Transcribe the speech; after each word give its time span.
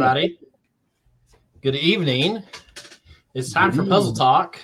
Everybody. 0.00 0.38
Good 1.60 1.76
evening. 1.76 2.42
It's 3.34 3.52
time 3.52 3.70
for 3.70 3.84
Puzzle 3.84 4.14
Talk. 4.14 4.58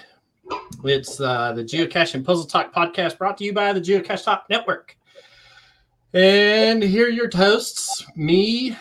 It's 0.82 1.20
uh, 1.20 1.52
the 1.52 1.62
Geocache 1.62 2.14
and 2.14 2.24
Puzzle 2.24 2.46
Talk 2.46 2.72
podcast 2.72 3.18
brought 3.18 3.36
to 3.36 3.44
you 3.44 3.52
by 3.52 3.74
the 3.74 3.80
Geocache 3.82 4.24
Talk 4.24 4.46
Network. 4.48 4.96
And 6.14 6.82
here 6.82 7.08
are 7.08 7.10
your 7.10 7.28
hosts, 7.30 8.02
me 8.16 8.78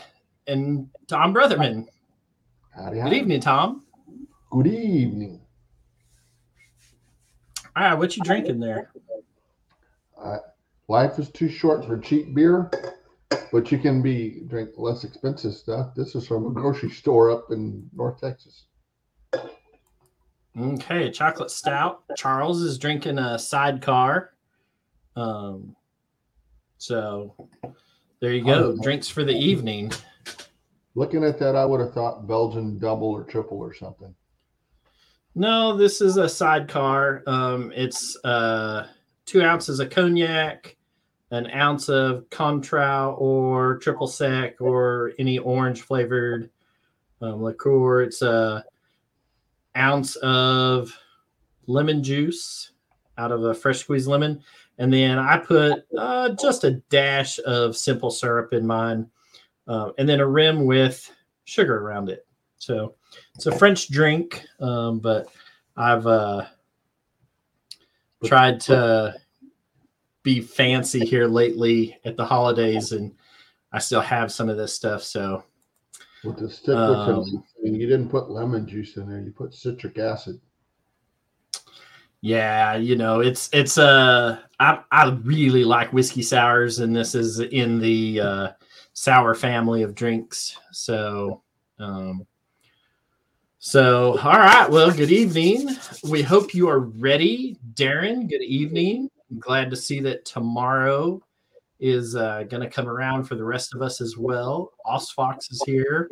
and 0.48 0.88
Tom 1.08 1.34
Brotherman. 1.34 1.88
Howdy, 2.73 3.02
Good 3.02 3.14
evening, 3.14 3.42
Tom. 3.42 3.84
Good 4.50 4.67
evening. 4.67 5.42
All 7.76 7.84
right, 7.84 7.95
what 7.95 8.16
you 8.16 8.23
drinking 8.23 8.61
there? 8.61 8.94
Uh, 10.17 10.38
life 10.88 11.20
is 11.20 11.30
too 11.31 11.50
short 11.50 11.83
for 11.83 11.98
cheap 11.98 12.33
beer, 12.33 12.72
but 13.30 13.72
you 13.72 13.78
can 13.78 14.02
be 14.02 14.42
drink 14.48 14.72
less 14.78 15.04
expensive 15.04 15.54
stuff. 15.54 15.95
This 15.95 16.16
is 16.16 16.28
from 16.28 16.45
a 16.45 16.52
grocery 16.52 16.90
store 16.90 17.32
up 17.32 17.52
in 17.52 17.90
North 17.94 18.20
Texas. 18.20 18.66
Okay, 20.58 21.12
chocolate 21.12 21.52
stout. 21.52 22.04
Charles 22.16 22.62
is 22.62 22.78
drinking 22.78 23.17
a 23.20 23.38
sidecar. 23.38 24.32
Um, 25.16 25.76
so 26.78 27.36
there 28.22 28.34
you 28.34 28.44
go. 28.44 28.76
Oh. 28.78 28.82
Drinks 28.82 29.09
for 29.09 29.23
the 29.23 29.36
evening. 29.36 29.92
Looking 30.95 31.26
at 31.26 31.39
that, 31.39 31.56
I 31.56 31.66
would 31.66 31.82
have 31.82 31.94
thought 31.94 32.28
Belgian 32.28 32.80
double 32.80 33.10
or 33.10 33.23
triple 33.23 33.58
or 33.58 33.73
something. 33.73 34.16
No, 35.36 35.76
this 35.76 36.00
is 36.00 36.16
a 36.16 36.30
sidecar. 36.30 37.22
Um, 37.28 37.73
it's 37.76 38.17
uh, 38.23 38.88
two 39.26 39.44
ounces 39.44 39.82
of 39.82 39.89
cognac, 39.89 40.78
an 41.31 41.50
ounce 41.52 41.90
of 41.90 42.30
Cointreau 42.30 43.20
or 43.20 43.78
triple 43.78 44.08
sec 44.08 44.62
or 44.62 45.14
any 45.20 45.40
orange 45.40 45.82
flavored 45.82 46.50
um, 47.22 47.42
liqueur. 47.42 48.04
It's 48.04 48.22
a 48.22 48.64
ounce 49.76 50.16
of 50.17 50.98
lemon 51.67 52.04
juice 52.04 52.72
out 53.17 53.32
of 53.32 53.44
a 53.44 53.54
fresh 53.54 53.80
squeezed 53.80 54.08
lemon, 54.08 54.42
and 54.78 54.94
then 54.94 55.17
I 55.17 55.38
put 55.38 55.86
uh, 55.98 56.30
just 56.40 56.64
a 56.64 56.72
dash 56.90 57.39
of 57.45 57.76
simple 57.76 58.12
syrup 58.12 58.54
in 58.54 58.67
mine, 58.67 59.10
uh, 59.67 59.92
and 59.98 60.08
then 60.08 60.20
a 60.20 60.28
rim 60.28 60.66
with 60.66 61.12
sugar 61.45 61.78
around 61.78 62.10
it. 62.10 62.26
So 62.58 62.95
it's 63.36 63.45
a 63.45 63.58
French 63.58 63.89
drink, 63.89 64.44
um, 64.60 65.00
but 65.00 65.28
I've 65.78 66.08
uh, 66.08 66.45
tried 68.23 68.60
to 68.62 69.16
be 70.26 70.42
fancy 70.42 71.06
here 71.06 71.28
lately 71.28 71.98
at 72.04 72.18
the 72.18 72.26
holidays, 72.26 72.92
and 72.92 73.14
I 73.72 73.80
still 73.80 74.02
have 74.02 74.32
some 74.32 74.49
of 74.49 74.58
this 74.58 74.73
stuff. 74.73 75.04
So 75.04 75.44
With 76.26 76.39
the 76.39 76.49
stick 76.49 76.76
Um, 76.76 77.20
with 77.20 77.44
it, 77.64 77.72
you 77.80 77.88
didn't 77.88 78.10
put 78.10 78.30
lemon 78.32 78.67
juice 78.67 78.98
in 78.98 79.08
there. 79.08 79.22
You 79.22 79.32
put 79.32 79.54
citric 79.54 79.98
acid. 79.99 80.42
yeah, 82.22 82.76
you 82.76 82.95
know, 82.98 83.20
it's 83.22 83.49
it's 83.54 83.77
uh, 83.77 84.39
I 84.60 84.80
I 84.92 85.11
really 85.23 85.64
like 85.64 85.94
whiskey 85.94 86.23
sours, 86.23 86.80
and 86.80 86.95
this 86.95 87.14
is 87.14 87.39
in 87.39 87.80
the 87.80 88.20
uh, 88.20 88.48
sour 88.94 89.36
family 89.36 89.83
of 89.83 89.95
drinks. 89.95 90.58
So. 90.72 91.42
Um, 91.80 92.26
So, 93.60 94.20
all 94.20 94.38
right. 94.38 94.70
Well, 94.70 94.92
good 94.92 95.10
evening. 95.11 95.76
We 96.08 96.22
hope 96.22 96.54
you 96.54 96.70
are 96.70 96.82
ready. 96.82 97.58
Darren, 97.73 98.30
good 98.30 98.44
evening. 98.44 99.10
I'm 99.36 99.42
glad 99.42 99.70
to 99.72 99.76
see 99.76 100.00
that 100.00 100.23
tomorrow 100.23 101.22
is 101.82 102.16
uh, 102.16 102.44
going 102.44 102.64
to 102.64 102.70
come 102.70 102.88
around 102.88 103.26
for 103.26 103.36
the 103.36 103.44
rest 103.44 103.76
of 103.76 103.82
us 103.82 104.00
as 104.00 104.16
well. 104.18 104.72
Osfox 104.86 105.52
is 105.52 105.62
here. 105.66 106.10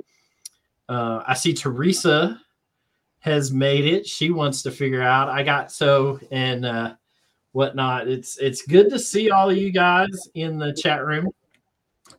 Uh, 0.89 1.23
I 1.25 1.33
see 1.33 1.53
Teresa 1.53 2.41
has 3.19 3.53
made 3.53 3.85
it. 3.85 4.05
She 4.05 4.29
wants 4.29 4.61
to 4.63 4.71
figure 4.71 5.01
out. 5.01 5.29
I 5.29 5.41
got 5.41 5.71
so 5.71 6.19
and 6.31 6.65
uh, 6.65 6.95
whatnot. 7.53 8.09
It's 8.09 8.35
it's 8.39 8.67
good 8.67 8.89
to 8.89 8.99
see 8.99 9.31
all 9.31 9.49
of 9.49 9.55
you 9.55 9.71
guys 9.71 10.27
in 10.33 10.59
the 10.59 10.73
chat 10.73 11.05
room. 11.05 11.29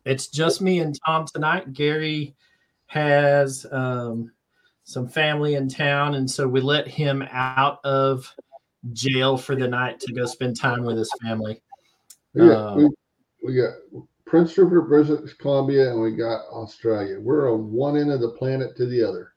It's 0.05 0.29
just 0.29 0.59
me 0.59 0.79
and 0.79 0.97
Tom 1.05 1.27
tonight. 1.31 1.71
Gary 1.71 2.35
has 2.87 3.63
um, 3.71 4.31
some 4.85 5.07
family 5.07 5.53
in 5.53 5.69
town, 5.69 6.15
and 6.15 6.29
so 6.29 6.47
we 6.47 6.61
let 6.61 6.87
him 6.87 7.23
out 7.29 7.77
of 7.83 8.33
jail 8.93 9.37
for 9.37 9.55
the 9.55 9.67
night 9.67 9.99
to 10.01 10.13
go 10.13 10.25
spend 10.25 10.59
time 10.59 10.83
with 10.83 10.97
his 10.97 11.11
family. 11.21 11.61
Yeah, 12.33 12.51
Um, 12.51 12.77
we, 12.77 12.89
we 13.43 13.55
got 13.55 13.73
Prince 14.25 14.57
Rupert, 14.57 14.87
British 14.89 15.33
Columbia, 15.35 15.91
and 15.91 16.01
we 16.01 16.15
got 16.15 16.45
Australia. 16.51 17.19
We're 17.19 17.53
on 17.53 17.71
one 17.71 17.97
end 17.97 18.11
of 18.11 18.21
the 18.21 18.31
planet 18.31 18.75
to 18.77 18.85
the 18.85 19.03
other. 19.03 19.31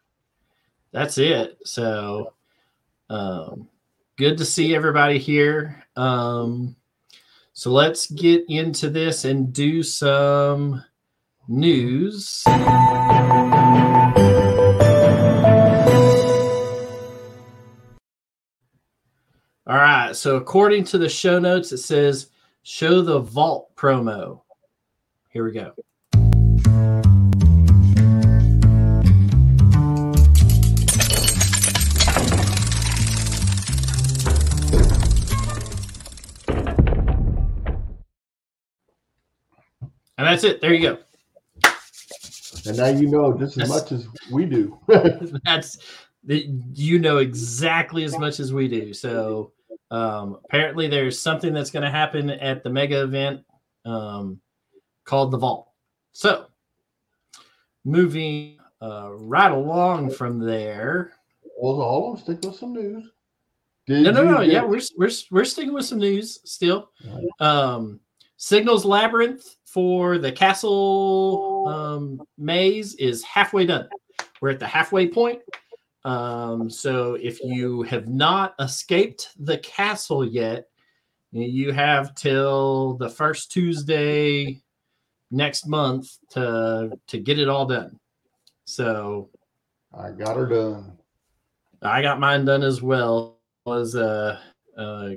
That's 0.92 1.19
it. 1.19 1.58
So, 1.64 2.32
um, 3.10 3.69
good 4.16 4.38
to 4.38 4.44
see 4.44 4.75
everybody 4.75 5.19
here. 5.19 5.84
Um, 5.97 6.76
so 7.53 7.70
let's 7.70 8.10
get 8.10 8.44
into 8.48 8.88
this 8.88 9.25
and 9.25 9.53
do 9.53 9.82
some 9.82 10.84
news. 11.48 12.44
Right. 20.08 20.16
So, 20.16 20.36
according 20.36 20.84
to 20.84 20.98
the 20.98 21.08
show 21.08 21.38
notes, 21.38 21.72
it 21.72 21.78
says 21.78 22.30
show 22.62 23.02
the 23.02 23.20
vault 23.20 23.74
promo. 23.76 24.41
Here 25.30 25.44
we 25.44 25.52
go. 25.52 25.72
And 40.16 40.26
that's 40.26 40.42
it. 40.42 40.60
There 40.60 40.75
you 40.75 40.82
go. 40.82 40.98
And 42.66 42.76
now 42.76 42.88
you 42.88 43.08
know 43.08 43.38
just 43.38 43.56
as 43.56 43.69
much 43.69 43.92
as 43.92 44.08
we 44.32 44.46
do. 44.46 44.78
that's 45.44 45.78
you 46.25 46.98
know 46.98 47.19
exactly 47.19 48.04
as 48.04 48.19
much 48.19 48.40
as 48.40 48.52
we 48.52 48.66
do. 48.66 48.92
So 48.92 49.52
um, 49.91 50.38
apparently, 50.44 50.88
there's 50.88 51.19
something 51.19 51.53
that's 51.53 51.71
going 51.71 51.84
to 51.84 51.91
happen 51.91 52.31
at 52.31 52.62
the 52.62 52.71
mega 52.71 53.03
event 53.03 53.44
um, 53.84 54.41
called 55.04 55.31
the 55.31 55.38
Vault. 55.38 55.71
So 56.12 56.47
moving 57.84 58.59
uh, 58.82 59.10
right 59.12 59.50
along 59.53 60.10
from 60.10 60.38
there. 60.38 61.12
well, 61.60 61.76
hold 61.76 62.16
on, 62.19 62.22
stick 62.22 62.38
with 62.44 62.56
some 62.56 62.72
news. 62.72 63.11
Did 63.87 64.02
No, 64.05 64.11
no, 64.11 64.25
no. 64.25 64.38
get- 64.44 64.52
Yeah, 64.52 64.64
we're 64.64 64.81
we're 64.96 65.11
we're 65.31 65.44
sticking 65.44 65.73
with 65.73 65.85
some 65.87 65.99
news 65.99 66.40
still. 66.44 66.90
Um, 67.40 68.00
Signals 68.37 68.85
Labyrinth 68.85 69.56
for 69.64 70.19
the 70.19 70.31
castle 70.31 71.67
um, 71.67 72.23
maze 72.37 72.94
is 72.96 73.23
halfway 73.25 73.67
done. 73.67 73.88
We're 74.40 74.50
at 74.50 74.61
the 74.61 74.67
halfway 74.67 75.08
point. 75.08 75.40
Um, 76.08 76.70
so 76.70 77.19
if 77.20 77.38
you 77.44 77.82
have 77.82 78.08
not 78.08 78.55
escaped 78.58 79.28
the 79.38 79.58
castle 79.58 80.25
yet, 80.26 80.70
you 81.32 81.70
have 81.72 82.14
till 82.14 82.94
the 82.94 83.10
first 83.10 83.52
Tuesday 83.52 84.62
next 85.31 85.66
month 85.66 86.16
to 86.31 86.99
to 87.08 87.19
get 87.19 87.38
it 87.38 87.50
all 87.50 87.66
done. 87.66 88.00
So 88.64 89.28
I 89.93 90.12
got 90.12 90.38
her 90.38 90.46
done. 90.46 90.96
I 91.82 92.00
got 92.00 92.19
mine 92.19 92.46
done 92.46 92.62
as 92.62 92.81
well. 92.81 93.40
Was 93.66 93.94
uh, 93.94 94.38
uh, 94.78 95.11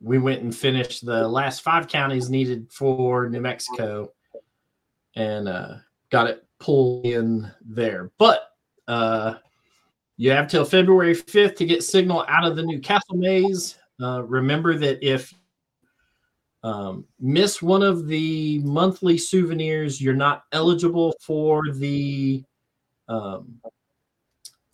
we 0.00 0.18
went 0.18 0.42
and 0.42 0.54
finished 0.54 1.04
the 1.04 1.26
last 1.26 1.62
five 1.62 1.88
counties 1.88 2.30
needed 2.30 2.70
for 2.70 3.28
New 3.28 3.40
Mexico, 3.40 4.12
and 5.16 5.48
uh, 5.48 5.74
got 6.10 6.28
it 6.28 6.46
pulled 6.60 7.06
in 7.06 7.50
there. 7.60 8.12
But 8.18 8.52
uh, 8.86 9.34
you 10.18 10.32
have 10.32 10.48
till 10.48 10.64
February 10.64 11.14
fifth 11.14 11.54
to 11.54 11.64
get 11.64 11.82
signal 11.82 12.24
out 12.28 12.44
of 12.44 12.56
the 12.56 12.62
new 12.62 12.80
castle 12.80 13.16
maze. 13.16 13.78
Uh, 14.02 14.22
remember 14.24 14.76
that 14.76 14.98
if 15.00 15.32
um, 16.64 17.04
miss 17.20 17.62
one 17.62 17.84
of 17.84 18.08
the 18.08 18.58
monthly 18.58 19.16
souvenirs, 19.16 20.00
you're 20.02 20.14
not 20.14 20.42
eligible 20.52 21.14
for 21.20 21.62
the 21.72 22.42
um, 23.08 23.60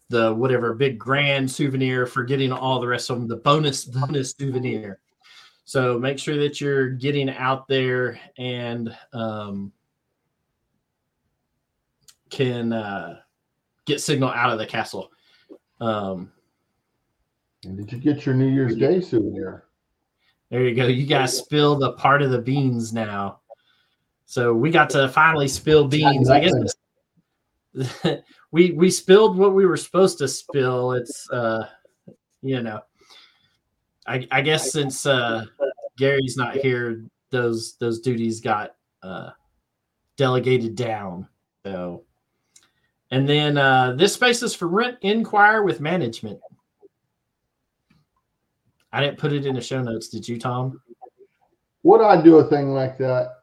the 0.09 0.35
whatever 0.35 0.73
big 0.75 0.99
grand 0.99 1.51
souvenir 1.51 2.07
for 2.07 2.25
getting 2.25 2.51
all 2.51 2.81
the 2.81 2.87
rest 2.87 3.11
of 3.11 3.19
them, 3.19 3.29
the 3.29 3.37
bonus 3.37 3.85
bonus 3.85 4.35
souvenir. 4.39 4.99
So 5.67 5.99
make 5.99 6.19
sure 6.19 6.37
that 6.39 6.59
you're 6.59 6.89
getting 6.89 7.29
out 7.29 7.69
there 7.69 8.19
and 8.39 8.97
um, 9.13 9.73
can 12.31 12.73
uh, 12.73 13.21
get 13.85 14.01
signal 14.01 14.31
out 14.31 14.51
of 14.51 14.59
the 14.59 14.67
castle. 14.67 15.11
Um, 15.81 16.33
And 17.65 17.77
did 17.77 17.93
you 17.93 17.99
get 17.99 18.27
your 18.27 18.35
New 18.35 18.49
Year's 18.49 18.77
Day 18.77 19.01
souvenir? 19.01 19.65
There 20.51 20.63
you 20.63 20.75
go. 20.75 20.87
You 20.87 21.07
guys 21.07 21.37
spilled 21.37 21.83
a 21.83 21.93
part 21.93 22.23
of 22.23 22.31
the 22.31 22.41
beans 22.41 22.93
now. 22.93 23.41
So 24.27 24.55
we 24.55 24.71
got 24.71 24.91
to 24.91 25.09
finally 25.09 25.49
spill 25.49 25.89
beans. 25.89 26.31
I 26.31 26.41
guess 26.41 26.75
we 28.53 28.73
we 28.73 28.91
spilled 28.91 29.37
what 29.37 29.55
we 29.55 29.67
were 29.67 29.77
supposed 29.77 30.19
to 30.19 30.29
spill. 30.29 30.93
It's 30.93 31.29
uh, 31.31 31.69
you 32.43 32.63
know, 32.63 32.81
I 34.07 34.27
I 34.31 34.41
guess 34.43 34.71
since 34.73 35.07
uh, 35.07 35.45
Gary's 35.99 36.37
not 36.37 36.57
here, 36.57 37.05
those 37.31 37.77
those 37.79 38.01
duties 38.01 38.41
got 38.41 38.77
uh, 39.03 39.31
delegated 40.17 40.75
down. 40.77 41.29
So, 41.67 42.05
and 43.11 43.29
then 43.29 43.59
uh, 43.59 43.93
this 43.93 44.15
space 44.15 44.43
is 44.43 44.55
for 44.55 44.69
rent 44.69 44.99
inquire 45.03 45.63
with 45.63 45.81
management. 45.81 46.41
I 48.93 49.01
didn't 49.01 49.19
put 49.19 49.33
it 49.33 49.45
in 49.45 49.55
the 49.55 49.61
show 49.61 49.83
notes. 49.83 50.09
Did 50.09 50.29
you, 50.29 50.39
Tom? 50.39 50.81
Would 51.83 52.01
I 52.01 52.23
do 52.23 52.37
a 52.37 52.45
thing 52.49 52.71
like 52.71 52.97
that? 52.99 53.41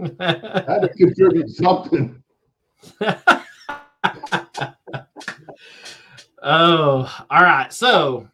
I 0.00 0.64
had 0.66 0.82
to 0.82 0.88
contribute 0.96 1.50
something. 1.50 2.22
oh, 6.42 7.24
all 7.30 7.42
right. 7.42 7.72
So 7.72 8.28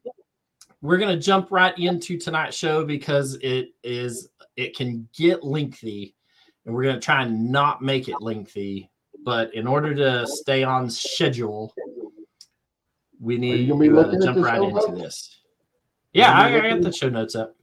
we're 0.81 0.99
gonna 0.99 1.19
jump 1.19 1.49
right 1.51 1.77
into 1.79 2.19
tonight's 2.19 2.57
show 2.57 2.85
because 2.85 3.35
it 3.43 3.71
is 3.85 4.29
it 4.57 4.77
can 4.77 5.09
get 5.13 5.45
lengthy, 5.45 6.15
and 6.65 6.75
we're 6.75 6.85
gonna 6.85 7.01
try 7.01 7.23
and 7.23 7.51
not 7.51 7.83
make 7.83 8.09
it 8.09 8.21
lengthy. 8.21 8.91
But 9.25 9.55
in 9.55 9.67
order 9.67 9.95
to 9.95 10.27
stay 10.27 10.63
on 10.63 10.89
schedule, 10.89 11.75
we 13.21 13.37
need 13.37 13.69
to 13.69 14.19
jump 14.23 14.45
right 14.45 14.63
into 14.63 14.75
notes? 14.75 15.01
this. 15.01 15.41
Yeah, 16.13 16.33
I, 16.33 16.57
I 16.57 16.71
got 16.71 16.83
the 16.83 16.93
show 16.93 17.09
notes 17.09 17.35
up. 17.35 17.55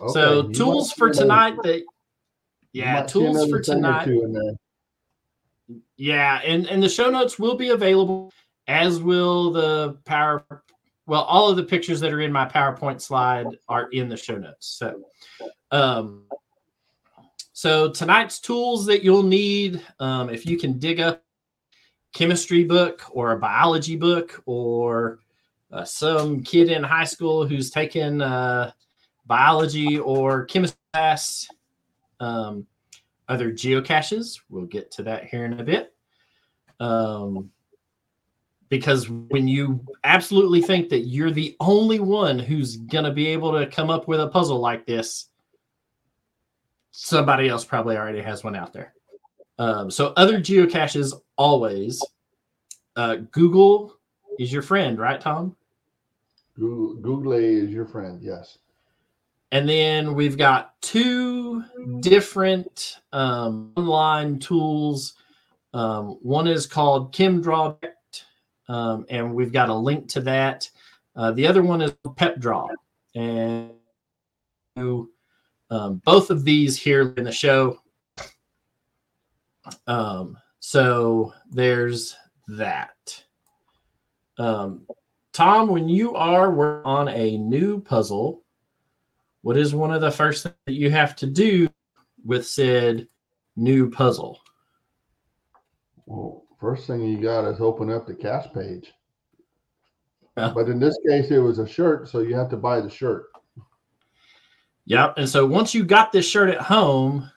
Okay. 0.00 0.12
So 0.12 0.48
you 0.48 0.54
tools 0.54 0.92
for 0.92 1.10
tonight 1.10 1.56
that 1.62 1.82
yeah, 2.72 3.02
tools 3.02 3.48
for 3.50 3.60
tonight. 3.60 4.08
Yeah, 5.96 6.40
and 6.44 6.66
and 6.66 6.82
the 6.82 6.88
show 6.88 7.10
notes 7.10 7.38
will 7.38 7.56
be 7.56 7.70
available 7.70 8.32
as 8.66 9.00
will 9.00 9.52
the 9.52 9.98
power 10.04 10.44
well 11.06 11.22
all 11.22 11.50
of 11.50 11.56
the 11.56 11.62
pictures 11.62 12.00
that 12.00 12.12
are 12.12 12.20
in 12.20 12.32
my 12.32 12.46
PowerPoint 12.46 13.00
slide 13.00 13.46
are 13.68 13.88
in 13.90 14.08
the 14.08 14.16
show 14.16 14.36
notes. 14.36 14.66
So 14.78 15.02
um 15.70 16.24
so 17.54 17.88
tonight's 17.88 18.40
tools 18.40 18.84
that 18.86 19.04
you'll 19.04 19.22
need 19.22 19.80
um, 20.00 20.28
if 20.28 20.44
you 20.44 20.58
can 20.58 20.76
dig 20.80 20.98
up 20.98 21.22
chemistry 22.12 22.64
book 22.64 23.02
or 23.10 23.30
a 23.30 23.38
biology 23.38 23.94
book 23.94 24.42
or 24.44 25.20
uh, 25.70 25.84
some 25.84 26.42
kid 26.42 26.68
in 26.68 26.82
high 26.82 27.04
school 27.04 27.46
who's 27.46 27.70
taken 27.70 28.20
uh, 28.20 28.72
biology 29.26 30.00
or 30.00 30.44
chemistry 30.46 30.78
class. 30.92 31.48
Um, 32.18 32.66
other 33.28 33.52
geocaches, 33.52 34.40
we'll 34.50 34.66
get 34.66 34.90
to 34.92 35.04
that 35.04 35.26
here 35.26 35.44
in 35.44 35.60
a 35.60 35.64
bit. 35.64 35.94
Um, 36.80 37.52
because 38.68 39.08
when 39.08 39.46
you 39.46 39.80
absolutely 40.02 40.60
think 40.60 40.88
that 40.88 41.06
you're 41.06 41.30
the 41.30 41.56
only 41.60 42.00
one 42.00 42.36
who's 42.40 42.76
going 42.76 43.04
to 43.04 43.12
be 43.12 43.28
able 43.28 43.52
to 43.52 43.66
come 43.66 43.90
up 43.90 44.08
with 44.08 44.20
a 44.20 44.26
puzzle 44.26 44.58
like 44.58 44.86
this, 44.86 45.28
somebody 46.96 47.48
else 47.48 47.64
probably 47.64 47.96
already 47.96 48.22
has 48.22 48.44
one 48.44 48.54
out 48.54 48.72
there. 48.72 48.94
Um, 49.58 49.90
so, 49.90 50.12
other 50.16 50.38
geocaches 50.38 51.12
always, 51.36 52.00
uh, 52.94 53.16
Google 53.32 53.96
is 54.38 54.52
your 54.52 54.62
friend, 54.62 54.96
right, 54.98 55.20
Tom? 55.20 55.56
Google, 56.56 56.94
Google 56.94 57.32
is 57.32 57.70
your 57.70 57.84
friend, 57.84 58.22
yes. 58.22 58.58
And 59.50 59.68
then 59.68 60.14
we've 60.14 60.38
got 60.38 60.80
two 60.82 61.64
different 62.00 62.98
um, 63.12 63.72
online 63.76 64.38
tools. 64.38 65.14
Um, 65.72 66.18
one 66.22 66.46
is 66.46 66.66
called 66.66 67.12
ChemDraw, 67.12 67.76
um, 68.68 69.04
and 69.08 69.34
we've 69.34 69.52
got 69.52 69.68
a 69.68 69.74
link 69.74 70.08
to 70.10 70.20
that. 70.22 70.70
Uh, 71.16 71.32
the 71.32 71.46
other 71.46 71.62
one 71.62 71.82
is 71.82 71.92
PepDraw, 72.04 72.68
and 73.14 73.70
um, 75.74 76.00
both 76.04 76.30
of 76.30 76.44
these 76.44 76.78
here 76.78 77.12
in 77.16 77.24
the 77.24 77.32
show. 77.32 77.80
Um, 79.88 80.38
so 80.60 81.32
there's 81.50 82.14
that. 82.46 83.24
Um, 84.38 84.86
Tom, 85.32 85.68
when 85.68 85.88
you 85.88 86.14
are 86.14 86.84
on 86.84 87.08
a 87.08 87.36
new 87.38 87.80
puzzle, 87.80 88.44
what 89.42 89.56
is 89.56 89.74
one 89.74 89.92
of 89.92 90.00
the 90.00 90.12
first 90.12 90.44
things 90.44 90.54
that 90.66 90.74
you 90.74 90.90
have 90.90 91.16
to 91.16 91.26
do 91.26 91.68
with 92.24 92.46
said 92.46 93.08
new 93.56 93.90
puzzle? 93.90 94.40
Well, 96.06 96.44
first 96.60 96.86
thing 96.86 97.02
you 97.02 97.18
got 97.18 97.50
is 97.50 97.60
open 97.60 97.90
up 97.90 98.06
the 98.06 98.14
cast 98.14 98.54
page. 98.54 98.92
But 100.36 100.68
in 100.68 100.78
this 100.78 100.96
case, 101.08 101.30
it 101.30 101.38
was 101.38 101.58
a 101.58 101.66
shirt, 101.66 102.08
so 102.08 102.20
you 102.20 102.36
have 102.36 102.50
to 102.50 102.56
buy 102.56 102.80
the 102.80 102.90
shirt. 102.90 103.26
Yep. 104.86 105.14
And 105.16 105.28
so 105.28 105.46
once 105.46 105.74
you 105.74 105.84
got 105.84 106.12
this 106.12 106.28
shirt 106.28 106.50
at 106.50 106.60
home, 106.60 107.30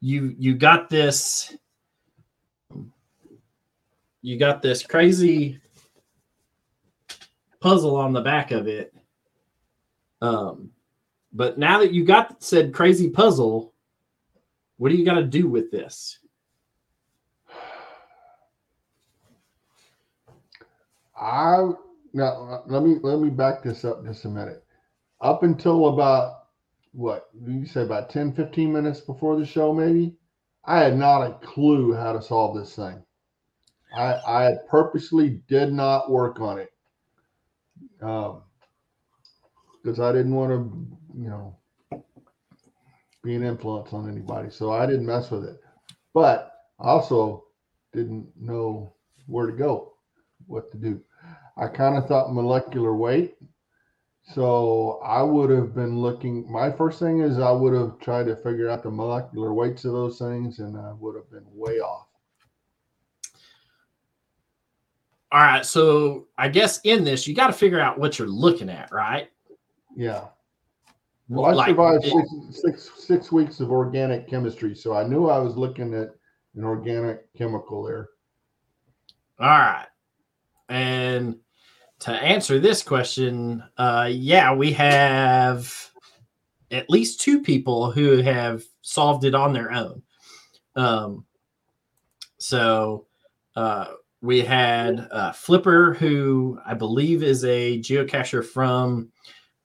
you 0.00 0.34
you 0.38 0.54
got 0.54 0.88
this 0.88 1.56
you 4.22 4.38
got 4.38 4.62
this 4.62 4.82
crazy 4.82 5.60
puzzle 7.60 7.96
on 7.96 8.12
the 8.12 8.20
back 8.20 8.50
of 8.50 8.68
it. 8.68 8.94
Um, 10.20 10.70
but 11.32 11.58
now 11.58 11.78
that 11.78 11.92
you 11.92 12.04
got 12.04 12.42
said 12.42 12.72
crazy 12.72 13.10
puzzle, 13.10 13.72
what 14.76 14.90
do 14.90 14.96
you 14.96 15.04
got 15.04 15.14
to 15.14 15.24
do 15.24 15.48
with 15.48 15.70
this? 15.70 16.18
I 21.16 21.70
now 22.12 22.62
let 22.66 22.82
me 22.82 22.98
let 23.02 23.18
me 23.18 23.30
back 23.30 23.62
this 23.62 23.84
up 23.84 24.04
just 24.04 24.24
a 24.24 24.28
minute. 24.28 24.64
Up 25.20 25.42
until 25.42 25.88
about 25.88 26.43
what 26.94 27.26
you 27.46 27.66
say 27.66 27.82
about 27.82 28.10
10 28.10 28.32
15 28.32 28.72
minutes 28.72 29.00
before 29.00 29.36
the 29.36 29.44
show 29.46 29.72
maybe 29.74 30.14
i 30.64 30.78
had 30.78 30.96
not 30.96 31.22
a 31.22 31.38
clue 31.44 31.92
how 31.92 32.12
to 32.12 32.22
solve 32.22 32.56
this 32.56 32.76
thing 32.76 33.02
i 33.96 34.14
i 34.26 34.54
purposely 34.68 35.42
did 35.48 35.72
not 35.72 36.10
work 36.10 36.40
on 36.40 36.58
it 36.58 36.70
um 38.02 38.42
because 39.82 40.00
i 40.00 40.12
didn't 40.12 40.34
want 40.34 40.50
to 40.50 40.94
you 41.16 41.28
know, 41.28 41.56
be 43.22 43.34
an 43.34 43.44
influence 43.44 43.92
on 43.92 44.08
anybody. 44.08 44.50
So 44.50 44.72
I 44.72 44.86
didn't 44.86 45.06
mess 45.06 45.30
with 45.30 45.44
it. 45.44 45.60
But 46.12 46.52
I 46.80 46.88
also 46.88 47.44
didn't 47.92 48.28
know 48.38 48.94
where 49.26 49.46
to 49.46 49.52
go, 49.52 49.94
what 50.46 50.70
to 50.72 50.78
do. 50.78 51.00
I 51.56 51.68
kind 51.68 51.96
of 51.96 52.06
thought 52.06 52.34
molecular 52.34 52.94
weight. 52.94 53.36
So 54.32 55.00
I 55.04 55.22
would 55.22 55.50
have 55.50 55.74
been 55.74 56.00
looking. 56.00 56.50
My 56.50 56.70
first 56.70 56.98
thing 56.98 57.20
is 57.20 57.38
I 57.38 57.50
would 57.50 57.74
have 57.74 57.98
tried 58.00 58.24
to 58.26 58.36
figure 58.36 58.70
out 58.70 58.82
the 58.82 58.90
molecular 58.90 59.52
weights 59.52 59.84
of 59.84 59.92
those 59.92 60.18
things, 60.18 60.60
and 60.60 60.78
I 60.78 60.92
would 60.92 61.14
have 61.14 61.30
been 61.30 61.44
way 61.52 61.78
off. 61.80 62.06
All 65.30 65.40
right. 65.40 65.66
So 65.66 66.28
I 66.38 66.48
guess 66.48 66.80
in 66.84 67.04
this, 67.04 67.28
you 67.28 67.34
got 67.34 67.48
to 67.48 67.52
figure 67.52 67.80
out 67.80 67.98
what 67.98 68.18
you're 68.18 68.28
looking 68.28 68.70
at, 68.70 68.90
right? 68.92 69.28
Yeah. 69.94 70.28
Well, 71.28 71.46
I 71.46 71.52
like, 71.52 71.68
survived 71.68 72.04
eh, 72.04 72.10
six, 72.10 72.62
six, 72.62 72.90
six 73.06 73.32
weeks 73.32 73.60
of 73.60 73.70
organic 73.70 74.28
chemistry, 74.28 74.74
so 74.74 74.94
I 74.94 75.06
knew 75.06 75.28
I 75.28 75.38
was 75.38 75.56
looking 75.56 75.94
at 75.94 76.14
an 76.54 76.64
organic 76.64 77.32
chemical 77.34 77.82
there. 77.82 78.10
All 79.40 79.48
right. 79.48 79.86
And 80.68 81.36
to 82.04 82.10
answer 82.10 82.58
this 82.58 82.82
question, 82.82 83.64
uh, 83.78 84.10
yeah, 84.12 84.54
we 84.54 84.70
have 84.72 85.90
at 86.70 86.90
least 86.90 87.22
two 87.22 87.40
people 87.40 87.90
who 87.90 88.18
have 88.18 88.62
solved 88.82 89.24
it 89.24 89.34
on 89.34 89.54
their 89.54 89.72
own. 89.72 90.02
Um, 90.76 91.24
so 92.36 93.06
uh, 93.56 93.92
we 94.20 94.40
had 94.40 95.08
uh, 95.10 95.32
Flipper, 95.32 95.94
who 95.94 96.60
I 96.66 96.74
believe 96.74 97.22
is 97.22 97.42
a 97.46 97.78
geocacher 97.78 98.44
from 98.44 99.10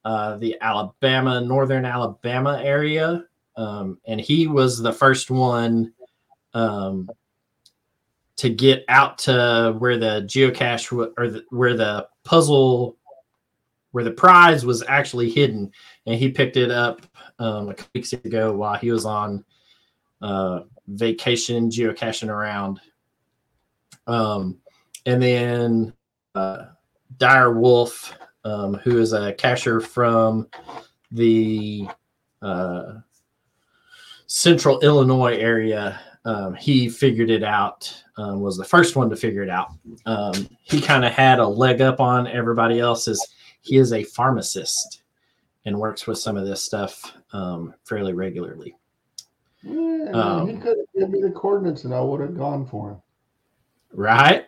uh, 0.05 0.38
the 0.38 0.55
Alabama, 0.62 1.41
northern 1.41 1.84
Alabama 1.84 2.62
area. 2.63 3.25
Um, 3.58 4.00
and 4.05 4.22
he 4.22 4.48
was 4.48 4.79
the 4.79 4.93
first 4.93 5.29
one 5.29 5.91
um, 6.53 7.10
to 8.39 8.50
get 8.50 8.86
out 8.88 9.17
to 9.19 9.75
where 9.79 9.98
the 9.98 10.22
geocache 10.22 11.12
or 11.17 11.29
the, 11.29 11.46
where 11.50 11.75
the 11.75 12.08
puzzle, 12.24 12.98
where 13.91 14.03
the 14.03 14.12
prize 14.12 14.65
was 14.65 14.84
actually 14.88 15.29
hidden. 15.29 15.72
And 16.05 16.15
he 16.15 16.31
picked 16.31 16.58
it 16.58 16.72
up 16.72 17.05
um, 17.38 17.69
a 17.69 17.74
couple 17.74 17.91
weeks 17.96 18.13
ago 18.13 18.53
while 18.53 18.77
he 18.77 18.91
was 18.91 19.05
on 19.05 19.43
uh, 20.22 20.62
vacation 20.88 21.69
geocaching 21.69 22.29
around. 22.29 22.79
Um, 24.08 24.58
and 25.05 25.22
then 25.22 25.93
uh, 26.34 26.67
Dire 27.17 27.60
Wolf 27.60 28.13
um, 28.46 28.75
who 28.75 29.00
is 29.00 29.13
a 29.13 29.34
cacher 29.34 29.79
from 29.79 30.48
the 31.12 31.88
uh, 32.41 33.00
central 34.27 34.79
Illinois 34.79 35.36
area. 35.36 36.00
Um, 36.26 36.54
he 36.56 36.90
figured 36.90 37.30
it 37.30 37.44
out. 37.44 37.94
Um, 38.18 38.42
was 38.42 38.58
the 38.58 38.66
first 38.66 38.96
one 38.96 39.10
to 39.10 39.16
figure 39.16 39.44
it 39.44 39.50
out. 39.50 39.72
Um, 40.06 40.50
he 40.62 40.82
kind 40.82 41.06
of 41.06 41.14
had 41.14 41.40
a 41.40 41.48
leg 41.48 41.82
up 41.82 42.00
on 42.00 42.28
everybody 42.28 42.80
else. 42.80 43.08
Is 43.08 43.26
he 43.62 43.78
is 43.78 43.94
a 43.94 44.04
pharmacist 44.04 45.04
and 45.66 45.78
works 45.78 46.08
with 46.08 46.18
some 46.18 46.38
of 46.38 46.46
this 46.46 46.64
stuff 46.64 47.14
um, 47.34 47.74
fairly 47.84 48.14
regularly. 48.14 48.76
Yeah, 49.64 50.10
Um, 50.14 50.48
he 50.48 50.56
could 50.56 50.78
have 50.78 50.94
given 50.96 51.12
me 51.12 51.22
the 51.22 51.32
coordinates 51.32 51.84
and 51.84 51.94
I 51.94 52.02
would 52.02 52.22
have 52.22 52.38
gone 52.38 52.66
for 52.66 52.92
him. 52.92 53.02
Right. 53.94 54.46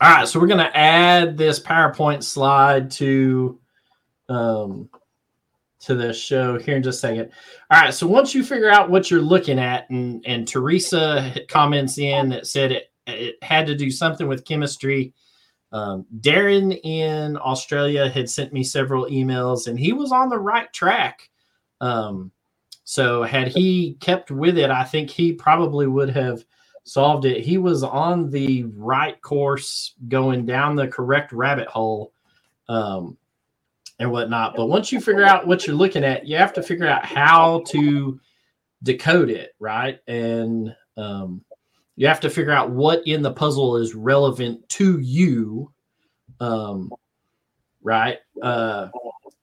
All 0.00 0.10
right. 0.10 0.26
So 0.28 0.40
we're 0.40 0.48
going 0.48 0.58
to 0.58 0.76
add 0.76 1.36
this 1.36 1.60
PowerPoint 1.60 2.22
slide 2.22 2.90
to 2.92 3.58
um, 4.28 4.88
to 5.80 5.94
the 5.94 6.12
show 6.12 6.58
here 6.58 6.76
in 6.76 6.82
just 6.82 6.98
a 6.98 7.00
second. 7.00 7.30
All 7.70 7.80
right. 7.80 7.94
So 7.94 8.06
once 8.06 8.34
you 8.34 8.44
figure 8.44 8.70
out 8.70 8.90
what 8.90 9.10
you're 9.10 9.20
looking 9.20 9.58
at, 9.58 9.88
and 9.90 10.24
and 10.26 10.46
Teresa 10.46 11.34
comments 11.48 11.98
in 11.98 12.28
that 12.30 12.46
said 12.46 12.72
it 12.72 12.92
it 13.06 13.36
had 13.42 13.66
to 13.66 13.74
do 13.74 13.90
something 13.90 14.28
with 14.28 14.44
chemistry. 14.44 15.14
Um, 15.72 16.04
Darren 16.20 16.78
in 16.82 17.36
Australia 17.36 18.08
had 18.08 18.28
sent 18.28 18.52
me 18.52 18.64
several 18.64 19.06
emails, 19.06 19.68
and 19.68 19.78
he 19.78 19.92
was 19.92 20.12
on 20.12 20.28
the 20.28 20.38
right 20.38 20.72
track. 20.72 21.28
Um, 21.80 22.32
so 22.84 23.22
had 23.22 23.48
he 23.48 23.94
kept 24.00 24.30
with 24.30 24.58
it, 24.58 24.70
I 24.70 24.84
think 24.84 25.10
he 25.10 25.32
probably 25.32 25.86
would 25.86 26.10
have 26.10 26.44
solved 26.84 27.24
it. 27.24 27.44
He 27.44 27.56
was 27.56 27.84
on 27.84 28.30
the 28.30 28.64
right 28.74 29.20
course, 29.22 29.94
going 30.08 30.44
down 30.44 30.74
the 30.74 30.88
correct 30.88 31.32
rabbit 31.32 31.68
hole, 31.68 32.12
um, 32.68 33.16
and 34.00 34.10
whatnot. 34.10 34.56
But 34.56 34.66
once 34.66 34.90
you 34.90 34.98
figure 34.98 35.24
out 35.24 35.46
what 35.46 35.66
you're 35.66 35.76
looking 35.76 36.02
at, 36.02 36.26
you 36.26 36.36
have 36.38 36.54
to 36.54 36.62
figure 36.62 36.88
out 36.88 37.04
how 37.04 37.62
to 37.68 38.18
decode 38.82 39.28
it, 39.28 39.52
right? 39.60 40.00
And 40.08 40.74
um, 40.96 41.44
you 41.96 42.06
have 42.08 42.20
to 42.20 42.30
figure 42.30 42.50
out 42.50 42.70
what 42.70 43.06
in 43.06 43.20
the 43.20 43.32
puzzle 43.32 43.76
is 43.76 43.94
relevant 43.94 44.66
to 44.70 44.98
you, 45.00 45.70
um, 46.40 46.90
right? 47.82 48.18
Uh, 48.42 48.88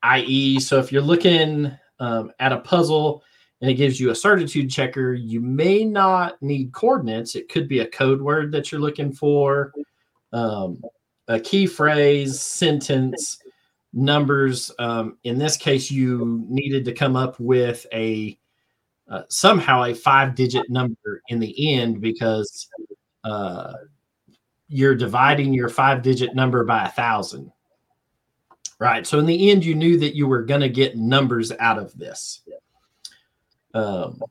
i.e., 0.01 0.59
so 0.59 0.79
if 0.79 0.91
you're 0.91 1.03
looking 1.03 1.71
um, 1.99 2.31
at 2.39 2.51
a 2.51 2.59
puzzle 2.59 3.23
and 3.61 3.69
it 3.69 3.75
gives 3.75 3.99
you 3.99 4.09
a 4.09 4.15
certitude 4.15 4.71
checker, 4.71 5.13
you 5.13 5.39
may 5.39 5.85
not 5.85 6.41
need 6.41 6.73
coordinates. 6.73 7.35
It 7.35 7.47
could 7.47 7.67
be 7.67 7.79
a 7.79 7.87
code 7.87 8.21
word 8.21 8.51
that 8.53 8.71
you're 8.71 8.81
looking 8.81 9.13
for, 9.13 9.71
um, 10.33 10.81
a 11.27 11.39
key 11.39 11.67
phrase, 11.67 12.41
sentence, 12.41 13.37
numbers. 13.97 14.71
Um, 14.79 15.17
in 15.23 15.39
this 15.39 15.57
case, 15.57 15.89
you 15.89 16.45
needed 16.47 16.85
to 16.85 16.93
come 16.93 17.15
up 17.15 17.39
with 17.39 17.85
a 17.91 18.37
uh, 19.09 19.23
somehow 19.29 19.83
a 19.83 19.95
five 19.95 20.35
digit 20.35 20.69
number 20.69 21.21
in 21.29 21.39
the 21.39 21.75
end 21.75 22.01
because 22.01 22.67
uh, 23.23 23.73
you're 24.67 24.95
dividing 24.95 25.53
your 25.53 25.69
five 25.69 26.01
digit 26.01 26.35
number 26.35 26.63
by 26.63 26.85
a 26.85 26.91
thousand. 26.91 27.51
Right. 28.79 29.07
So 29.07 29.17
in 29.17 29.25
the 29.25 29.49
end, 29.49 29.65
you 29.65 29.73
knew 29.73 29.97
that 29.99 30.15
you 30.15 30.27
were 30.27 30.43
going 30.43 30.61
to 30.61 30.69
get 30.69 30.97
numbers 30.97 31.51
out 31.59 31.79
of 31.79 31.97
this. 31.97 32.41
Um, 33.73 34.21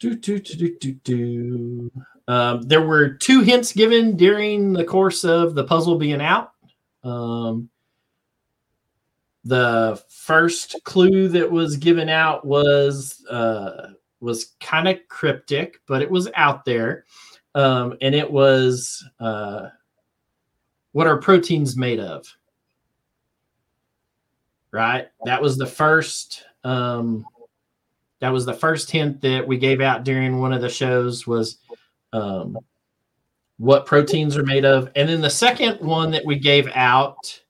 do, 0.00 0.16
do, 0.16 0.40
do, 0.40 0.76
do, 0.78 0.92
do. 0.92 1.92
Um, 2.26 2.62
there 2.62 2.82
were 2.82 3.10
two 3.10 3.42
hints 3.42 3.72
given 3.72 4.16
during 4.16 4.72
the 4.72 4.84
course 4.84 5.22
of 5.22 5.54
the 5.54 5.64
puzzle 5.64 5.96
being 5.96 6.20
out. 6.20 6.52
Um, 7.04 7.68
the 9.44 10.02
first 10.08 10.76
clue 10.84 11.28
that 11.28 11.50
was 11.50 11.76
given 11.76 12.08
out 12.08 12.44
was 12.44 13.24
uh, 13.30 13.90
was 14.20 14.56
kind 14.60 14.88
of 14.88 14.98
cryptic, 15.08 15.80
but 15.86 16.02
it 16.02 16.10
was 16.10 16.28
out 16.34 16.64
there, 16.64 17.04
um, 17.54 17.96
and 18.00 18.14
it 18.14 18.30
was 18.30 19.04
uh, 19.20 19.68
what 20.92 21.06
are 21.06 21.18
proteins 21.18 21.76
made 21.76 22.00
of? 22.00 22.26
Right. 24.70 25.08
That 25.24 25.40
was 25.40 25.56
the 25.56 25.66
first. 25.66 26.44
Um, 26.64 27.24
that 28.20 28.30
was 28.30 28.44
the 28.44 28.52
first 28.52 28.90
hint 28.90 29.20
that 29.20 29.46
we 29.46 29.58
gave 29.58 29.80
out 29.80 30.04
during 30.04 30.40
one 30.40 30.52
of 30.52 30.60
the 30.60 30.68
shows 30.68 31.26
was 31.26 31.58
um, 32.12 32.58
what 33.58 33.86
proteins 33.86 34.36
are 34.36 34.44
made 34.44 34.64
of, 34.64 34.90
and 34.96 35.08
then 35.08 35.20
the 35.20 35.30
second 35.30 35.80
one 35.80 36.10
that 36.12 36.24
we 36.24 36.38
gave 36.38 36.68
out 36.74 37.40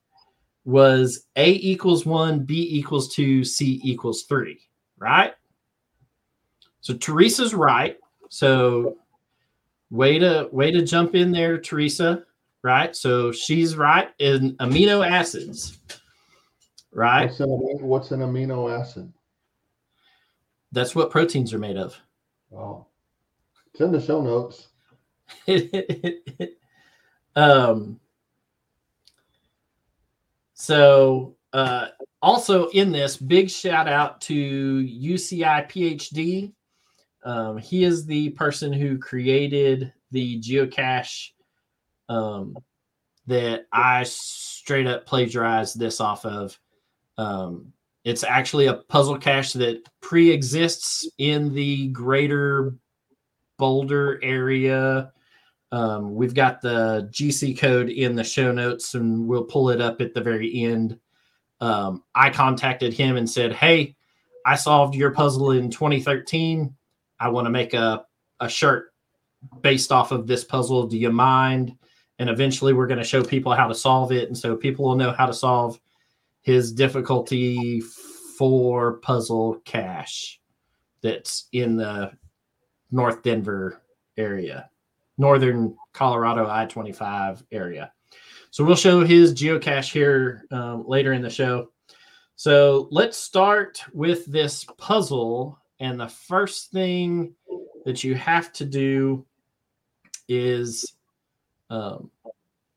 was 0.64 1.26
A 1.36 1.52
equals 1.52 2.04
one, 2.04 2.40
B 2.40 2.66
equals 2.70 3.14
two, 3.14 3.44
C 3.44 3.80
equals 3.82 4.24
three, 4.24 4.60
right? 4.98 5.34
So 6.80 6.94
Teresa's 6.94 7.54
right. 7.54 7.96
So 8.28 8.98
way 9.90 10.18
to 10.18 10.48
way 10.52 10.70
to 10.70 10.82
jump 10.82 11.14
in 11.14 11.30
there, 11.30 11.58
Teresa. 11.58 12.24
Right. 12.62 12.94
So 12.96 13.30
she's 13.30 13.76
right 13.76 14.08
in 14.18 14.56
amino 14.56 15.08
acids. 15.08 15.78
Right. 16.92 17.26
What's 17.26 17.40
an, 17.40 17.48
amino- 17.48 17.82
what's 17.82 18.10
an 18.10 18.20
amino 18.20 18.78
acid? 18.78 19.12
That's 20.72 20.94
what 20.94 21.10
proteins 21.10 21.54
are 21.54 21.58
made 21.58 21.76
of. 21.76 21.96
Oh, 22.54 22.84
it's 23.72 23.80
in 23.80 23.92
the 23.92 24.00
show 24.00 24.20
notes. 24.20 24.68
um 27.36 27.98
so 30.54 31.36
uh 31.52 31.88
also 32.20 32.68
in 32.68 32.90
this 32.92 33.16
big 33.16 33.48
shout 33.48 33.88
out 33.88 34.20
to 34.20 34.34
uci 34.84 35.42
phd 35.70 36.52
um, 37.24 37.58
he 37.58 37.84
is 37.84 38.06
the 38.06 38.30
person 38.30 38.72
who 38.72 38.96
created 38.98 39.92
the 40.12 40.40
geocache 40.40 41.30
um, 42.08 42.56
that 43.26 43.66
i 43.72 44.04
straight 44.68 44.86
up 44.86 45.06
plagiarized 45.06 45.78
this 45.78 45.98
off 45.98 46.26
of. 46.26 46.58
Um, 47.16 47.72
it's 48.04 48.22
actually 48.22 48.66
a 48.66 48.74
puzzle 48.74 49.16
cache 49.16 49.54
that 49.54 49.82
pre-exists 50.02 51.08
in 51.16 51.54
the 51.54 51.88
greater 51.88 52.74
boulder 53.58 54.20
area 54.22 55.10
um, 55.70 56.14
we've 56.14 56.34
got 56.34 56.60
the 56.60 57.08
GC 57.12 57.58
code 57.58 57.90
in 57.90 58.14
the 58.14 58.24
show 58.24 58.52
notes, 58.52 58.94
and 58.94 59.26
we'll 59.26 59.44
pull 59.44 59.70
it 59.70 59.80
up 59.80 60.00
at 60.00 60.14
the 60.14 60.20
very 60.20 60.64
end. 60.64 60.98
Um, 61.60 62.04
I 62.14 62.30
contacted 62.30 62.94
him 62.94 63.16
and 63.16 63.28
said, 63.28 63.52
"Hey, 63.52 63.96
I 64.46 64.56
solved 64.56 64.94
your 64.94 65.10
puzzle 65.10 65.50
in 65.50 65.70
2013. 65.70 66.74
I 67.20 67.28
want 67.28 67.46
to 67.46 67.50
make 67.50 67.74
a 67.74 68.06
a 68.40 68.48
shirt 68.48 68.92
based 69.60 69.92
off 69.92 70.12
of 70.12 70.26
this 70.26 70.44
puzzle. 70.44 70.86
Do 70.86 70.96
you 70.96 71.10
mind?" 71.10 71.76
And 72.18 72.30
eventually, 72.30 72.72
we're 72.72 72.86
going 72.86 72.98
to 72.98 73.04
show 73.04 73.22
people 73.22 73.52
how 73.52 73.68
to 73.68 73.74
solve 73.74 74.10
it, 74.10 74.28
and 74.28 74.38
so 74.38 74.56
people 74.56 74.86
will 74.86 74.96
know 74.96 75.12
how 75.12 75.26
to 75.26 75.34
solve 75.34 75.78
his 76.40 76.72
difficulty 76.72 77.80
four 78.38 78.94
puzzle 79.00 79.60
cache 79.64 80.40
that's 81.02 81.48
in 81.52 81.76
the 81.76 82.12
North 82.90 83.22
Denver 83.22 83.82
area 84.16 84.70
northern 85.18 85.76
Colorado 85.92 86.48
I 86.48 86.66
25 86.66 87.44
area. 87.52 87.92
So 88.50 88.64
we'll 88.64 88.76
show 88.76 89.04
his 89.04 89.34
geocache 89.34 89.92
here 89.92 90.44
um, 90.50 90.84
later 90.86 91.12
in 91.12 91.22
the 91.22 91.30
show. 91.30 91.70
So 92.36 92.88
let's 92.90 93.18
start 93.18 93.82
with 93.92 94.24
this 94.26 94.64
puzzle. 94.78 95.58
And 95.80 96.00
the 96.00 96.08
first 96.08 96.70
thing 96.70 97.34
that 97.84 98.02
you 98.02 98.14
have 98.14 98.52
to 98.54 98.64
do 98.64 99.26
is 100.28 100.94
um, 101.70 102.10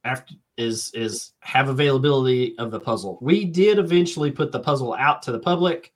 after 0.04 0.36
is 0.58 0.92
is 0.94 1.34
have 1.40 1.70
availability 1.70 2.58
of 2.58 2.72
the 2.72 2.80
puzzle. 2.80 3.18
We 3.22 3.46
did 3.46 3.80
eventually 3.80 4.32
put 4.32 4.52
the 4.52 4.60
puzzle 4.60 4.94
out 4.94 5.22
to 5.24 5.32
the 5.32 5.40
public, 5.40 5.94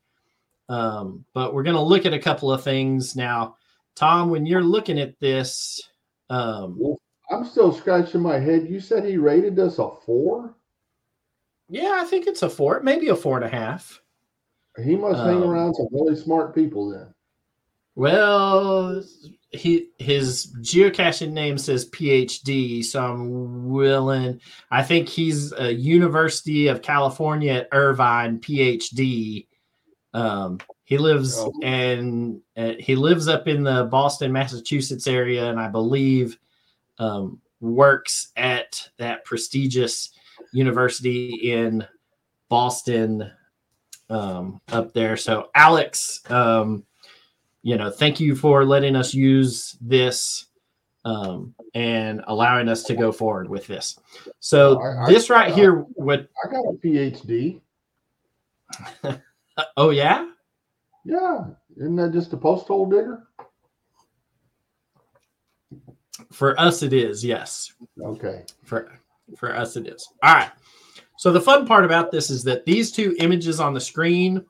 um, 0.70 1.26
but 1.34 1.54
we're 1.54 1.64
going 1.64 1.76
to 1.76 1.82
look 1.82 2.06
at 2.06 2.14
a 2.14 2.20
couple 2.20 2.52
of 2.52 2.64
things 2.64 3.16
now. 3.16 3.58
Tom, 3.96 4.30
when 4.30 4.46
you're 4.46 4.64
looking 4.64 5.00
at 5.00 5.20
this, 5.20 5.82
um, 6.30 6.76
well, 6.80 7.00
I'm 7.32 7.46
still 7.46 7.72
scratching 7.74 8.22
my 8.22 8.40
head. 8.40 8.68
You 8.70 8.80
said 8.80 9.04
he 9.04 9.18
rated 9.18 9.60
us 9.60 9.80
a 9.80 9.90
four? 10.06 10.56
yeah, 11.68 11.94
I 11.96 12.06
think 12.06 12.28
it's 12.28 12.44
a 12.44 12.50
four, 12.50 12.82
maybe 12.82 13.08
a 13.10 13.16
four 13.16 13.38
and 13.38 13.46
a 13.46 13.50
half. 13.50 14.02
He 14.84 14.96
must 14.96 15.20
hang 15.20 15.42
Um, 15.42 15.50
around 15.50 15.74
some 15.74 15.88
really 15.92 16.16
smart 16.16 16.54
people 16.54 16.90
then. 16.92 17.14
Well, 17.96 19.02
he 19.52 19.90
his 20.00 20.54
geocaching 20.60 21.32
name 21.32 21.58
says 21.58 21.90
PhD, 21.90 22.84
so 22.84 23.02
I'm 23.02 23.70
willing. 23.70 24.42
I 24.70 24.84
think 24.84 25.08
he's 25.08 25.54
a 25.54 25.74
University 25.74 26.68
of 26.68 26.82
California 26.82 27.54
at 27.54 27.70
Irvine 27.72 28.40
PhD. 28.40 29.48
Um, 30.16 30.60
he 30.86 30.98
lives 30.98 31.36
Oh. 31.38 31.52
and 31.62 32.40
uh, 32.56 32.74
he 32.80 32.96
lives 32.96 33.28
up 33.28 33.48
in 33.50 33.64
the 33.64 33.84
Boston, 33.92 34.32
Massachusetts 34.32 35.08
area, 35.08 35.50
and 35.50 35.60
I 35.60 35.68
believe 35.68 36.38
um, 37.00 37.42
works 37.60 38.32
at 38.38 38.90
that 38.98 39.26
prestigious 39.26 40.12
university 40.54 41.52
in 41.52 41.86
Boston 42.48 43.30
um, 44.10 44.62
up 44.72 44.94
there. 44.94 45.18
So 45.18 45.50
Alex, 45.54 46.22
um, 46.32 46.86
you 47.64 47.76
know, 47.76 47.90
thank 47.90 48.20
you 48.22 48.36
for 48.36 48.64
letting 48.64 48.96
us 48.96 49.14
use 49.14 49.76
this 49.82 50.46
um, 51.04 51.54
and 51.74 52.22
allowing 52.28 52.70
us 52.70 52.84
to 52.84 52.96
go 52.96 53.12
forward 53.12 53.50
with 53.50 53.68
this. 53.68 54.00
So 54.40 54.80
I- 54.80 55.04
I- 55.04 55.10
this 55.12 55.30
right 55.30 55.54
here, 55.54 55.80
what? 55.96 56.30
I 56.46 56.50
got 56.52 56.64
a 56.64 56.74
PhD. 56.74 57.60
Uh, 59.58 59.64
oh 59.78 59.90
yeah, 59.92 60.30
Yeah, 61.06 61.46
isn't 61.78 61.96
that 61.96 62.12
just 62.12 62.34
a 62.34 62.38
post 62.38 62.68
hole 62.68 62.86
digger? 62.90 63.28
for 66.32 66.60
us 66.60 66.82
it 66.84 66.94
is. 66.94 67.24
Yes, 67.24 67.74
Okay. 68.02 68.44
for 68.64 68.92
for 69.38 69.56
us 69.56 69.76
it 69.76 69.88
is. 69.88 70.08
All 70.24 70.34
right. 70.34 70.52
So 71.18 71.32
the 71.32 71.42
fun 71.42 71.66
part 71.66 71.86
about 71.86 72.12
this 72.12 72.30
is 72.30 72.44
that 72.44 72.66
these 72.66 72.92
two 72.92 73.16
images 73.20 73.60
on 73.60 73.74
the 73.74 73.80
screen 73.82 74.44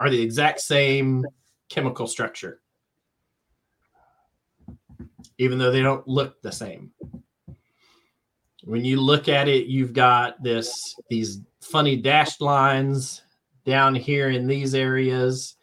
are 0.00 0.10
the 0.10 0.20
exact 0.20 0.60
same 0.60 1.24
chemical 1.70 2.06
structure, 2.06 2.60
even 5.38 5.58
though 5.58 5.70
they 5.70 5.82
don't 5.82 6.06
look 6.06 6.40
the 6.42 6.52
same. 6.52 6.90
When 8.64 8.84
you 8.84 9.00
look 9.00 9.28
at 9.28 9.48
it, 9.48 9.66
you've 9.66 9.92
got 9.92 10.42
this 10.42 10.94
these 11.08 11.40
funny 11.62 11.96
dashed 11.96 12.40
lines 12.40 13.22
down 13.64 13.94
here 13.94 14.30
in 14.30 14.46
these 14.46 14.74
areas, 14.74 15.56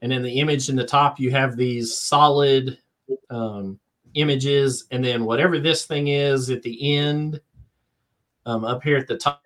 and 0.00 0.12
in 0.12 0.22
the 0.22 0.40
image 0.40 0.68
in 0.68 0.76
the 0.76 0.84
top, 0.86 1.20
you 1.20 1.30
have 1.30 1.56
these 1.56 1.96
solid 1.96 2.78
um, 3.30 3.78
images, 4.14 4.86
and 4.90 5.04
then 5.04 5.24
whatever 5.24 5.58
this 5.58 5.84
thing 5.86 6.08
is 6.08 6.50
at 6.50 6.62
the 6.62 6.96
end, 6.96 7.40
um, 8.46 8.64
up 8.64 8.82
here 8.82 8.96
at 8.96 9.06
the 9.06 9.16
top, 9.16 9.42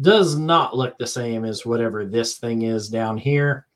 does 0.00 0.36
not 0.36 0.76
look 0.76 0.96
the 0.98 1.06
same 1.06 1.44
as 1.44 1.66
whatever 1.66 2.04
this 2.04 2.38
thing 2.38 2.62
is 2.62 2.88
down 2.88 3.16
here. 3.16 3.66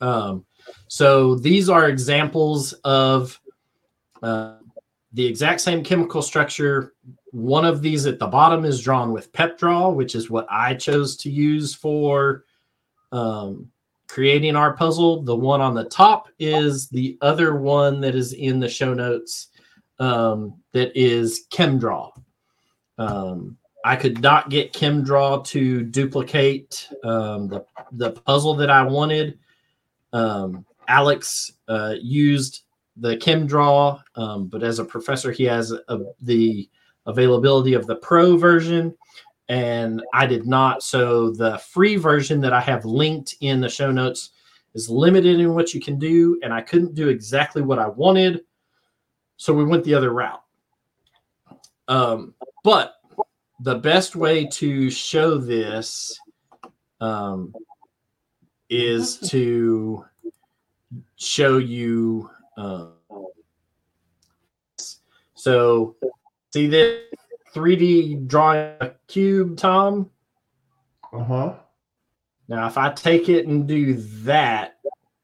Um, 0.00 0.44
so 0.88 1.34
these 1.34 1.68
are 1.68 1.88
examples 1.88 2.72
of 2.84 3.40
uh, 4.22 4.58
the 5.12 5.26
exact 5.26 5.60
same 5.60 5.84
chemical 5.84 6.22
structure. 6.22 6.94
One 7.32 7.64
of 7.64 7.82
these 7.82 8.06
at 8.06 8.18
the 8.18 8.26
bottom 8.26 8.64
is 8.64 8.80
drawn 8.80 9.12
with 9.12 9.32
PepDraw, 9.32 9.94
which 9.94 10.14
is 10.14 10.30
what 10.30 10.46
I 10.50 10.74
chose 10.74 11.16
to 11.18 11.30
use 11.30 11.74
for 11.74 12.44
um, 13.14 13.70
creating 14.08 14.56
our 14.56 14.74
puzzle. 14.74 15.22
The 15.22 15.34
one 15.36 15.60
on 15.60 15.74
the 15.74 15.84
top 15.84 16.28
is 16.38 16.88
the 16.88 17.16
other 17.22 17.56
one 17.56 18.00
that 18.00 18.14
is 18.14 18.32
in 18.32 18.60
the 18.60 18.68
show 18.68 18.92
notes 18.92 19.48
um, 19.98 20.54
that 20.72 20.92
is 20.94 21.46
ChemDraw. 21.50 22.10
Um, 22.98 23.56
I 23.84 23.96
could 23.96 24.20
not 24.20 24.50
get 24.50 24.72
ChemDraw 24.72 25.44
to 25.46 25.82
duplicate 25.84 26.88
um, 27.04 27.48
the, 27.48 27.64
the 27.92 28.10
puzzle 28.10 28.54
that 28.54 28.70
I 28.70 28.82
wanted. 28.82 29.38
Um, 30.12 30.64
Alex 30.88 31.52
uh, 31.68 31.94
used 32.00 32.62
the 32.96 33.16
ChemDraw, 33.16 34.02
um, 34.16 34.46
but 34.46 34.62
as 34.62 34.78
a 34.78 34.84
professor, 34.84 35.32
he 35.32 35.44
has 35.44 35.72
a, 35.72 35.98
the 36.20 36.68
availability 37.06 37.74
of 37.74 37.86
the 37.86 37.96
pro 37.96 38.36
version 38.36 38.94
and 39.48 40.02
I 40.12 40.26
did 40.26 40.46
not. 40.46 40.82
So 40.82 41.30
the 41.30 41.58
free 41.58 41.96
version 41.96 42.40
that 42.40 42.52
I 42.52 42.60
have 42.60 42.84
linked 42.84 43.36
in 43.40 43.60
the 43.60 43.68
show 43.68 43.90
notes 43.90 44.30
is 44.74 44.88
limited 44.88 45.38
in 45.40 45.54
what 45.54 45.74
you 45.74 45.80
can 45.80 45.98
do, 45.98 46.38
and 46.42 46.52
I 46.52 46.60
couldn't 46.60 46.94
do 46.94 47.08
exactly 47.08 47.62
what 47.62 47.78
I 47.78 47.88
wanted. 47.88 48.42
So 49.36 49.52
we 49.52 49.64
went 49.64 49.84
the 49.84 49.94
other 49.94 50.12
route. 50.12 50.42
Um, 51.88 52.34
but 52.62 52.94
the 53.60 53.76
best 53.76 54.16
way 54.16 54.46
to 54.46 54.90
show 54.90 55.38
this 55.38 56.18
um, 57.00 57.54
is 58.70 59.18
to 59.30 60.04
show 61.16 61.58
you. 61.58 62.30
Uh, 62.56 62.86
so 65.34 65.96
see 66.52 66.66
this 66.66 67.00
3D 67.54 68.26
drawing 68.26 68.74
a 68.80 68.92
cube, 69.06 69.56
Tom. 69.56 70.10
Uh 71.12 71.24
huh. 71.24 71.54
Now, 72.48 72.66
if 72.66 72.76
I 72.76 72.92
take 72.92 73.28
it 73.28 73.46
and 73.46 73.66
do 73.66 73.94
that, 74.24 74.76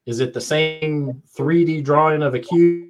is 0.05 0.19
it 0.19 0.33
the 0.33 0.41
same 0.41 1.21
3D 1.37 1.83
drawing 1.83 2.23
of 2.23 2.33
a 2.33 2.39
cube? 2.39 2.89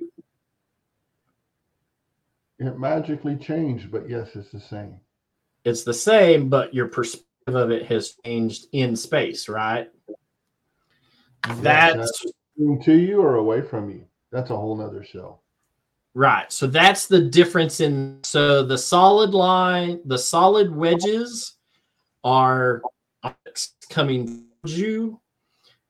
It 2.60 2.80
magically 2.80 3.36
changed, 3.36 3.91
but 3.91 4.08
yes, 4.08 4.36
it's 4.36 4.51
the 4.51 4.60
same. 4.60 4.99
It's 5.65 5.84
the 5.84 5.93
same, 5.93 6.47
but 6.47 6.73
your 6.73 6.88
perspective 6.88 7.56
of 7.56 7.71
it 7.71 7.88
has 7.88 8.15
changed 8.23 8.67
in 8.71 8.95
space, 8.95 9.49
right? 9.49 9.89
That's 11.58 12.21
To 12.58 12.93
you 12.93 13.21
or 13.21 13.36
away 13.36 13.62
from 13.62 13.89
you? 13.89 14.06
That's 14.32 14.51
a 14.51 14.56
whole 14.56 14.77
nother 14.77 15.04
show. 15.04 15.40
Right. 16.13 16.52
So 16.52 16.67
that's 16.67 17.08
the 17.08 17.21
difference 17.21 17.80
in 17.80 18.19
so 18.24 18.63
the 18.63 18.78
solid 18.78 19.34
line, 19.34 20.00
the 20.06 20.17
solid 20.17 20.74
wedges 20.76 21.56
are 22.24 22.82
objects 23.24 23.76
coming 23.89 24.45
you, 24.65 25.19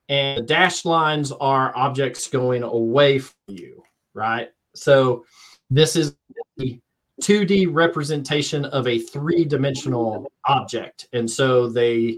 and 0.09 0.39
the 0.39 0.43
dashed 0.43 0.85
lines 0.85 1.31
are 1.31 1.75
objects 1.75 2.27
going 2.27 2.63
away 2.63 3.19
from 3.19 3.35
you, 3.47 3.83
right? 4.13 4.49
So 4.75 5.25
this 5.69 5.95
is 5.95 6.15
the 6.57 6.79
2D 7.21 7.67
representation 7.71 8.65
of 8.65 8.87
a 8.87 8.99
three 8.99 9.45
dimensional 9.45 10.31
object. 10.47 11.07
And 11.13 11.29
so 11.29 11.67
they 11.67 12.17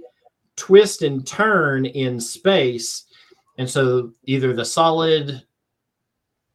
twist 0.56 1.02
and 1.02 1.26
turn 1.28 1.86
in 1.86 2.20
space. 2.20 3.06
And 3.58 3.70
so 3.70 4.12
either 4.24 4.54
the 4.54 4.66
solid 4.66 5.44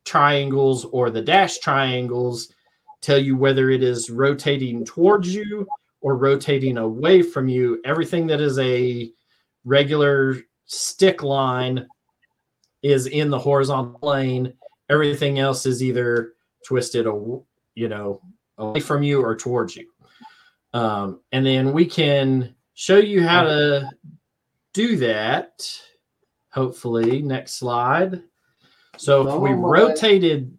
triangles 0.08 0.84
or 0.86 1.10
the 1.10 1.22
dash 1.22 1.58
triangles 1.58 2.52
tell 3.00 3.18
you 3.18 3.36
whether 3.36 3.70
it 3.70 3.82
is 3.82 4.10
rotating 4.10 4.84
towards 4.84 5.32
you 5.32 5.66
or 6.00 6.16
rotating 6.16 6.78
away 6.78 7.22
from 7.22 7.48
you. 7.48 7.80
Everything 7.84 8.26
that 8.26 8.40
is 8.40 8.58
a 8.58 9.10
regular 9.64 10.36
stick 10.66 11.22
line 11.22 11.86
is 12.82 13.06
in 13.06 13.30
the 13.30 13.38
horizontal 13.38 13.98
plane. 13.98 14.54
Everything 14.88 15.38
else 15.38 15.66
is 15.66 15.82
either 15.82 16.32
twisted, 16.66 17.06
aw- 17.06 17.42
you 17.74 17.88
know, 17.88 18.20
away 18.56 18.80
from 18.80 19.02
you 19.02 19.22
or 19.22 19.36
towards 19.36 19.76
you. 19.76 19.88
Um, 20.72 21.20
and 21.32 21.44
then 21.44 21.72
we 21.72 21.86
can 21.86 22.54
show 22.74 22.98
you 22.98 23.22
how 23.22 23.44
to 23.44 23.90
do 24.72 24.96
that. 24.98 25.68
Hopefully, 26.50 27.22
next 27.22 27.54
slide. 27.54 28.22
So 28.98 29.28
if 29.28 29.40
we 29.40 29.50
my- 29.50 29.56
rotated, 29.56 30.54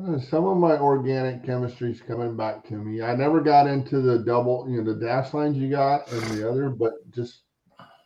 Uh, 0.00 0.16
Some 0.20 0.44
of 0.46 0.56
my 0.58 0.78
organic 0.78 1.42
chemistry 1.42 1.90
is 1.90 2.00
coming 2.00 2.36
back 2.36 2.64
to 2.68 2.74
me. 2.74 3.02
I 3.02 3.16
never 3.16 3.40
got 3.40 3.66
into 3.66 4.00
the 4.00 4.20
double, 4.20 4.64
you 4.70 4.80
know, 4.80 4.92
the 4.94 5.00
dash 5.04 5.34
lines 5.34 5.56
you 5.58 5.68
got 5.68 6.08
and 6.12 6.22
the 6.30 6.48
other, 6.48 6.68
but 6.70 6.92
just 7.10 7.40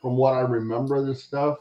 from 0.01 0.17
what 0.17 0.33
I 0.33 0.41
remember 0.41 1.05
this 1.05 1.23
stuff. 1.23 1.59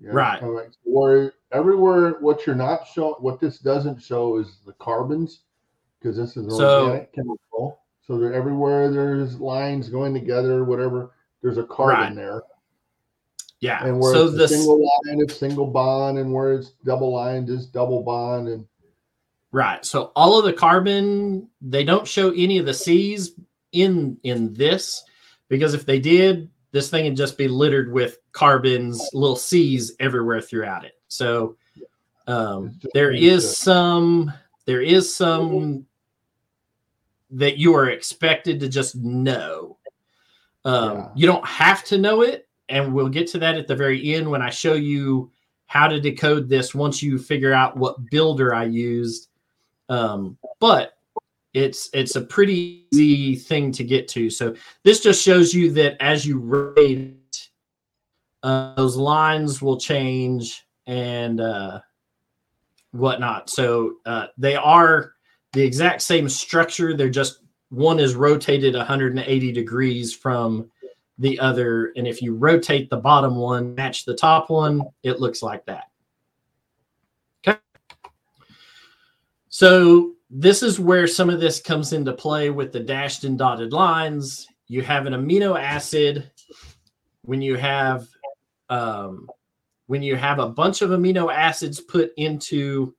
yeah, 0.00 0.10
Right. 0.12 0.40
back. 0.40 0.72
Where 0.82 1.32
everywhere, 1.52 2.16
what 2.18 2.44
you're 2.48 2.56
not 2.56 2.84
showing, 2.88 3.14
what 3.20 3.38
this 3.38 3.60
doesn't 3.60 4.02
show 4.02 4.38
is 4.38 4.58
the 4.66 4.72
carbons, 4.72 5.44
because 6.00 6.16
this 6.16 6.36
is 6.36 6.56
So- 6.56 6.86
organic 6.86 7.12
chemical. 7.12 7.78
So 8.00 8.18
there, 8.18 8.32
everywhere 8.32 8.90
there's 8.90 9.40
lines 9.40 9.88
going 9.88 10.12
together, 10.14 10.64
whatever, 10.64 11.12
there's 11.42 11.58
a 11.58 11.62
carbon 11.62 11.96
Right. 11.96 12.14
there. 12.16 12.42
Yeah. 13.62 13.86
And 13.86 13.98
where 14.00 14.12
So 14.12 14.26
it's 14.26 14.36
this, 14.36 14.50
single 14.50 14.80
line, 14.80 15.20
it's 15.20 15.38
single 15.38 15.68
bond, 15.68 16.18
and 16.18 16.32
where 16.32 16.52
it's 16.52 16.70
double 16.84 17.12
line, 17.12 17.46
it's 17.48 17.66
double 17.66 18.02
bond, 18.02 18.48
and 18.48 18.66
Right. 19.52 19.84
So 19.84 20.12
all 20.16 20.38
of 20.38 20.44
the 20.44 20.52
carbon, 20.52 21.48
they 21.60 21.84
don't 21.84 22.08
show 22.08 22.30
any 22.30 22.58
of 22.58 22.66
the 22.66 22.74
C's 22.74 23.32
in 23.70 24.18
in 24.24 24.52
this 24.54 25.04
because 25.48 25.74
if 25.74 25.86
they 25.86 26.00
did, 26.00 26.50
this 26.72 26.90
thing 26.90 27.04
would 27.04 27.16
just 27.16 27.38
be 27.38 27.48
littered 27.48 27.92
with 27.92 28.18
carbons, 28.32 29.06
little 29.12 29.36
C's 29.36 29.94
everywhere 30.00 30.40
throughout 30.40 30.84
it. 30.84 30.94
So 31.08 31.56
um, 32.26 32.80
there 32.94 33.12
is 33.12 33.56
some 33.58 34.32
there 34.64 34.80
is 34.80 35.14
some 35.14 35.86
that 37.30 37.58
you 37.58 37.74
are 37.76 37.90
expected 37.90 38.58
to 38.60 38.68
just 38.68 38.96
know. 38.96 39.76
Um, 40.64 40.96
Yeah. 40.96 41.08
You 41.14 41.26
don't 41.26 41.46
have 41.46 41.84
to 41.84 41.98
know 41.98 42.22
it, 42.22 42.48
and 42.68 42.92
we'll 42.92 43.08
get 43.08 43.26
to 43.28 43.38
that 43.38 43.56
at 43.56 43.66
the 43.66 43.76
very 43.76 44.14
end 44.14 44.30
when 44.30 44.42
I 44.42 44.50
show 44.50 44.74
you 44.74 45.30
how 45.66 45.88
to 45.88 46.00
decode 46.00 46.48
this. 46.48 46.74
Once 46.74 47.02
you 47.02 47.18
figure 47.18 47.52
out 47.52 47.76
what 47.76 48.10
builder 48.10 48.54
I 48.54 48.64
used, 48.64 49.28
um, 49.88 50.36
but 50.60 50.96
it's 51.54 51.90
it's 51.92 52.16
a 52.16 52.20
pretty 52.20 52.86
easy 52.92 53.36
thing 53.36 53.72
to 53.72 53.84
get 53.84 54.08
to. 54.08 54.30
So 54.30 54.54
this 54.84 55.00
just 55.00 55.22
shows 55.22 55.52
you 55.52 55.70
that 55.72 55.96
as 56.00 56.26
you 56.26 56.38
rate, 56.38 57.48
uh, 58.42 58.74
those 58.74 58.96
lines 58.96 59.60
will 59.60 59.78
change 59.78 60.66
and 60.86 61.40
uh, 61.40 61.80
whatnot. 62.92 63.50
So 63.50 63.96
uh, 64.06 64.26
they 64.38 64.56
are 64.56 65.12
the 65.52 65.62
exact 65.62 66.02
same 66.02 66.28
structure. 66.28 66.96
They're 66.96 67.10
just 67.10 67.40
one 67.68 67.98
is 67.98 68.14
rotated 68.14 68.74
180 68.74 69.52
degrees 69.52 70.14
from 70.14 70.70
the 71.22 71.38
other. 71.38 71.92
And 71.96 72.06
if 72.06 72.20
you 72.20 72.34
rotate 72.34 72.90
the 72.90 72.96
bottom 72.96 73.36
one, 73.36 73.74
match 73.76 74.04
the 74.04 74.14
top 74.14 74.50
one, 74.50 74.82
it 75.04 75.20
looks 75.20 75.40
like 75.40 75.64
that. 75.66 75.84
Okay. 77.46 77.58
So 79.48 80.14
this 80.28 80.64
is 80.64 80.80
where 80.80 81.06
some 81.06 81.30
of 81.30 81.40
this 81.40 81.60
comes 81.60 81.92
into 81.92 82.12
play 82.12 82.50
with 82.50 82.72
the 82.72 82.80
dashed 82.80 83.22
and 83.22 83.38
dotted 83.38 83.72
lines. 83.72 84.48
You 84.66 84.82
have 84.82 85.06
an 85.06 85.12
amino 85.12 85.58
acid 85.58 86.28
when 87.22 87.40
you 87.40 87.56
have 87.56 88.08
um, 88.68 89.28
when 89.86 90.02
you 90.02 90.16
have 90.16 90.40
a 90.40 90.48
bunch 90.48 90.82
of 90.82 90.90
amino 90.90 91.32
acids 91.32 91.78
put 91.80 92.12
into 92.16 92.94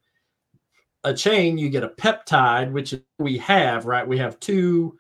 a 1.04 1.14
chain, 1.14 1.58
you 1.58 1.70
get 1.70 1.84
a 1.84 1.90
peptide, 1.90 2.72
which 2.72 2.94
we 3.18 3.38
have, 3.40 3.86
right? 3.86 4.08
We 4.08 4.18
have 4.20 4.40
two 4.40 4.98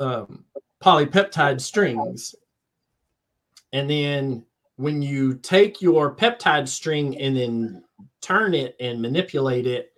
um, 0.00 0.44
polypeptide 0.82 1.60
strings. 1.60 2.34
And 3.72 3.88
then 3.88 4.44
when 4.76 5.02
you 5.02 5.34
take 5.34 5.82
your 5.82 6.14
peptide 6.14 6.66
string 6.66 7.18
and 7.20 7.36
then 7.36 7.84
turn 8.20 8.54
it 8.54 8.76
and 8.80 9.00
manipulate 9.00 9.66
it 9.66 9.92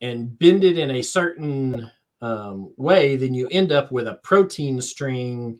and 0.00 0.36
bend 0.38 0.64
it 0.64 0.78
in 0.78 0.90
a 0.90 1.02
certain 1.02 1.90
um, 2.20 2.72
way, 2.76 3.16
then 3.16 3.34
you 3.34 3.48
end 3.50 3.72
up 3.72 3.92
with 3.92 4.08
a 4.08 4.18
protein 4.24 4.80
string, 4.80 5.58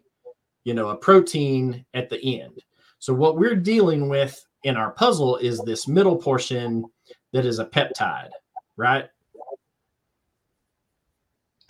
you 0.65 0.75
know, 0.75 0.88
a 0.88 0.97
protein 0.97 1.85
at 1.95 2.11
the 2.11 2.41
end. 2.41 2.61
So 2.99 3.15
what 3.15 3.37
we're 3.37 3.57
dealing 3.57 4.09
with 4.09 4.45
in 4.65 4.77
our 4.77 4.91
puzzle 4.91 5.37
is 5.37 5.61
this 5.61 5.88
middle 5.88 6.17
portion 6.17 6.85
that 7.33 7.47
is 7.47 7.59
a 7.59 7.65
peptide, 7.65 8.31
right? 8.77 9.09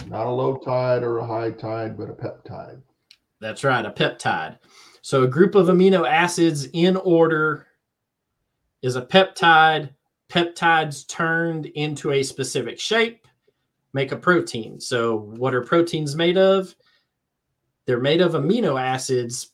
Not 0.08 0.26
a 0.26 0.30
low 0.30 0.56
tide 0.56 1.02
or 1.02 1.18
a 1.18 1.26
high 1.26 1.50
tide, 1.50 1.96
but 1.96 2.10
a 2.10 2.12
peptide. 2.12 2.80
That's 3.40 3.64
right, 3.64 3.84
a 3.84 3.90
peptide. 3.90 4.58
So 5.02 5.24
a 5.24 5.28
group 5.28 5.54
of 5.54 5.66
amino 5.66 6.08
acids 6.08 6.66
in 6.72 6.96
order 6.96 7.66
is 8.82 8.96
a 8.96 9.02
peptide. 9.02 9.90
Peptides 10.28 11.06
turned 11.08 11.66
into 11.66 12.12
a 12.12 12.22
specific 12.22 12.78
shape 12.78 13.26
make 13.94 14.12
a 14.12 14.16
protein. 14.16 14.80
So 14.80 15.18
what 15.36 15.54
are 15.54 15.62
proteins 15.62 16.16
made 16.16 16.38
of? 16.38 16.74
They're 17.84 18.00
made 18.00 18.22
of 18.22 18.32
amino 18.32 18.80
acids 18.80 19.52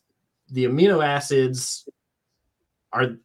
the 0.51 0.65
amino 0.65 1.05
acids 1.05 1.89
are 2.93 3.17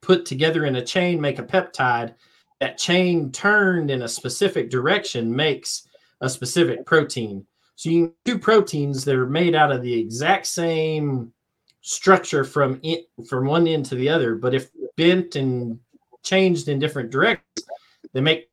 put 0.00 0.24
together 0.24 0.64
in 0.64 0.76
a 0.76 0.84
chain, 0.84 1.20
make 1.20 1.38
a 1.38 1.44
peptide. 1.44 2.14
That 2.60 2.78
chain 2.78 3.32
turned 3.32 3.90
in 3.90 4.02
a 4.02 4.08
specific 4.08 4.70
direction 4.70 5.34
makes 5.34 5.88
a 6.20 6.28
specific 6.28 6.84
protein. 6.86 7.46
So 7.76 7.90
you 7.90 8.14
two 8.24 8.38
proteins 8.38 9.04
that 9.04 9.16
are 9.16 9.26
made 9.26 9.54
out 9.54 9.72
of 9.72 9.82
the 9.82 9.92
exact 9.92 10.46
same 10.46 11.32
structure 11.80 12.44
from 12.44 12.78
in, 12.82 12.98
from 13.28 13.46
one 13.46 13.66
end 13.66 13.86
to 13.86 13.94
the 13.94 14.08
other, 14.08 14.34
but 14.34 14.54
if 14.54 14.70
bent 14.96 15.36
and 15.36 15.78
changed 16.22 16.68
in 16.68 16.78
different 16.78 17.10
directions, 17.10 17.68
they 18.12 18.20
make 18.20 18.50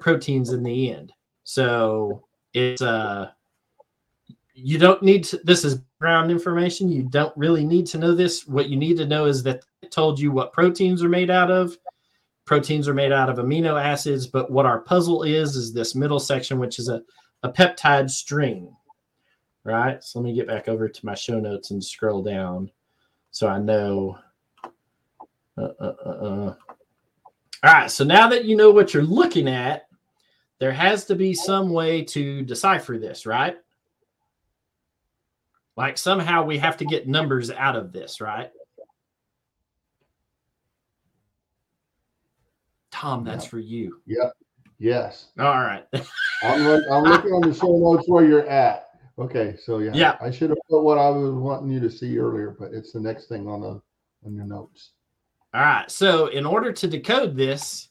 proteins 0.00 0.52
in 0.52 0.62
the 0.62 0.92
end. 0.92 1.12
So 1.44 2.24
it's 2.54 2.82
uh 2.82 3.30
you 4.54 4.78
don't 4.78 5.02
need 5.02 5.24
to 5.24 5.40
this 5.44 5.64
is 5.64 5.80
ground 6.00 6.30
information. 6.30 6.88
You 6.88 7.02
don't 7.02 7.36
really 7.36 7.64
need 7.64 7.86
to 7.88 7.98
know 7.98 8.14
this. 8.14 8.46
What 8.46 8.68
you 8.68 8.76
need 8.76 8.96
to 8.98 9.06
know 9.06 9.26
is 9.26 9.42
that 9.42 9.64
it 9.82 9.90
told 9.90 10.20
you 10.20 10.30
what 10.30 10.52
proteins 10.52 11.02
are 11.02 11.08
made 11.08 11.30
out 11.30 11.50
of. 11.50 11.76
Proteins 12.48 12.88
are 12.88 12.94
made 12.94 13.12
out 13.12 13.28
of 13.28 13.36
amino 13.36 13.78
acids, 13.78 14.26
but 14.26 14.50
what 14.50 14.64
our 14.64 14.80
puzzle 14.80 15.22
is 15.22 15.54
is 15.54 15.74
this 15.74 15.94
middle 15.94 16.18
section, 16.18 16.58
which 16.58 16.78
is 16.78 16.88
a, 16.88 17.02
a 17.42 17.52
peptide 17.52 18.08
string. 18.08 18.74
Right. 19.64 20.02
So 20.02 20.18
let 20.18 20.24
me 20.24 20.34
get 20.34 20.46
back 20.46 20.66
over 20.66 20.88
to 20.88 21.06
my 21.06 21.14
show 21.14 21.38
notes 21.38 21.72
and 21.72 21.84
scroll 21.84 22.22
down 22.22 22.70
so 23.30 23.48
I 23.48 23.58
know. 23.58 24.18
Uh, 25.58 25.68
uh, 25.78 25.94
uh, 26.06 26.08
uh. 26.08 26.54
All 27.64 27.72
right. 27.72 27.90
So 27.90 28.02
now 28.02 28.28
that 28.28 28.46
you 28.46 28.56
know 28.56 28.70
what 28.70 28.94
you're 28.94 29.02
looking 29.02 29.46
at, 29.46 29.86
there 30.58 30.72
has 30.72 31.04
to 31.04 31.14
be 31.14 31.34
some 31.34 31.68
way 31.68 32.02
to 32.04 32.40
decipher 32.40 32.98
this, 32.98 33.26
right? 33.26 33.58
Like 35.76 35.98
somehow 35.98 36.44
we 36.44 36.56
have 36.56 36.78
to 36.78 36.86
get 36.86 37.06
numbers 37.06 37.50
out 37.50 37.76
of 37.76 37.92
this, 37.92 38.22
right? 38.22 38.50
Tom, 42.98 43.22
that's 43.24 43.44
Yeah. 43.44 43.50
for 43.50 43.58
you. 43.60 44.00
Yep. 44.06 44.32
Yes. 44.80 45.28
All 45.38 45.60
right. 45.60 45.84
I'm, 46.42 46.62
look- 46.64 46.84
I'm 46.90 47.04
looking 47.04 47.30
on 47.32 47.48
the 47.48 47.54
show 47.54 47.76
notes 47.78 48.08
where 48.08 48.24
you're 48.24 48.48
at. 48.48 48.86
Okay. 49.18 49.56
So 49.64 49.78
yeah. 49.78 49.92
Yeah. 49.94 50.16
I 50.20 50.30
should 50.32 50.50
have 50.50 50.58
put 50.68 50.82
what 50.82 50.98
I 50.98 51.08
was 51.10 51.30
wanting 51.32 51.70
you 51.70 51.80
to 51.80 51.90
see 51.90 52.18
earlier, 52.18 52.56
but 52.58 52.72
it's 52.72 52.92
the 52.92 53.00
next 53.00 53.28
thing 53.28 53.46
on 53.48 53.60
the 53.60 53.80
on 54.26 54.34
your 54.34 54.46
notes. 54.46 54.90
All 55.54 55.60
right. 55.62 55.88
So, 55.90 56.26
in 56.26 56.44
order 56.44 56.72
to 56.72 56.86
decode 56.88 57.36
this, 57.36 57.88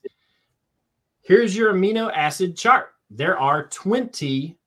here's 1.21 1.55
your 1.55 1.73
amino 1.73 2.11
acid 2.13 2.55
chart. 2.57 2.89
There 3.09 3.37
are 3.39 3.67
20 3.69 4.57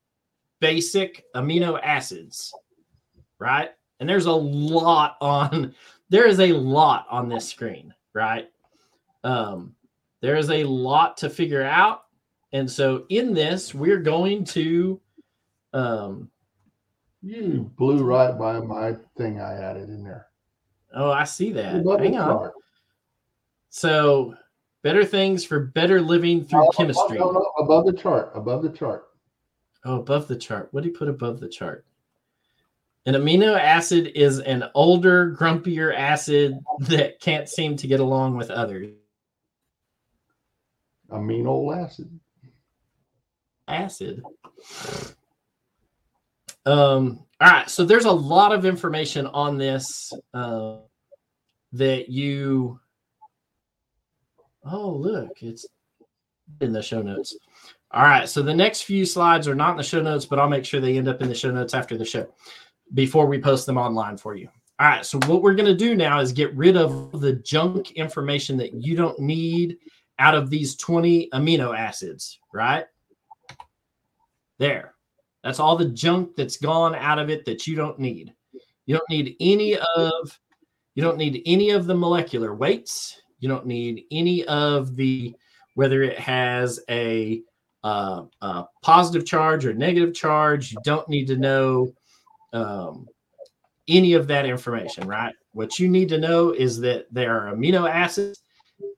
basic 0.59 1.23
amino 1.35 1.79
acids, 1.81 2.51
right? 3.39 3.69
And 3.99 4.09
there's 4.09 4.25
a 4.25 4.31
lot 4.33 5.17
on 5.21 5.73
there 6.09 6.25
is 6.27 6.39
a 6.39 6.51
lot 6.53 7.05
on 7.09 7.29
this 7.29 7.47
screen, 7.47 7.93
right? 8.13 8.49
Um 9.23 9.75
there 10.21 10.35
is 10.37 10.49
a 10.49 10.63
lot 10.63 11.17
to 11.17 11.29
figure 11.29 11.63
out. 11.63 12.03
And 12.53 12.69
so 12.69 13.05
in 13.09 13.33
this, 13.33 13.73
we're 13.73 13.99
going 14.01 14.43
to 14.45 14.99
um 15.73 16.29
You 17.21 17.71
blew 17.77 18.03
right 18.03 18.37
by 18.37 18.59
my 18.59 18.95
thing 19.17 19.39
I 19.39 19.53
added 19.53 19.89
in 19.89 20.03
there. 20.03 20.27
oh, 20.95 21.11
I 21.11 21.23
see 21.23 21.51
that. 21.53 21.73
Hang 21.85 22.17
on. 22.17 22.51
So, 23.69 24.35
better 24.83 25.05
things 25.05 25.45
for 25.45 25.59
better 25.67 26.01
living 26.01 26.43
through 26.43 26.67
Oh, 26.67 26.71
chemistry. 26.71 27.17
no, 27.19 27.31
no, 27.31 27.41
above 27.59 27.85
the 27.85 27.93
chart. 27.93 28.31
Above 28.35 28.63
the 28.63 28.69
chart. 28.71 29.05
Oh, 29.85 29.99
above 29.99 30.27
the 30.27 30.35
chart. 30.35 30.67
What 30.71 30.83
do 30.83 30.89
you 30.89 30.95
put 30.95 31.07
above 31.07 31.39
the 31.39 31.47
chart? 31.47 31.85
An 33.05 33.15
amino 33.15 33.57
acid 33.57 34.11
is 34.13 34.39
an 34.39 34.65
older, 34.75 35.35
grumpier 35.35 35.95
acid 35.95 36.59
that 36.81 37.19
can't 37.21 37.47
seem 37.49 37.75
to 37.77 37.87
get 37.87 37.99
along 38.01 38.35
with 38.37 38.51
others. 38.51 38.89
Amino 41.11 41.77
acid. 41.77 42.19
Acid. 43.67 44.23
Um, 46.65 47.23
all 47.39 47.49
right. 47.49 47.69
So 47.69 47.83
there's 47.83 48.05
a 48.05 48.11
lot 48.11 48.53
of 48.53 48.65
information 48.65 49.27
on 49.27 49.57
this 49.57 50.13
uh, 50.33 50.77
that 51.73 52.09
you. 52.09 52.79
Oh, 54.63 54.91
look, 54.91 55.41
it's 55.41 55.65
in 56.59 56.71
the 56.71 56.81
show 56.81 57.01
notes. 57.01 57.35
All 57.91 58.03
right. 58.03 58.29
So 58.29 58.41
the 58.41 58.53
next 58.53 58.83
few 58.83 59.05
slides 59.05 59.47
are 59.47 59.55
not 59.55 59.71
in 59.71 59.77
the 59.77 59.83
show 59.83 60.01
notes, 60.01 60.25
but 60.25 60.39
I'll 60.39 60.49
make 60.49 60.65
sure 60.65 60.79
they 60.79 60.97
end 60.97 61.07
up 61.07 61.21
in 61.21 61.29
the 61.29 61.35
show 61.35 61.51
notes 61.51 61.73
after 61.73 61.97
the 61.97 62.05
show 62.05 62.27
before 62.93 63.25
we 63.25 63.39
post 63.39 63.65
them 63.65 63.77
online 63.77 64.17
for 64.17 64.35
you. 64.35 64.49
All 64.79 64.87
right. 64.87 65.05
So 65.05 65.19
what 65.25 65.41
we're 65.41 65.55
going 65.55 65.65
to 65.65 65.75
do 65.75 65.95
now 65.95 66.19
is 66.19 66.31
get 66.31 66.55
rid 66.55 66.77
of 66.77 67.19
the 67.21 67.33
junk 67.33 67.91
information 67.91 68.57
that 68.57 68.73
you 68.73 68.95
don't 68.95 69.19
need 69.19 69.77
out 70.21 70.35
of 70.35 70.51
these 70.51 70.75
20 70.75 71.29
amino 71.33 71.77
acids, 71.77 72.39
right? 72.53 72.85
There. 74.59 74.93
That's 75.43 75.59
all 75.59 75.75
the 75.75 75.89
junk 75.89 76.35
that's 76.35 76.57
gone 76.57 76.93
out 76.93 77.17
of 77.17 77.31
it 77.31 77.43
that 77.45 77.65
you 77.65 77.75
don't 77.75 77.97
need. 77.97 78.31
You 78.85 78.95
don't 78.95 79.09
need 79.09 79.35
any 79.39 79.77
of 79.77 80.39
you 80.93 81.01
don't 81.01 81.17
need 81.17 81.41
any 81.45 81.71
of 81.71 81.87
the 81.87 81.95
molecular 81.95 82.53
weights. 82.53 83.19
You 83.39 83.49
don't 83.49 83.65
need 83.65 84.03
any 84.11 84.45
of 84.45 84.95
the 84.95 85.33
whether 85.73 86.03
it 86.03 86.19
has 86.19 86.79
a, 86.89 87.41
uh, 87.83 88.23
a 88.41 88.65
positive 88.83 89.25
charge 89.25 89.65
or 89.65 89.73
negative 89.73 90.13
charge. 90.13 90.71
You 90.71 90.77
don't 90.83 91.07
need 91.09 91.27
to 91.27 91.37
know 91.37 91.93
um, 92.53 93.07
any 93.87 94.13
of 94.13 94.27
that 94.27 94.45
information, 94.45 95.07
right? 95.07 95.33
What 95.53 95.79
you 95.79 95.87
need 95.87 96.09
to 96.09 96.19
know 96.19 96.51
is 96.51 96.79
that 96.81 97.05
there 97.11 97.35
are 97.35 97.55
amino 97.55 97.89
acids, 97.89 98.43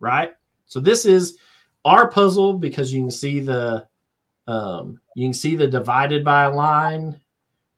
right? 0.00 0.32
So 0.66 0.80
this 0.80 1.04
is 1.04 1.38
our 1.84 2.08
puzzle 2.10 2.54
because 2.54 2.92
you 2.92 3.02
can 3.02 3.10
see 3.10 3.40
the 3.40 3.86
um, 4.46 5.00
you 5.14 5.26
can 5.26 5.34
see 5.34 5.54
the 5.54 5.68
divided 5.68 6.24
by 6.24 6.46
line 6.46 7.20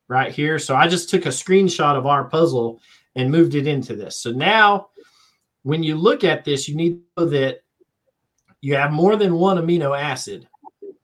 right 0.08 0.32
here. 0.32 0.58
So 0.58 0.74
I 0.74 0.88
just 0.88 1.10
took 1.10 1.26
a 1.26 1.30
screenshot 1.30 1.96
of 1.96 2.06
our 2.06 2.24
puzzle 2.24 2.80
and 3.16 3.30
moved 3.30 3.54
it 3.54 3.66
into 3.66 3.94
this. 3.94 4.18
So 4.18 4.30
now 4.30 4.88
when 5.62 5.82
you 5.82 5.96
look 5.96 6.24
at 6.24 6.44
this, 6.44 6.68
you 6.68 6.74
need 6.74 7.00
to 7.16 7.24
know 7.24 7.28
that 7.30 7.62
you 8.60 8.76
have 8.76 8.92
more 8.92 9.16
than 9.16 9.34
one 9.34 9.58
amino 9.58 9.98
acid, 9.98 10.48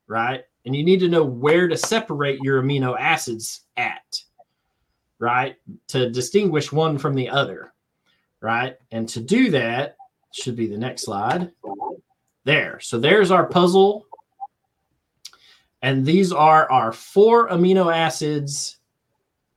right? 0.07 0.43
And 0.65 0.75
you 0.75 0.83
need 0.83 0.99
to 0.99 1.09
know 1.09 1.23
where 1.23 1.67
to 1.67 1.75
separate 1.75 2.39
your 2.41 2.61
amino 2.61 2.95
acids 2.99 3.61
at, 3.77 4.21
right? 5.19 5.55
To 5.89 6.09
distinguish 6.09 6.71
one 6.71 6.97
from 6.97 7.15
the 7.15 7.29
other, 7.29 7.73
right? 8.41 8.77
And 8.91 9.09
to 9.09 9.19
do 9.19 9.49
that, 9.51 9.97
should 10.33 10.55
be 10.55 10.67
the 10.67 10.77
next 10.77 11.03
slide. 11.03 11.51
There. 12.43 12.79
So 12.79 12.97
there's 12.97 13.31
our 13.31 13.45
puzzle. 13.45 14.05
And 15.81 16.05
these 16.05 16.31
are 16.31 16.71
our 16.71 16.91
four 16.91 17.49
amino 17.49 17.93
acids 17.93 18.77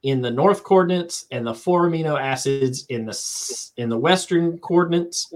in 0.02 0.20
the 0.20 0.30
north 0.30 0.62
coordinates 0.64 1.26
and 1.30 1.46
the 1.46 1.54
four 1.54 1.88
amino 1.88 2.20
acids 2.20 2.84
in 2.86 3.06
the 3.06 3.70
in 3.76 3.88
the 3.88 3.98
western 3.98 4.58
coordinates. 4.58 5.32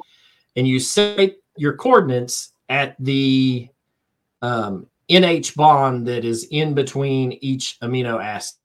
And 0.56 0.66
you 0.66 0.80
set 0.80 1.36
your 1.56 1.74
coordinates 1.74 2.52
at 2.68 2.96
the 2.98 3.68
um, 4.42 4.86
NH 5.10 5.56
bond 5.56 6.06
that 6.06 6.24
is 6.24 6.46
in 6.50 6.74
between 6.74 7.32
each 7.40 7.78
amino 7.80 8.22
acid, 8.22 8.58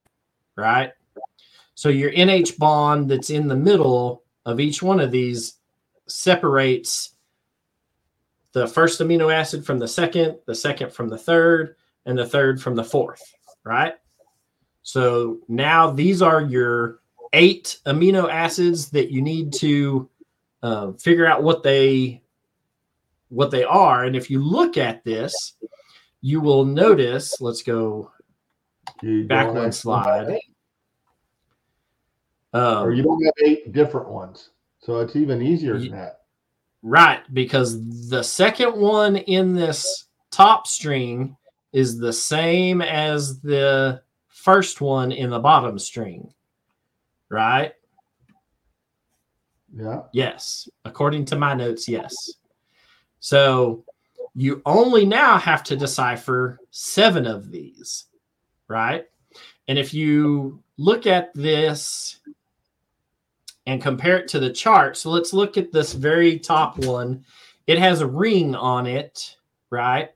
right? 0.56 0.92
So 1.76 1.90
your 1.90 2.12
NH 2.12 2.58
bond 2.58 3.10
that's 3.10 3.30
in 3.30 3.48
the 3.48 3.56
middle 3.56 4.24
of 4.46 4.60
each 4.60 4.84
one 4.84 5.00
of 5.00 5.12
these 5.12 5.56
separates 6.08 7.16
the 8.52 8.68
first 8.68 9.00
amino 9.02 9.34
acid 9.34 9.66
from 9.66 9.80
the 9.80 9.88
second, 9.88 10.38
the 10.46 10.56
second 10.56 10.94
from 10.94 11.10
the 11.10 11.18
third, 11.18 11.76
and 12.06 12.18
the 12.18 12.26
third 12.26 12.62
from 12.62 12.76
the 12.76 12.84
fourth, 12.84 13.22
right? 13.64 13.94
So 14.84 15.40
now 15.48 15.90
these 15.90 16.22
are 16.22 16.42
your 16.42 17.00
eight 17.32 17.80
amino 17.86 18.30
acids 18.30 18.90
that 18.90 19.12
you 19.12 19.22
need 19.22 19.54
to 19.54 20.10
uh, 20.62 20.92
figure 20.94 21.26
out 21.26 21.44
what 21.44 21.64
they 21.64 22.22
what 23.30 23.50
they 23.50 23.64
are. 23.64 24.04
And 24.04 24.16
if 24.16 24.30
you 24.30 24.44
look 24.44 24.78
at 24.78 25.04
this, 25.04 25.56
you 26.24 26.40
will 26.40 26.64
notice. 26.64 27.40
Let's 27.42 27.62
go 27.62 28.10
You 29.04 29.26
back 29.26 29.54
one 29.54 29.74
slide. 29.74 30.40
Or 32.54 32.60
Um, 32.60 32.96
you 32.96 33.04
don't 33.04 33.24
have 33.24 33.34
eight 33.46 33.74
different 33.74 34.08
ones. 34.08 34.50
So 34.80 35.00
it's 35.00 35.16
even 35.16 35.42
easier 35.42 35.78
than 35.78 35.92
that. 35.92 36.22
Right, 36.82 37.22
because 37.34 38.10
the 38.10 38.24
second 38.24 38.76
one 38.76 39.18
in 39.18 39.54
this 39.54 40.06
top 40.32 40.66
string 40.66 41.36
is 41.74 41.98
the 41.98 42.14
same 42.14 42.82
as 42.82 43.40
the 43.42 44.02
first 44.28 44.82
one 44.82 45.12
in 45.12 45.30
the 45.30 45.40
bottom 45.40 45.78
string. 45.78 46.34
Right? 47.30 47.74
Yeah. 49.76 50.02
Yes. 50.14 50.70
According 50.86 51.26
to 51.26 51.36
my 51.36 51.54
notes, 51.54 51.88
yes. 51.90 52.14
So 53.20 53.84
you 54.36 54.62
only 54.66 55.06
now 55.06 55.38
have 55.38 55.64
to 55.64 55.76
decipher 55.76 56.60
seven 56.72 57.28
of 57.28 57.52
these, 57.52 58.06
right? 58.68 59.06
And 59.68 59.78
if 59.78 59.94
you 59.94 60.62
look 60.78 61.06
at 61.06 61.34
this 61.34 62.20
and 63.66 63.82
compare 63.82 64.18
it 64.18 64.28
to 64.30 64.40
the 64.40 64.50
chart, 64.50 64.98
so 64.98 65.10
let's 65.10 65.34
look 65.34 65.58
at 65.58 65.72
this 65.72 65.94
very 65.94 66.40
top 66.40 66.78
one. 66.80 67.24
It 67.68 67.80
has 67.80 68.02
a 68.02 68.08
ring 68.08 68.56
on 68.56 68.88
it, 68.88 69.38
right? 69.70 70.10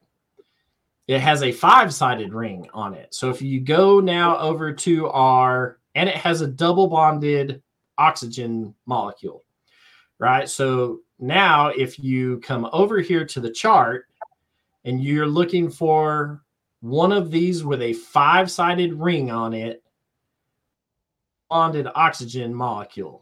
It 1.08 1.20
has 1.20 1.44
a 1.44 1.52
five 1.52 1.94
sided 1.94 2.34
ring 2.34 2.68
on 2.74 2.94
it. 2.94 3.14
So 3.14 3.30
if 3.30 3.42
you 3.42 3.62
go 3.62 4.02
now 4.02 4.38
over 4.40 4.74
to 4.74 5.08
our, 5.10 5.80
and 5.96 6.10
it 6.10 6.16
has 6.16 6.42
a 6.42 6.48
double 6.48 6.88
bonded 6.88 7.62
oxygen 7.98 8.74
molecule, 8.86 9.46
right? 10.20 10.50
So 10.50 11.00
now 11.20 11.70
if 11.70 11.98
you 11.98 12.40
come 12.40 12.68
over 12.74 13.00
here 13.00 13.26
to 13.26 13.40
the 13.40 13.50
chart 13.50 14.07
and 14.88 15.04
you're 15.04 15.28
looking 15.28 15.70
for 15.70 16.42
one 16.80 17.12
of 17.12 17.30
these 17.30 17.64
with 17.64 17.82
a 17.82 17.92
five 17.92 18.50
sided 18.50 18.94
ring 18.94 19.30
on 19.30 19.54
it, 19.54 19.84
bonded 21.50 21.88
oxygen 21.94 22.54
molecule. 22.54 23.22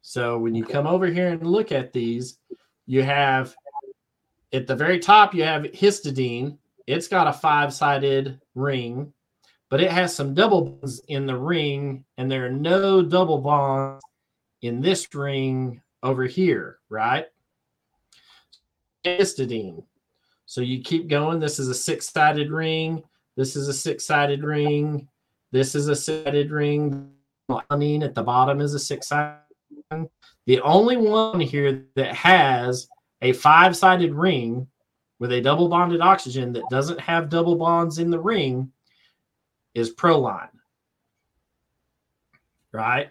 So 0.00 0.38
when 0.38 0.54
you 0.54 0.64
come 0.64 0.86
over 0.86 1.06
here 1.06 1.28
and 1.28 1.46
look 1.46 1.70
at 1.70 1.92
these, 1.92 2.38
you 2.86 3.02
have 3.02 3.54
at 4.54 4.66
the 4.66 4.74
very 4.74 4.98
top, 4.98 5.34
you 5.34 5.44
have 5.44 5.64
histidine. 5.64 6.56
It's 6.86 7.08
got 7.08 7.26
a 7.26 7.32
five 7.32 7.74
sided 7.74 8.40
ring, 8.54 9.12
but 9.68 9.82
it 9.82 9.90
has 9.90 10.16
some 10.16 10.32
double 10.32 10.62
bonds 10.62 11.02
in 11.08 11.26
the 11.26 11.36
ring, 11.36 12.06
and 12.16 12.30
there 12.30 12.46
are 12.46 12.50
no 12.50 13.02
double 13.02 13.38
bonds 13.38 14.02
in 14.62 14.80
this 14.80 15.14
ring 15.14 15.82
over 16.02 16.24
here, 16.24 16.78
right? 16.88 17.26
Histidine. 19.04 19.84
So 20.46 20.60
you 20.60 20.82
keep 20.82 21.08
going. 21.08 21.40
This 21.40 21.58
is 21.58 21.68
a 21.68 21.74
six 21.74 22.08
sided 22.08 22.50
ring. 22.50 23.02
This 23.36 23.56
is 23.56 23.68
a 23.68 23.72
six 23.72 24.04
sided 24.04 24.42
ring. 24.42 25.08
This 25.52 25.74
is 25.74 25.88
a 25.88 25.96
six 25.96 26.24
sided 26.24 26.50
ring. 26.50 27.10
Alanine 27.50 28.04
at 28.04 28.14
the 28.14 28.22
bottom 28.22 28.60
is 28.60 28.74
a 28.74 28.78
six 28.78 29.08
sided 29.08 29.38
ring. 29.90 30.08
The 30.46 30.60
only 30.60 30.96
one 30.96 31.40
here 31.40 31.84
that 31.94 32.14
has 32.14 32.88
a 33.22 33.32
five 33.32 33.76
sided 33.76 34.14
ring 34.14 34.66
with 35.18 35.32
a 35.32 35.40
double 35.40 35.68
bonded 35.68 36.00
oxygen 36.00 36.52
that 36.52 36.68
doesn't 36.70 37.00
have 37.00 37.28
double 37.28 37.56
bonds 37.56 37.98
in 37.98 38.10
the 38.10 38.20
ring 38.20 38.70
is 39.74 39.94
proline. 39.94 40.48
Right? 42.72 43.10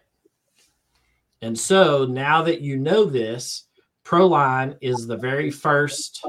And 1.41 1.57
so 1.57 2.05
now 2.05 2.43
that 2.43 2.61
you 2.61 2.77
know 2.77 3.05
this, 3.05 3.65
proline 4.03 4.77
is 4.81 5.07
the 5.07 5.17
very 5.17 5.49
first 5.49 6.25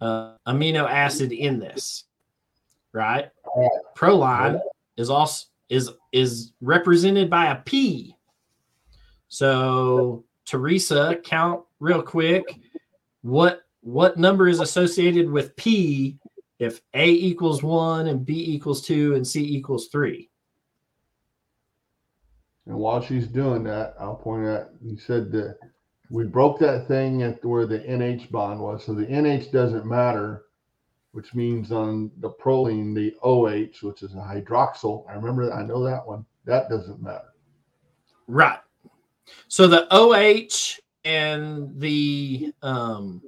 uh, 0.00 0.34
amino 0.46 0.88
acid 0.88 1.32
in 1.32 1.58
this. 1.58 2.04
Right? 2.92 3.30
Proline 3.96 4.60
is 4.96 5.10
also 5.10 5.46
is 5.68 5.90
is 6.12 6.52
represented 6.60 7.28
by 7.28 7.46
a 7.46 7.56
P. 7.56 8.14
So 9.28 10.24
Teresa, 10.44 11.18
count 11.24 11.64
real 11.80 12.02
quick. 12.02 12.44
What 13.22 13.62
what 13.80 14.16
number 14.16 14.48
is 14.48 14.60
associated 14.60 15.30
with 15.30 15.54
P 15.56 16.18
if 16.58 16.80
A 16.94 17.08
equals 17.08 17.62
one 17.62 18.06
and 18.06 18.24
B 18.24 18.54
equals 18.54 18.82
two 18.82 19.14
and 19.14 19.26
C 19.26 19.42
equals 19.42 19.88
three? 19.88 20.30
And 22.66 22.76
while 22.76 23.00
she's 23.00 23.28
doing 23.28 23.62
that, 23.64 23.94
I'll 23.98 24.16
point 24.16 24.46
out 24.46 24.70
you 24.82 24.96
said 24.96 25.30
the 25.30 25.56
we 26.10 26.24
broke 26.24 26.58
that 26.60 26.86
thing 26.88 27.22
at 27.22 27.44
where 27.44 27.66
the 27.66 27.80
NH 27.80 28.30
bond 28.30 28.60
was. 28.60 28.84
So 28.84 28.94
the 28.94 29.06
NH 29.06 29.50
doesn't 29.52 29.84
matter, 29.86 30.44
which 31.12 31.34
means 31.34 31.72
on 31.72 32.10
the 32.18 32.30
proline, 32.30 32.94
the 32.94 33.14
OH, 33.22 33.86
which 33.86 34.02
is 34.02 34.12
a 34.14 34.16
hydroxyl. 34.16 35.08
I 35.10 35.14
remember, 35.14 35.52
I 35.52 35.62
know 35.64 35.82
that 35.84 36.06
one. 36.06 36.24
That 36.44 36.68
doesn't 36.68 37.02
matter. 37.02 37.32
Right. 38.28 38.60
So 39.48 39.66
the 39.66 39.86
OH 39.90 40.78
and 41.04 41.80
the 41.80 42.52
um 42.62 43.22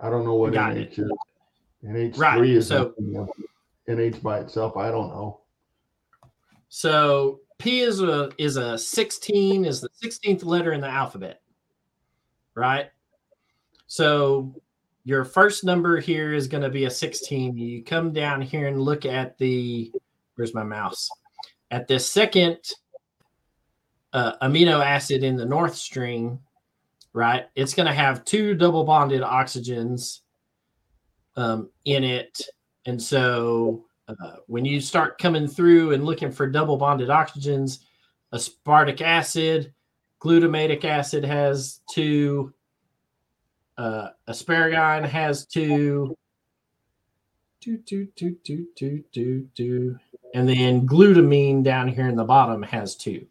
I 0.00 0.10
don't 0.10 0.24
know 0.24 0.34
what 0.34 0.52
NH 0.52 0.98
is. 0.98 1.10
NH3 1.84 2.18
Right, 2.18 2.44
is 2.44 2.68
so- 2.68 2.94
NH 3.88 4.22
by 4.22 4.40
itself. 4.40 4.76
I 4.76 4.90
don't 4.90 5.08
know. 5.08 5.40
so 6.68 7.40
P 7.58 7.80
is 7.80 8.00
a 8.00 8.30
is 8.38 8.56
a 8.56 8.76
16 8.76 9.64
is 9.64 9.80
the 9.80 9.88
16th 10.02 10.44
letter 10.44 10.72
in 10.72 10.80
the 10.80 10.88
alphabet. 10.88 11.40
Right? 12.54 12.90
So 13.86 14.54
your 15.04 15.24
first 15.24 15.64
number 15.64 16.00
here 16.00 16.32
is 16.32 16.48
going 16.48 16.62
to 16.62 16.70
be 16.70 16.86
a 16.86 16.90
16. 16.90 17.56
You 17.56 17.84
come 17.84 18.12
down 18.12 18.40
here 18.40 18.68
and 18.68 18.80
look 18.80 19.04
at 19.06 19.38
the 19.38 19.92
where's 20.34 20.54
my 20.54 20.64
mouse? 20.64 21.08
At 21.70 21.88
the 21.88 21.98
second 21.98 22.58
uh, 24.12 24.36
amino 24.42 24.84
acid 24.84 25.24
in 25.24 25.36
the 25.36 25.44
north 25.44 25.74
string, 25.74 26.38
right? 27.12 27.46
It's 27.54 27.74
going 27.74 27.86
to 27.86 27.92
have 27.92 28.24
two 28.24 28.54
double 28.54 28.84
bonded 28.84 29.22
oxygens 29.22 30.20
um, 31.36 31.68
in 31.84 32.04
it. 32.04 32.40
And 32.86 33.00
so 33.00 33.84
uh, 34.08 34.36
when 34.46 34.64
you 34.64 34.80
start 34.80 35.18
coming 35.18 35.46
through 35.46 35.92
and 35.92 36.04
looking 36.04 36.30
for 36.30 36.46
double 36.46 36.76
bonded 36.76 37.08
oxygens, 37.08 37.80
aspartic 38.32 39.00
acid, 39.00 39.72
glutamatic 40.20 40.84
acid 40.84 41.24
has 41.24 41.80
two, 41.90 42.52
uh, 43.78 44.08
asparagine 44.28 45.06
has 45.06 45.46
two, 45.46 46.16
two, 47.60 47.78
two, 47.78 48.08
two, 48.16 48.36
two, 48.44 48.66
two, 48.76 49.04
two, 49.12 49.48
two, 49.54 49.98
and 50.34 50.48
then 50.48 50.86
glutamine 50.86 51.62
down 51.62 51.88
here 51.88 52.08
in 52.08 52.16
the 52.16 52.24
bottom 52.24 52.62
has 52.62 52.96
two, 52.96 53.26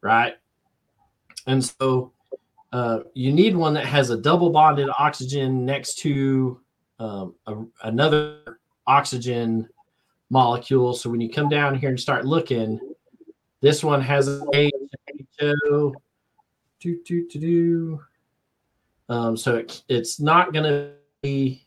right? 0.00 0.34
And 1.46 1.64
so 1.64 2.12
uh, 2.72 3.00
you 3.14 3.32
need 3.32 3.54
one 3.54 3.74
that 3.74 3.86
has 3.86 4.10
a 4.10 4.16
double 4.16 4.50
bonded 4.50 4.88
oxygen 4.98 5.64
next 5.64 5.98
to 5.98 6.60
um, 6.98 7.34
a, 7.46 7.56
another 7.84 8.58
oxygen 8.86 9.68
molecule. 10.30 10.94
So 10.94 11.10
when 11.10 11.20
you 11.20 11.30
come 11.30 11.48
down 11.48 11.74
here 11.76 11.90
and 11.90 12.00
start 12.00 12.24
looking, 12.24 12.78
this 13.60 13.82
one 13.82 14.00
has 14.00 14.28
a 14.54 14.70
do, 15.38 16.94
do, 17.04 17.26
do, 17.28 17.40
do. 17.40 18.00
Um, 19.08 19.36
so 19.36 19.56
it, 19.56 19.82
it's 19.88 20.20
not 20.20 20.52
going 20.52 20.64
to 20.64 20.92
be. 21.22 21.66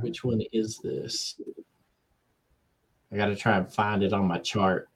Which 0.00 0.24
one 0.24 0.40
is 0.52 0.78
this? 0.78 1.40
I 3.12 3.16
got 3.16 3.26
to 3.26 3.36
try 3.36 3.58
and 3.58 3.72
find 3.72 4.02
it 4.02 4.12
on 4.12 4.26
my 4.26 4.38
chart. 4.38 4.88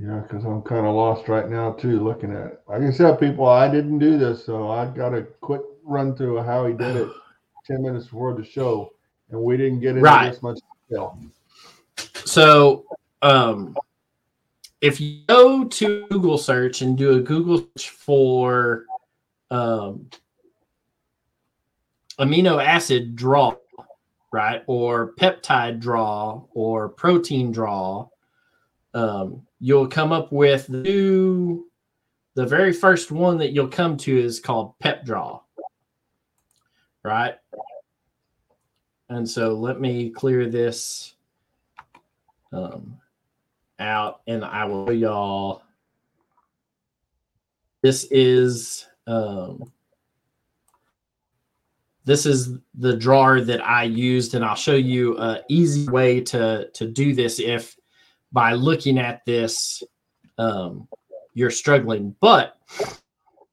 Yeah, 0.00 0.20
because 0.20 0.44
I'm 0.44 0.62
kind 0.62 0.86
of 0.86 0.94
lost 0.94 1.28
right 1.28 1.48
now 1.48 1.72
too, 1.72 1.98
looking 1.98 2.30
at 2.30 2.46
it. 2.46 2.60
Like 2.68 2.82
I 2.82 2.90
said, 2.92 3.18
people, 3.18 3.48
I 3.48 3.68
didn't 3.68 3.98
do 3.98 4.16
this, 4.16 4.44
so 4.44 4.70
I 4.70 4.86
got 4.86 5.12
a 5.12 5.22
quick 5.22 5.62
run 5.82 6.14
through 6.14 6.38
of 6.38 6.46
how 6.46 6.66
he 6.66 6.74
did 6.74 6.94
it, 6.94 7.08
ten 7.66 7.82
minutes 7.82 8.04
before 8.04 8.34
the 8.34 8.44
show, 8.44 8.92
and 9.30 9.42
we 9.42 9.56
didn't 9.56 9.80
get 9.80 9.90
into 9.90 10.02
Right. 10.02 10.30
this 10.30 10.42
much 10.42 10.60
detail. 10.88 11.18
So, 12.24 12.84
um, 13.22 13.76
if 14.80 15.00
you 15.00 15.22
go 15.26 15.64
to 15.64 16.06
Google 16.08 16.38
search 16.38 16.82
and 16.82 16.96
do 16.96 17.16
a 17.16 17.20
Google 17.20 17.66
search 17.76 17.90
for 17.90 18.84
um, 19.50 20.08
amino 22.20 22.64
acid 22.64 23.16
draw, 23.16 23.56
right, 24.30 24.62
or 24.68 25.14
peptide 25.14 25.80
draw, 25.80 26.44
or 26.52 26.88
protein 26.88 27.50
draw, 27.50 28.08
um, 28.94 29.42
you'll 29.60 29.88
come 29.88 30.12
up 30.12 30.32
with 30.32 30.66
the 30.66 30.78
new. 30.78 31.64
The 32.34 32.46
very 32.46 32.72
first 32.72 33.10
one 33.10 33.38
that 33.38 33.52
you'll 33.52 33.68
come 33.68 33.96
to 33.98 34.16
is 34.16 34.38
called 34.38 34.78
PepDraw, 34.78 35.40
right? 37.02 37.34
And 39.08 39.28
so 39.28 39.54
let 39.54 39.80
me 39.80 40.10
clear 40.10 40.48
this 40.48 41.14
um, 42.52 42.98
out 43.78 44.20
and 44.26 44.44
I 44.44 44.64
will 44.66 44.92
y'all. 44.92 45.62
This 47.82 48.06
is 48.10 48.86
um, 49.06 49.72
this 52.04 52.26
is 52.26 52.58
the 52.74 52.96
drawer 52.96 53.40
that 53.40 53.64
I 53.64 53.84
used, 53.84 54.34
and 54.34 54.44
I'll 54.44 54.54
show 54.54 54.74
you 54.74 55.16
an 55.18 55.40
easy 55.48 55.88
way 55.88 56.20
to 56.22 56.68
to 56.74 56.86
do 56.86 57.14
this 57.14 57.38
if 57.38 57.76
by 58.32 58.52
looking 58.52 58.98
at 58.98 59.24
this 59.24 59.82
um, 60.38 60.88
you're 61.34 61.50
struggling. 61.50 62.14
But 62.20 62.56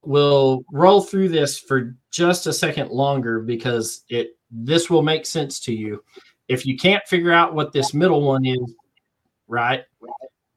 we'll 0.04 0.64
roll 0.72 1.02
through 1.02 1.30
this 1.30 1.60
for 1.60 1.96
just 2.12 2.48
a 2.48 2.54
second 2.54 2.92
longer 2.92 3.40
because 3.40 4.04
it 4.10 4.38
this 4.52 4.90
will 4.90 5.02
make 5.02 5.26
sense 5.26 5.60
to 5.62 5.74
you. 5.74 6.04
If 6.48 6.66
you 6.66 6.78
can't 6.78 7.06
figure 7.08 7.32
out 7.32 7.56
what 7.56 7.74
this 7.74 7.94
middle 7.94 8.22
one 8.22 8.46
is, 8.46 8.76
right? 9.48 9.84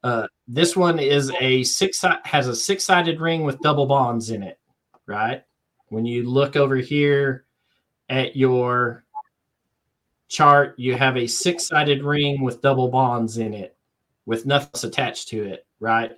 Uh, 0.05 0.27
this 0.47 0.77
one 0.77 0.99
is 0.99 1.33
a 1.41 1.65
six 1.65 2.05
has 2.25 2.47
a 2.47 2.55
six 2.55 2.85
sided 2.85 3.21
ring 3.21 3.43
with 3.43 3.61
double 3.61 3.87
bonds 3.87 4.31
in 4.31 4.43
it, 4.43 4.59
right? 5.07 5.43
When 5.89 6.05
you 6.05 6.29
look 6.29 6.57
over 6.57 6.77
here 6.77 7.47
at 8.09 8.37
your 8.37 9.05
chart, 10.29 10.75
you 10.79 10.95
have 10.95 11.17
a 11.17 11.27
six 11.27 11.67
sided 11.67 12.03
ring 12.03 12.43
with 12.43 12.63
double 12.63 12.89
bonds 12.89 13.39
in 13.39 13.55
it, 13.55 13.77
with 14.29 14.47
nothing 14.47 14.89
attached 14.89 15.29
to 15.29 15.43
it, 15.43 15.67
right? 15.81 16.13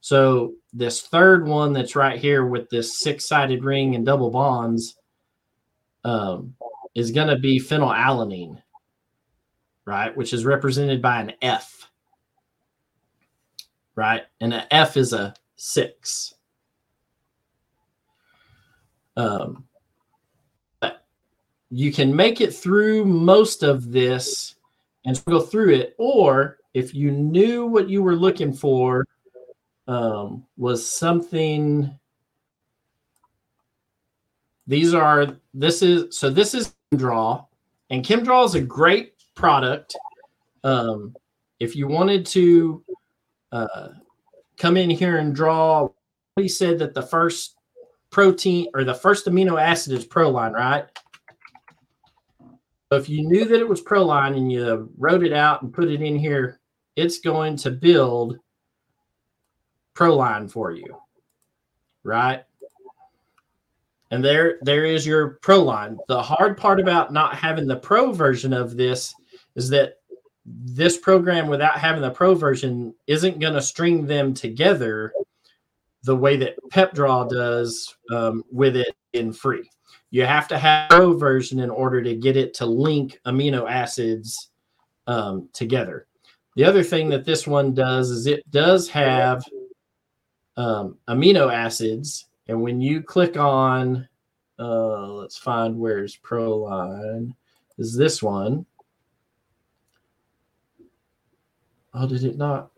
So 0.00 0.54
this 0.72 1.00
third 1.00 1.46
one 1.46 1.72
that's 1.72 1.96
right 1.96 2.20
here 2.20 2.46
with 2.46 2.68
this 2.70 3.00
six 3.00 3.26
sided 3.26 3.64
ring 3.64 3.94
and 3.94 4.06
double 4.06 4.30
bonds 4.30 4.96
um, 6.04 6.54
is 6.94 7.10
going 7.10 7.28
to 7.28 7.38
be 7.38 7.58
phenylalanine, 7.58 8.62
right? 9.84 10.16
Which 10.16 10.32
is 10.32 10.44
represented 10.44 11.02
by 11.02 11.20
an 11.20 11.32
F 11.42 11.84
right? 13.94 14.22
And 14.40 14.52
an 14.52 14.64
F 14.70 14.96
is 14.96 15.12
a 15.12 15.34
six. 15.56 16.34
Um, 19.16 19.64
but 20.80 21.04
you 21.70 21.92
can 21.92 22.14
make 22.14 22.40
it 22.40 22.54
through 22.54 23.04
most 23.04 23.62
of 23.62 23.92
this 23.92 24.56
and 25.04 25.22
go 25.26 25.40
through 25.40 25.74
it, 25.74 25.94
or 25.98 26.58
if 26.74 26.94
you 26.94 27.10
knew 27.10 27.66
what 27.66 27.88
you 27.88 28.02
were 28.02 28.16
looking 28.16 28.52
for 28.52 29.06
um, 29.88 30.44
was 30.56 30.90
something. 30.90 31.98
These 34.66 34.94
are 34.94 35.36
this 35.52 35.82
is 35.82 36.16
so 36.16 36.30
this 36.30 36.54
is 36.54 36.74
Draw, 36.96 37.44
and 37.90 38.04
ChemDraw 38.04 38.46
is 38.46 38.54
a 38.54 38.60
great 38.60 39.14
product. 39.34 39.96
Um, 40.62 41.14
if 41.60 41.76
you 41.76 41.86
wanted 41.88 42.24
to 42.26 42.84
uh, 43.52 43.88
come 44.58 44.76
in 44.76 44.90
here 44.90 45.18
and 45.18 45.34
draw. 45.34 45.88
He 46.36 46.48
said 46.48 46.78
that 46.80 46.94
the 46.94 47.02
first 47.02 47.56
protein 48.10 48.68
or 48.74 48.84
the 48.84 48.94
first 48.94 49.26
amino 49.26 49.60
acid 49.60 49.92
is 49.92 50.06
proline, 50.06 50.52
right? 50.52 50.86
So 52.90 52.98
if 52.98 53.08
you 53.08 53.26
knew 53.28 53.44
that 53.44 53.60
it 53.60 53.68
was 53.68 53.82
proline 53.82 54.36
and 54.36 54.50
you 54.50 54.90
wrote 54.98 55.24
it 55.24 55.32
out 55.32 55.62
and 55.62 55.72
put 55.72 55.88
it 55.88 56.02
in 56.02 56.18
here, 56.18 56.60
it's 56.96 57.18
going 57.18 57.56
to 57.58 57.70
build 57.70 58.38
proline 59.94 60.50
for 60.50 60.72
you, 60.72 60.96
right? 62.02 62.44
And 64.10 64.24
there, 64.24 64.58
there 64.62 64.84
is 64.84 65.06
your 65.06 65.38
proline. 65.42 65.96
The 66.08 66.22
hard 66.22 66.56
part 66.56 66.78
about 66.78 67.12
not 67.12 67.36
having 67.36 67.66
the 67.66 67.76
pro 67.76 68.12
version 68.12 68.52
of 68.52 68.76
this 68.76 69.14
is 69.56 69.68
that 69.70 69.98
this 70.46 70.98
program 70.98 71.48
without 71.48 71.78
having 71.78 72.02
the 72.02 72.10
pro 72.10 72.34
version 72.34 72.94
isn't 73.06 73.40
going 73.40 73.54
to 73.54 73.62
string 73.62 74.06
them 74.06 74.34
together 74.34 75.12
the 76.02 76.14
way 76.14 76.36
that 76.36 76.56
pepdraw 76.70 77.28
does 77.28 77.96
um, 78.10 78.44
with 78.52 78.76
it 78.76 78.94
in 79.14 79.32
free 79.32 79.68
you 80.10 80.24
have 80.24 80.46
to 80.46 80.58
have 80.58 80.90
pro 80.90 81.16
version 81.16 81.60
in 81.60 81.70
order 81.70 82.02
to 82.02 82.14
get 82.14 82.36
it 82.36 82.52
to 82.54 82.66
link 82.66 83.18
amino 83.26 83.68
acids 83.68 84.50
um, 85.06 85.48
together 85.52 86.06
the 86.54 86.64
other 86.64 86.82
thing 86.82 87.08
that 87.10 87.24
this 87.24 87.46
one 87.46 87.74
does 87.74 88.10
is 88.10 88.26
it 88.26 88.48
does 88.50 88.88
have 88.88 89.44
um, 90.56 90.96
amino 91.08 91.52
acids 91.52 92.26
and 92.48 92.60
when 92.60 92.80
you 92.80 93.02
click 93.02 93.36
on 93.36 94.08
Uh, 94.56 95.08
let's 95.18 95.36
find 95.36 95.76
where's 95.76 96.16
Proline. 96.16 97.34
Is 97.76 97.96
this 97.96 98.22
one? 98.22 98.64
Oh, 101.92 102.06
did 102.06 102.22
it 102.22 102.36
not? 102.36 102.70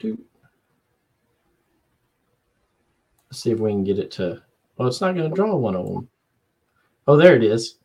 Do. 0.00 0.18
Let's 3.30 3.40
see 3.40 3.52
if 3.52 3.60
we 3.60 3.70
can 3.70 3.84
get 3.84 4.00
it 4.00 4.10
to. 4.18 4.42
Oh, 4.78 4.86
it's 4.86 5.00
not 5.00 5.14
going 5.14 5.30
to 5.30 5.36
draw 5.36 5.54
one 5.54 5.76
of 5.76 5.86
them. 5.86 6.08
Oh, 7.06 7.16
there 7.16 7.36
it 7.36 7.44
is. 7.44 7.78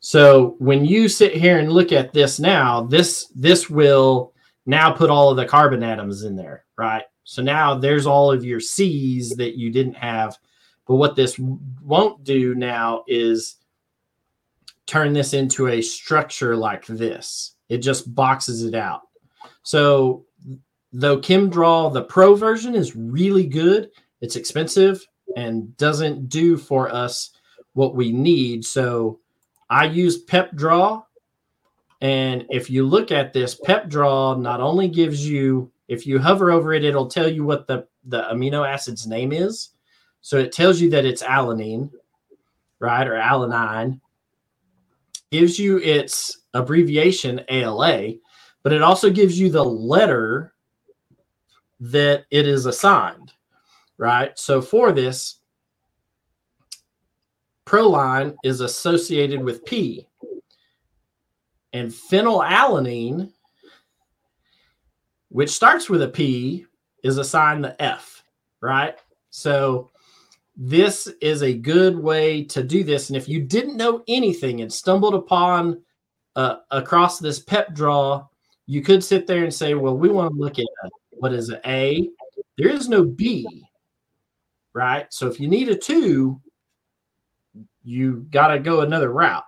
So 0.00 0.56
when 0.58 0.84
you 0.84 1.08
sit 1.08 1.34
here 1.34 1.58
and 1.58 1.72
look 1.72 1.92
at 1.92 2.12
this 2.12 2.40
now, 2.40 2.82
this 2.82 3.26
this 3.34 3.68
will 3.68 4.32
now 4.66 4.92
put 4.92 5.10
all 5.10 5.30
of 5.30 5.36
the 5.36 5.44
carbon 5.44 5.82
atoms 5.82 6.24
in 6.24 6.36
there, 6.36 6.64
right? 6.76 7.04
So 7.24 7.42
now 7.42 7.74
there's 7.74 8.06
all 8.06 8.32
of 8.32 8.44
your 8.44 8.60
C's 8.60 9.36
that 9.36 9.56
you 9.56 9.70
didn't 9.70 9.94
have. 9.94 10.36
But 10.86 10.96
what 10.96 11.14
this 11.14 11.38
won't 11.38 12.24
do 12.24 12.54
now 12.54 13.04
is 13.06 13.56
turn 14.86 15.12
this 15.12 15.34
into 15.34 15.68
a 15.68 15.80
structure 15.80 16.56
like 16.56 16.84
this. 16.86 17.54
It 17.68 17.78
just 17.78 18.12
boxes 18.12 18.64
it 18.64 18.74
out. 18.74 19.02
So 19.62 20.24
though 20.92 21.18
ChemDraw, 21.18 21.92
the 21.92 22.02
pro 22.02 22.34
version 22.34 22.74
is 22.74 22.96
really 22.96 23.46
good, 23.46 23.90
it's 24.20 24.34
expensive 24.34 25.00
and 25.36 25.76
doesn't 25.76 26.28
do 26.28 26.56
for 26.56 26.92
us 26.92 27.30
what 27.74 27.94
we 27.94 28.10
need. 28.10 28.64
So 28.64 29.19
I 29.70 29.84
use 29.84 30.24
PepDraw. 30.24 31.04
And 32.00 32.44
if 32.50 32.68
you 32.68 32.84
look 32.84 33.12
at 33.12 33.32
this, 33.32 33.58
PepDraw 33.58 34.40
not 34.40 34.60
only 34.60 34.88
gives 34.88 35.26
you, 35.26 35.70
if 35.88 36.06
you 36.06 36.18
hover 36.18 36.50
over 36.50 36.74
it, 36.74 36.84
it'll 36.84 37.06
tell 37.06 37.28
you 37.28 37.44
what 37.44 37.66
the, 37.66 37.86
the 38.04 38.22
amino 38.32 38.66
acid's 38.66 39.06
name 39.06 39.32
is. 39.32 39.70
So 40.20 40.38
it 40.38 40.52
tells 40.52 40.80
you 40.80 40.90
that 40.90 41.04
it's 41.04 41.22
alanine, 41.22 41.90
right? 42.80 43.06
Or 43.06 43.14
alanine. 43.14 44.00
Gives 45.30 45.58
you 45.58 45.78
its 45.78 46.40
abbreviation 46.54 47.42
ALA, 47.48 48.14
but 48.64 48.72
it 48.72 48.82
also 48.82 49.10
gives 49.10 49.38
you 49.38 49.48
the 49.48 49.64
letter 49.64 50.54
that 51.78 52.24
it 52.30 52.48
is 52.48 52.66
assigned, 52.66 53.32
right? 53.96 54.36
So 54.38 54.60
for 54.60 54.90
this, 54.90 55.39
proline 57.70 58.34
is 58.42 58.60
associated 58.60 59.42
with 59.42 59.64
P. 59.64 60.06
And 61.72 61.90
phenylalanine, 61.90 63.30
which 65.28 65.50
starts 65.50 65.88
with 65.88 66.02
a 66.02 66.08
P, 66.08 66.66
is 67.04 67.18
assigned 67.18 67.64
the 67.64 67.80
F, 67.80 68.24
right? 68.60 68.98
So 69.30 69.90
this 70.56 71.06
is 71.20 71.42
a 71.42 71.54
good 71.54 71.96
way 71.96 72.42
to 72.44 72.64
do 72.64 72.82
this. 72.82 73.08
And 73.08 73.16
if 73.16 73.28
you 73.28 73.40
didn't 73.40 73.76
know 73.76 74.02
anything 74.08 74.62
and 74.62 74.72
stumbled 74.72 75.14
upon 75.14 75.80
uh, 76.34 76.56
across 76.72 77.20
this 77.20 77.42
PepDraw, 77.42 78.26
you 78.66 78.82
could 78.82 79.04
sit 79.04 79.28
there 79.28 79.44
and 79.44 79.54
say, 79.54 79.74
well, 79.74 79.96
we 79.96 80.08
want 80.08 80.34
to 80.34 80.40
look 80.40 80.58
at 80.58 80.66
what 81.10 81.32
is 81.32 81.50
an 81.50 81.60
A? 81.66 82.08
There 82.58 82.68
is 82.68 82.88
no 82.88 83.04
B, 83.04 83.46
right? 84.74 85.06
So 85.12 85.28
if 85.28 85.38
you 85.38 85.46
need 85.46 85.68
a 85.68 85.76
two, 85.76 86.40
you 87.82 88.26
got 88.30 88.48
to 88.48 88.58
go 88.58 88.80
another 88.80 89.12
route. 89.12 89.44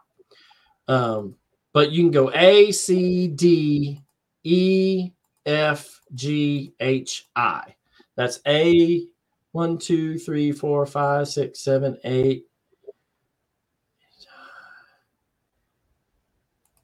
Um, 0.88 1.36
but 1.72 1.90
you 1.92 2.02
can 2.02 2.10
go 2.10 2.30
A, 2.34 2.72
C, 2.72 3.28
D, 3.28 4.02
E, 4.44 5.10
F, 5.46 6.00
G, 6.14 6.74
H, 6.80 7.28
I. 7.34 7.74
That's 8.16 8.40
A, 8.46 9.06
one, 9.52 9.78
two, 9.78 10.18
three, 10.18 10.52
four, 10.52 10.84
five, 10.86 11.28
six, 11.28 11.60
seven, 11.60 11.96
eight. 12.04 12.46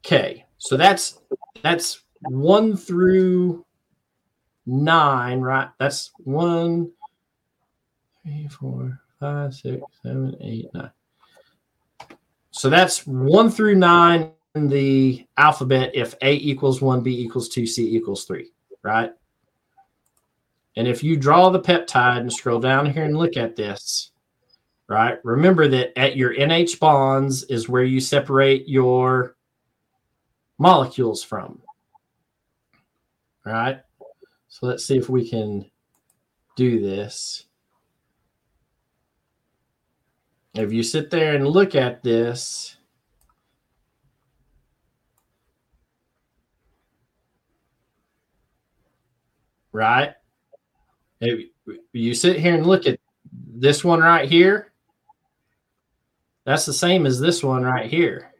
Okay, 0.05 0.45
so 0.57 0.75
that's 0.75 1.19
that's 1.61 2.01
one 2.21 2.75
through 2.75 3.65
nine, 4.65 5.39
right? 5.39 5.69
That's 5.79 6.11
one, 6.17 6.91
three, 8.23 8.47
four, 8.47 8.99
five, 9.19 9.53
six, 9.53 9.81
seven, 10.01 10.35
eight, 10.41 10.67
nine. 10.73 10.91
So 12.59 12.69
that's 12.69 13.07
one 13.07 13.49
through 13.49 13.75
nine 13.75 14.33
in 14.53 14.67
the 14.67 15.25
alphabet 15.37 15.91
if 15.93 16.13
A 16.21 16.33
equals 16.33 16.81
one, 16.81 17.01
B 17.01 17.17
equals 17.17 17.47
two, 17.47 17.65
C 17.65 17.95
equals 17.95 18.25
three, 18.25 18.51
right? 18.83 19.13
And 20.75 20.85
if 20.85 21.01
you 21.01 21.15
draw 21.15 21.51
the 21.51 21.61
peptide 21.61 22.19
and 22.19 22.33
scroll 22.33 22.59
down 22.59 22.91
here 22.91 23.05
and 23.05 23.17
look 23.17 23.37
at 23.37 23.55
this, 23.55 24.11
right? 24.89 25.19
Remember 25.23 25.69
that 25.69 25.97
at 25.97 26.17
your 26.17 26.35
NH 26.35 26.81
bonds 26.81 27.43
is 27.43 27.69
where 27.69 27.85
you 27.85 28.01
separate 28.01 28.67
your 28.67 29.37
molecules 30.57 31.23
from. 31.23 31.61
Right? 33.45 33.79
So 34.49 34.67
let's 34.67 34.85
see 34.85 34.97
if 34.97 35.07
we 35.07 35.29
can 35.29 35.65
do 36.57 36.81
this. 36.81 37.45
If 40.59 40.73
you 40.73 40.83
sit 40.83 41.09
there 41.09 41.35
and 41.35 41.47
look 41.47 41.73
at 41.73 42.03
this, 42.03 42.75
right? 49.71 50.15
If 51.21 51.45
you 51.93 52.13
sit 52.13 52.41
here 52.41 52.55
and 52.55 52.67
look 52.67 52.85
at 52.87 52.99
this 53.31 53.85
one 53.85 54.01
right 54.01 54.27
here, 54.27 54.73
that's 56.43 56.65
the 56.65 56.73
same 56.73 57.05
as 57.05 57.21
this 57.21 57.41
one 57.41 57.63
right 57.63 57.89
here, 57.89 58.33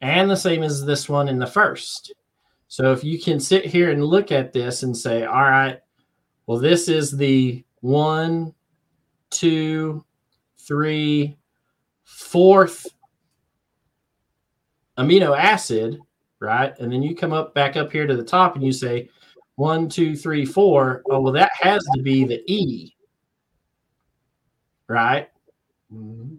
and 0.00 0.30
the 0.30 0.36
same 0.36 0.62
as 0.62 0.82
this 0.82 1.10
one 1.10 1.28
in 1.28 1.38
the 1.38 1.46
first. 1.46 2.14
So 2.68 2.90
if 2.90 3.04
you 3.04 3.20
can 3.20 3.38
sit 3.38 3.66
here 3.66 3.90
and 3.90 4.02
look 4.02 4.32
at 4.32 4.54
this 4.54 4.82
and 4.82 4.96
say, 4.96 5.24
all 5.24 5.42
right, 5.42 5.78
well, 6.46 6.58
this 6.58 6.88
is 6.88 7.14
the 7.14 7.62
one, 7.82 8.54
two, 9.28 10.06
three, 10.66 11.36
fourth 12.04 12.86
amino 14.98 15.36
acid, 15.36 15.98
right? 16.40 16.78
And 16.78 16.92
then 16.92 17.02
you 17.02 17.14
come 17.14 17.32
up 17.32 17.54
back 17.54 17.76
up 17.76 17.90
here 17.92 18.06
to 18.06 18.16
the 18.16 18.24
top 18.24 18.54
and 18.54 18.64
you 18.64 18.72
say 18.72 19.08
one, 19.56 19.88
two, 19.88 20.16
three, 20.16 20.44
four. 20.44 21.02
Oh, 21.10 21.20
well, 21.20 21.32
that 21.32 21.52
has 21.60 21.84
to 21.94 22.02
be 22.02 22.24
the 22.24 22.42
E, 22.50 22.94
right? 24.88 25.28
Mm-hmm. 25.92 26.36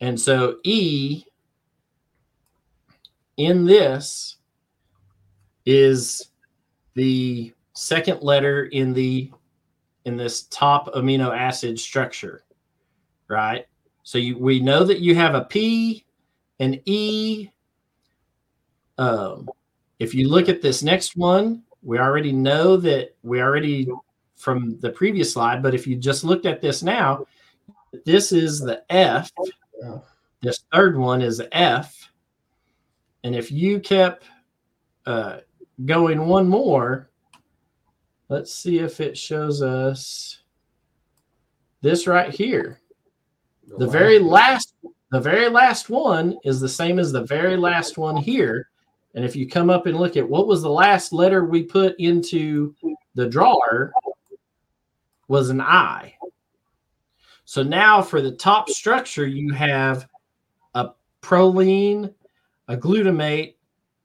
And 0.00 0.20
so 0.20 0.58
E 0.64 1.24
in 3.36 3.64
this 3.64 4.36
is 5.66 6.30
the 6.94 7.52
second 7.74 8.22
letter 8.22 8.66
in 8.66 8.92
the 8.92 9.30
in 10.04 10.16
this 10.16 10.44
top 10.44 10.92
amino 10.94 11.36
acid 11.36 11.78
structure 11.78 12.42
right? 13.28 13.66
So 14.02 14.18
you, 14.18 14.38
we 14.38 14.60
know 14.60 14.84
that 14.84 15.00
you 15.00 15.14
have 15.14 15.34
a 15.34 15.44
P, 15.44 16.04
an 16.60 16.80
E. 16.84 17.50
Um, 18.96 19.48
if 19.98 20.14
you 20.14 20.28
look 20.28 20.48
at 20.48 20.62
this 20.62 20.82
next 20.82 21.16
one, 21.16 21.62
we 21.82 21.98
already 21.98 22.32
know 22.32 22.76
that 22.78 23.14
we 23.22 23.40
already 23.40 23.88
from 24.36 24.78
the 24.80 24.90
previous 24.90 25.32
slide, 25.32 25.62
but 25.62 25.74
if 25.74 25.86
you 25.86 25.96
just 25.96 26.24
looked 26.24 26.46
at 26.46 26.60
this 26.60 26.82
now, 26.82 27.26
this 28.04 28.32
is 28.32 28.60
the 28.60 28.82
F. 28.90 29.30
This 30.40 30.64
third 30.72 30.96
one 30.96 31.20
is 31.20 31.42
F. 31.52 32.10
And 33.24 33.34
if 33.34 33.50
you 33.50 33.80
kept 33.80 34.24
uh, 35.06 35.38
going 35.84 36.26
one 36.26 36.48
more, 36.48 37.10
let's 38.28 38.54
see 38.54 38.78
if 38.78 39.00
it 39.00 39.18
shows 39.18 39.60
us 39.62 40.42
this 41.80 42.06
right 42.06 42.32
here. 42.32 42.80
The 43.76 43.86
very 43.86 44.18
last, 44.18 44.74
the 45.10 45.20
very 45.20 45.48
last 45.48 45.90
one 45.90 46.38
is 46.44 46.60
the 46.60 46.68
same 46.68 46.98
as 46.98 47.12
the 47.12 47.24
very 47.24 47.56
last 47.56 47.98
one 47.98 48.16
here. 48.16 48.68
And 49.14 49.24
if 49.24 49.36
you 49.36 49.48
come 49.48 49.70
up 49.70 49.86
and 49.86 49.98
look 49.98 50.16
at 50.16 50.28
what 50.28 50.46
was 50.46 50.62
the 50.62 50.70
last 50.70 51.12
letter 51.12 51.44
we 51.44 51.62
put 51.62 51.98
into 51.98 52.74
the 53.14 53.26
drawer, 53.26 53.92
was 55.28 55.50
an 55.50 55.60
I. 55.60 56.14
So 57.44 57.62
now 57.62 58.02
for 58.02 58.20
the 58.20 58.32
top 58.32 58.68
structure, 58.68 59.26
you 59.26 59.52
have 59.52 60.08
a 60.74 60.90
proline, 61.22 62.12
a 62.68 62.76
glutamate, 62.76 63.54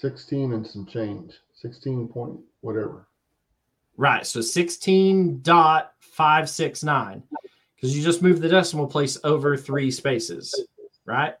16 0.01 0.53
and 0.53 0.65
some 0.65 0.87
change. 0.87 1.35
16 1.63 2.07
point 2.09 2.39
whatever. 2.61 3.07
Right. 3.95 4.27
So 4.27 4.39
16.569. 4.39 7.23
Because 7.75 7.97
you 7.97 8.03
just 8.03 8.21
move 8.21 8.41
the 8.41 8.49
decimal 8.49 8.87
place 8.87 9.17
over 9.23 9.55
three 9.55 9.89
spaces. 9.91 10.67
Right. 11.05 11.35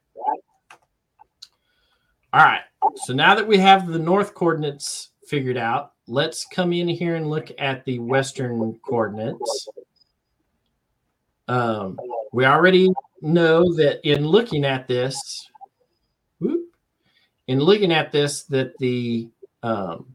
All 2.31 2.43
right. 2.43 2.61
So 2.95 3.13
now 3.13 3.35
that 3.35 3.47
we 3.47 3.57
have 3.57 3.87
the 3.87 3.99
north 3.99 4.33
coordinates 4.33 5.09
figured 5.27 5.57
out, 5.57 5.91
let's 6.07 6.45
come 6.45 6.71
in 6.73 6.87
here 6.87 7.15
and 7.15 7.29
look 7.29 7.51
at 7.59 7.85
the 7.85 7.99
western 7.99 8.79
coordinates. 8.85 9.67
Um, 11.47 11.99
we 12.31 12.45
already 12.45 12.89
know 13.21 13.73
that 13.75 13.99
in 14.09 14.25
looking 14.25 14.65
at 14.65 14.87
this, 14.87 15.47
whoop, 16.39 16.65
in 17.47 17.59
looking 17.59 17.91
at 17.91 18.11
this, 18.11 18.43
that 18.45 18.75
the 18.79 19.29
um, 19.63 20.05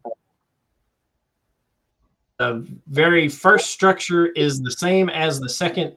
the 2.38 2.66
very 2.86 3.28
first 3.28 3.70
structure 3.70 4.26
is 4.26 4.60
the 4.60 4.70
same 4.70 5.08
as 5.08 5.40
the 5.40 5.48
second. 5.48 5.96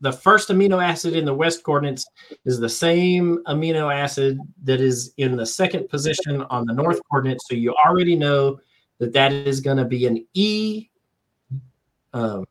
The 0.00 0.12
first 0.12 0.50
amino 0.50 0.84
acid 0.84 1.14
in 1.14 1.24
the 1.24 1.32
west 1.32 1.62
coordinates 1.62 2.04
is 2.44 2.58
the 2.58 2.68
same 2.68 3.38
amino 3.46 3.94
acid 3.94 4.38
that 4.64 4.80
is 4.80 5.14
in 5.16 5.36
the 5.36 5.46
second 5.46 5.88
position 5.88 6.42
on 6.50 6.66
the 6.66 6.74
north 6.74 7.00
coordinate. 7.08 7.40
So 7.42 7.54
you 7.54 7.74
already 7.86 8.16
know 8.16 8.60
that 8.98 9.12
that 9.12 9.32
is 9.32 9.60
going 9.60 9.76
to 9.78 9.84
be 9.84 10.06
an 10.06 10.26
E. 10.34 10.90
Um, 12.12 12.44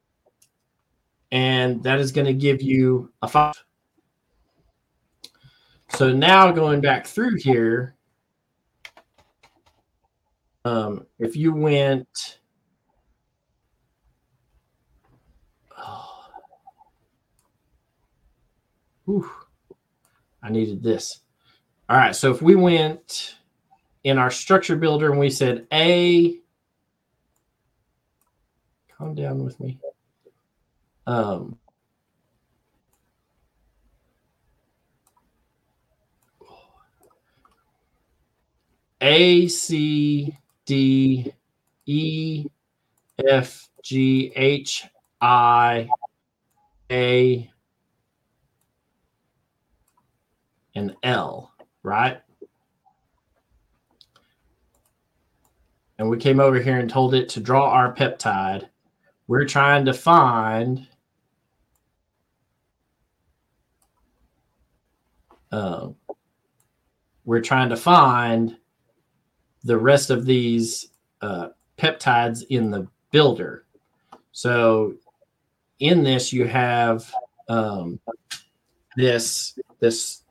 and 1.31 1.83
that 1.83 1.99
is 1.99 2.13
going 2.13 2.27
to 2.27 2.33
give 2.33 2.61
you 2.61 3.11
a 3.21 3.27
five. 3.27 3.61
So 5.89 6.13
now 6.13 6.51
going 6.51 6.79
back 6.79 7.05
through 7.05 7.35
here, 7.37 7.96
um, 10.67 11.05
if 11.17 11.37
you 11.37 11.53
went, 11.53 12.39
oh, 15.77 16.25
whew, 19.05 19.31
I 20.43 20.49
needed 20.49 20.83
this. 20.83 21.21
All 21.87 21.95
right, 21.95 22.13
so 22.13 22.31
if 22.31 22.41
we 22.41 22.55
went 22.55 23.37
in 24.03 24.17
our 24.17 24.29
structure 24.29 24.75
builder 24.75 25.09
and 25.09 25.19
we 25.19 25.29
said 25.29 25.67
A, 25.71 26.37
calm 28.97 29.15
down 29.15 29.45
with 29.45 29.57
me. 29.61 29.79
Um, 31.05 31.57
A, 38.99 39.47
C, 39.47 40.35
D, 40.67 41.31
E, 41.85 42.45
F, 43.25 43.69
G, 43.81 44.31
H, 44.35 44.85
I, 45.21 45.89
A, 46.91 47.49
and 50.75 50.93
L, 51.03 51.53
right? 51.83 52.21
And 55.97 56.09
we 56.09 56.17
came 56.17 56.41
over 56.41 56.59
here 56.59 56.77
and 56.77 56.89
told 56.89 57.15
it 57.15 57.29
to 57.29 57.39
draw 57.39 57.71
our 57.71 57.95
peptide. 57.95 58.67
We're 59.27 59.45
trying 59.45 59.85
to 59.85 59.93
find 59.93 60.85
um, 65.51 65.95
we're 67.23 67.41
trying 67.41 67.69
to 67.69 67.77
find 67.77 68.57
the 69.67 69.77
rest 69.77 70.09
of 70.09 70.25
these 70.25 70.89
uh, 71.21 71.49
peptides 71.77 72.43
in 72.49 72.71
the 72.71 72.87
builder. 73.11 73.65
So 74.31 74.95
in 75.79 76.03
this, 76.03 76.31
you 76.31 76.47
have 76.47 77.11
um, 77.49 77.99
this 78.95 79.59
this. 79.79 80.23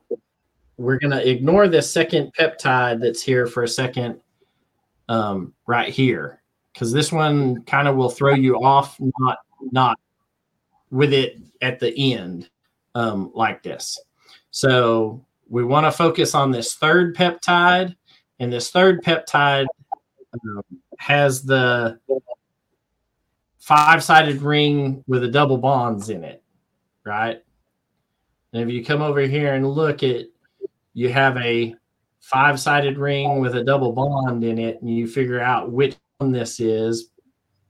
We're 0.77 0.99
gonna 0.99 1.21
ignore 1.21 1.67
this 1.67 1.91
second 1.91 2.33
peptide 2.33 2.99
that's 3.01 3.23
here 3.23 3.47
for 3.47 3.63
a 3.63 3.67
second, 3.67 4.19
um, 5.09 5.53
right 5.65 5.91
here, 5.91 6.41
because 6.73 6.91
this 6.91 7.11
one 7.11 7.63
kind 7.63 7.87
of 7.87 7.95
will 7.95 8.09
throw 8.09 8.33
you 8.33 8.57
off, 8.57 8.97
not 9.19 9.37
not 9.71 9.97
with 10.91 11.13
it 11.13 11.37
at 11.61 11.79
the 11.79 12.13
end, 12.13 12.49
um, 12.95 13.31
like 13.33 13.63
this. 13.63 13.99
So 14.51 15.25
we 15.49 15.63
want 15.63 15.85
to 15.85 15.91
focus 15.91 16.35
on 16.35 16.51
this 16.51 16.75
third 16.75 17.15
peptide, 17.15 17.95
and 18.39 18.51
this 18.51 18.69
third 18.69 19.03
peptide 19.03 19.65
um, 20.33 20.63
has 20.99 21.43
the 21.43 21.99
five 23.59 24.03
sided 24.03 24.41
ring 24.41 25.03
with 25.07 25.23
a 25.23 25.27
double 25.27 25.57
bonds 25.57 26.09
in 26.09 26.23
it, 26.23 26.43
right? 27.03 27.41
And 28.53 28.61
if 28.61 28.73
you 28.73 28.83
come 28.83 29.01
over 29.01 29.21
here 29.21 29.55
and 29.55 29.67
look 29.67 30.03
at, 30.03 30.25
you 30.93 31.09
have 31.09 31.37
a 31.37 31.75
five 32.19 32.59
sided 32.59 32.97
ring 32.97 33.39
with 33.39 33.55
a 33.55 33.63
double 33.63 33.91
bond 33.91 34.43
in 34.43 34.57
it, 34.57 34.81
and 34.81 34.89
you 34.89 35.07
figure 35.07 35.39
out 35.39 35.71
which 35.71 35.95
one 36.17 36.31
this 36.31 36.59
is 36.59 37.09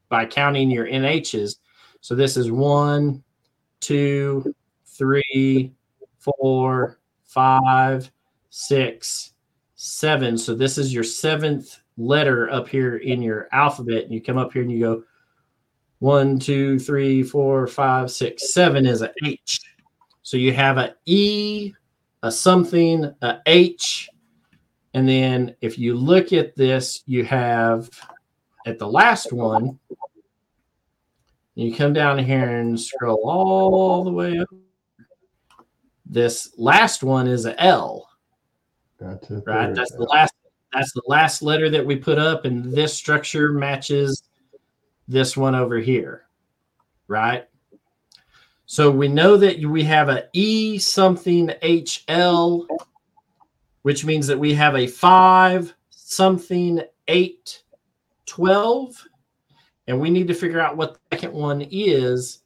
by 0.10 0.26
counting 0.26 0.72
your 0.72 0.88
NHs. 0.88 1.56
So 2.02 2.16
this 2.16 2.38
is 2.38 2.52
one, 2.52 3.24
two, 3.80 4.56
three, 4.86 5.74
four, 6.20 7.00
five, 7.26 8.10
six, 8.50 9.34
seven. 9.78 10.38
So 10.38 10.54
this 10.54 10.78
is 10.78 10.94
your 10.94 11.04
seventh 11.06 11.80
letter 11.98 12.50
up 12.52 12.68
here 12.68 12.98
in 12.98 13.22
your 13.22 13.48
alphabet. 13.54 14.04
And 14.04 14.14
you 14.14 14.22
come 14.22 14.38
up 14.38 14.52
here 14.52 14.64
and 14.64 14.72
you 14.72 14.80
go 14.80 15.04
one, 16.00 16.38
two, 16.38 16.78
three, 16.78 17.24
four, 17.24 17.66
five, 17.68 18.12
six, 18.12 18.54
seven 18.54 18.86
is 18.86 19.02
a 19.02 19.12
H. 19.24 19.62
So 20.24 20.36
you 20.36 20.52
have 20.52 20.78
a 20.78 20.96
E, 21.06 21.74
a 22.24 22.32
something, 22.32 23.12
a 23.22 23.38
H. 23.46 24.10
And 24.94 25.08
then 25.08 25.56
if 25.62 25.80
you 25.80 25.96
look 25.96 26.34
at 26.34 26.56
this, 26.56 27.04
you 27.06 27.24
have 27.24 27.90
at 28.66 28.80
the 28.80 28.88
last 28.88 29.32
one, 29.32 29.80
you 31.56 31.74
come 31.74 31.94
down 31.94 32.20
here 32.20 32.60
and 32.60 32.80
scroll 32.80 33.28
all 33.30 34.04
the 34.04 34.12
way 34.12 34.40
up. 34.40 34.50
This 36.06 36.54
last 36.58 37.04
one 37.04 37.28
is 37.28 37.46
a 37.46 37.60
L, 37.62 38.10
Right? 39.46 39.74
That's 39.76 39.92
the 39.92 40.04
last 40.04 40.34
that's 40.74 40.92
the 40.94 41.04
last 41.08 41.42
letter 41.42 41.70
that 41.70 41.86
we 41.86 41.96
put 41.96 42.18
up, 42.18 42.46
and 42.46 42.72
this 42.74 42.94
structure 42.94 43.52
matches 43.52 44.24
this 45.08 45.38
one 45.38 45.56
over 45.56 45.78
here, 45.80 46.26
right? 47.08 47.48
So 48.66 48.92
we 48.92 49.08
know 49.08 49.38
that 49.38 49.60
we 49.64 49.84
have 49.84 50.10
a 50.10 50.28
E 50.34 50.78
something 50.78 51.48
HL, 51.64 52.68
which 53.84 54.04
means 54.04 54.28
that 54.28 54.38
we 54.38 54.54
have 54.56 54.76
a 54.76 54.88
five 54.88 55.74
something 55.90 56.82
eight 57.08 57.64
twelve, 58.26 59.02
and 59.88 60.00
we 60.00 60.10
need 60.10 60.28
to 60.28 60.34
figure 60.34 60.60
out 60.60 60.76
what 60.76 60.96
the 60.96 61.00
second 61.16 61.34
one 61.34 61.66
is. 61.72 62.40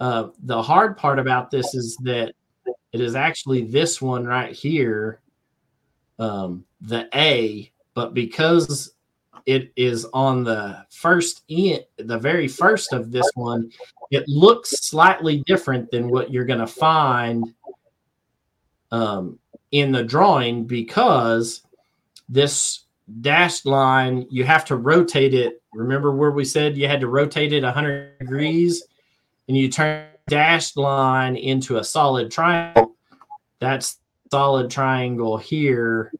Uh, 0.00 0.28
the 0.44 0.62
hard 0.62 0.96
part 0.96 1.18
about 1.18 1.50
this 1.50 1.74
is 1.74 1.96
that 2.02 2.34
It 2.92 3.00
is 3.00 3.14
actually 3.14 3.64
this 3.64 4.00
one 4.00 4.24
right 4.26 4.52
here, 4.54 5.20
um, 6.18 6.64
the 6.80 7.08
A, 7.14 7.70
but 7.94 8.14
because 8.14 8.92
it 9.46 9.72
is 9.76 10.06
on 10.12 10.44
the 10.44 10.84
first 10.90 11.42
in 11.48 11.80
the 11.96 12.18
very 12.18 12.48
first 12.48 12.92
of 12.92 13.10
this 13.10 13.30
one, 13.34 13.70
it 14.10 14.28
looks 14.28 14.70
slightly 14.70 15.42
different 15.46 15.90
than 15.90 16.10
what 16.10 16.30
you're 16.30 16.44
going 16.44 16.58
to 16.58 16.66
find 16.66 17.54
um, 18.90 19.38
in 19.70 19.92
the 19.92 20.02
drawing 20.02 20.64
because 20.64 21.62
this 22.28 22.84
dashed 23.20 23.64
line 23.64 24.26
you 24.30 24.44
have 24.44 24.64
to 24.66 24.76
rotate 24.76 25.34
it. 25.34 25.62
Remember 25.72 26.14
where 26.14 26.30
we 26.30 26.44
said 26.44 26.76
you 26.76 26.88
had 26.88 27.00
to 27.00 27.08
rotate 27.08 27.52
it 27.52 27.62
100 27.62 28.18
degrees, 28.18 28.84
and 29.48 29.56
you 29.56 29.70
turn 29.70 30.08
dashed 30.28 30.76
line 30.76 31.36
into 31.36 31.78
a 31.78 31.84
solid 31.84 32.30
triangle. 32.30 32.94
That's 33.60 33.98
solid 34.30 34.70
triangle 34.70 35.36
here 35.36 36.12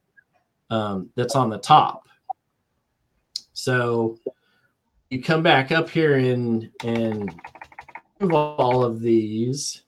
um, 0.70 1.11
that's 1.14 1.34
on 1.34 1.50
the 1.50 1.59
top. 1.59 2.09
So 3.52 4.18
you 5.11 5.22
come 5.22 5.42
back 5.42 5.72
up 5.72 5.88
here 5.88 6.16
and 6.16 6.70
and 6.84 7.34
move 8.20 8.32
all 8.34 8.84
of 8.84 9.00
these. 9.00 9.82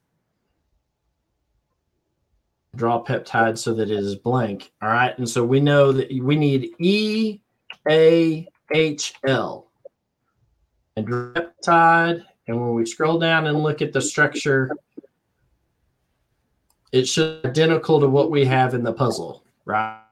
Draw 2.77 3.05
peptide 3.05 3.59
so 3.59 3.75
that 3.75 3.91
it 3.91 3.99
is 3.99 4.15
blank. 4.15 4.73
All 4.81 4.89
right. 4.89 5.17
And 5.19 5.29
so 5.29 5.45
we 5.45 5.61
know 5.61 5.93
that 5.93 6.09
we 6.23 6.37
need 6.37 6.71
E 6.79 7.41
A 7.89 8.47
H 8.73 9.15
L 9.27 9.71
and 10.97 11.07
peptide. 11.07 12.25
And 12.47 12.61
when 12.61 12.75
we 12.75 12.87
scroll 12.87 13.19
down 13.19 13.47
and 13.47 13.63
look 13.63 13.83
at 13.83 13.93
the 13.93 14.01
structure, 14.01 14.71
it 16.93 17.07
should 17.07 17.43
be 17.43 17.49
identical 17.49 18.01
to 18.01 18.09
what 18.09 18.31
we 18.31 18.45
have 18.45 18.75
in 18.75 18.83
the 18.83 18.93
puzzle, 18.93 19.45
right? 19.65 20.03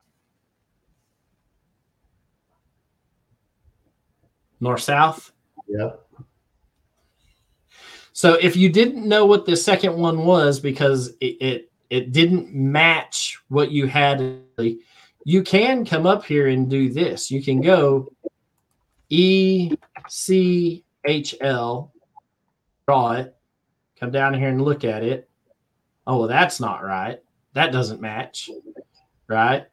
North 4.60 4.82
south. 4.82 5.32
Yep. 5.68 6.04
So 8.12 8.34
if 8.34 8.56
you 8.56 8.68
didn't 8.68 9.06
know 9.06 9.26
what 9.26 9.46
the 9.46 9.56
second 9.56 9.96
one 9.96 10.24
was 10.24 10.58
because 10.58 11.08
it 11.20 11.36
it, 11.40 11.72
it 11.90 12.12
didn't 12.12 12.52
match 12.52 13.38
what 13.48 13.70
you 13.70 13.86
had, 13.86 14.40
you 15.24 15.42
can 15.42 15.84
come 15.84 16.06
up 16.06 16.24
here 16.24 16.48
and 16.48 16.68
do 16.68 16.88
this. 16.88 17.30
You 17.30 17.42
can 17.42 17.60
go 17.60 18.12
E 19.08 19.70
C 20.08 20.84
H 21.04 21.36
L, 21.40 21.92
draw 22.86 23.12
it, 23.12 23.36
come 24.00 24.10
down 24.10 24.34
here 24.34 24.48
and 24.48 24.62
look 24.62 24.84
at 24.84 25.04
it. 25.04 25.27
Oh, 26.08 26.20
well, 26.20 26.28
that's 26.28 26.58
not 26.58 26.82
right. 26.82 27.22
That 27.52 27.70
doesn't 27.70 28.00
match, 28.00 28.48
right? 29.28 29.66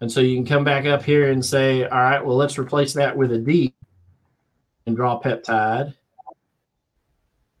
And 0.00 0.10
so 0.10 0.20
you 0.20 0.34
can 0.34 0.46
come 0.46 0.64
back 0.64 0.86
up 0.86 1.02
here 1.02 1.30
and 1.30 1.44
say, 1.44 1.84
all 1.84 2.00
right, 2.00 2.24
well, 2.24 2.36
let's 2.36 2.58
replace 2.58 2.94
that 2.94 3.14
with 3.14 3.32
a 3.32 3.38
D 3.38 3.74
and 4.86 4.96
draw 4.96 5.20
peptide. 5.20 5.94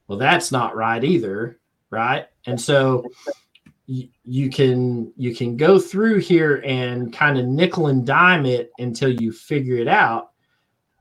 Well, 0.06 0.16
that's 0.16 0.50
not 0.50 0.74
right 0.74 1.04
either, 1.04 1.58
right? 1.90 2.26
And 2.46 2.58
so 2.58 3.04
y- 3.86 4.08
you 4.24 4.48
can 4.48 5.12
you 5.18 5.34
can 5.34 5.58
go 5.58 5.78
through 5.78 6.20
here 6.20 6.62
and 6.64 7.12
kind 7.12 7.36
of 7.38 7.44
nickel 7.44 7.88
and 7.88 8.06
dime 8.06 8.46
it 8.46 8.70
until 8.78 9.10
you 9.20 9.32
figure 9.32 9.76
it 9.76 9.88
out. 9.88 10.30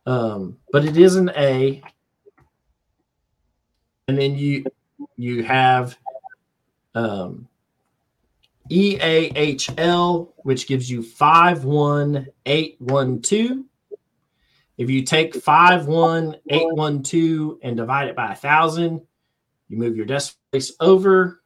Um, 0.05 0.57
but 0.73 0.83
it 0.83 0.97
is 0.97 1.15
an 1.15 1.29
A, 1.37 1.81
and 4.09 4.17
then 4.17 4.35
you 4.35 4.65
you 5.15 5.43
have 5.43 5.97
um, 6.97 7.47
EAHL, 8.69 10.33
which 10.37 10.67
gives 10.67 10.89
you 10.89 11.03
51812. 11.03 13.63
If 14.77 14.89
you 14.89 15.03
take 15.03 15.35
51812 15.35 17.59
and 17.63 17.77
divide 17.77 18.09
it 18.09 18.15
by 18.15 18.33
a 18.33 18.35
thousand, 18.35 19.01
you 19.69 19.77
move 19.77 19.95
your 19.95 20.05
decimal 20.05 20.37
place 20.51 20.73
over, 20.79 21.41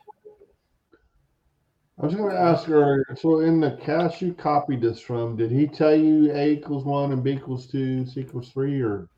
I 2.00 2.06
was 2.06 2.14
going 2.14 2.30
to 2.30 2.40
ask 2.40 2.64
her. 2.66 3.04
So, 3.20 3.40
in 3.40 3.60
the 3.60 3.72
cache 3.82 4.22
you 4.22 4.32
copied 4.32 4.80
this 4.80 5.00
from, 5.00 5.36
did 5.36 5.50
he 5.50 5.66
tell 5.66 5.94
you 5.94 6.32
A 6.32 6.52
equals 6.52 6.84
one 6.84 7.12
and 7.12 7.22
B 7.22 7.32
equals 7.32 7.66
two, 7.66 8.06
C 8.06 8.20
equals 8.20 8.50
three, 8.50 8.80
or 8.80 9.08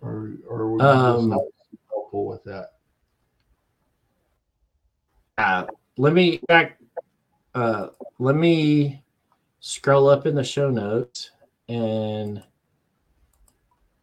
or 0.00 0.32
or 0.48 0.70
was 0.70 0.82
Um, 0.82 1.30
not 1.30 1.40
helpful 1.90 2.26
with 2.26 2.44
that? 2.44 2.72
Uh, 5.38 5.66
let 5.98 6.12
me 6.12 6.40
back. 6.46 6.78
Uh, 7.54 7.88
let 8.18 8.36
me 8.36 9.02
scroll 9.60 10.08
up 10.08 10.24
in 10.26 10.34
the 10.34 10.44
show 10.44 10.70
notes 10.70 11.30
and 11.68 12.42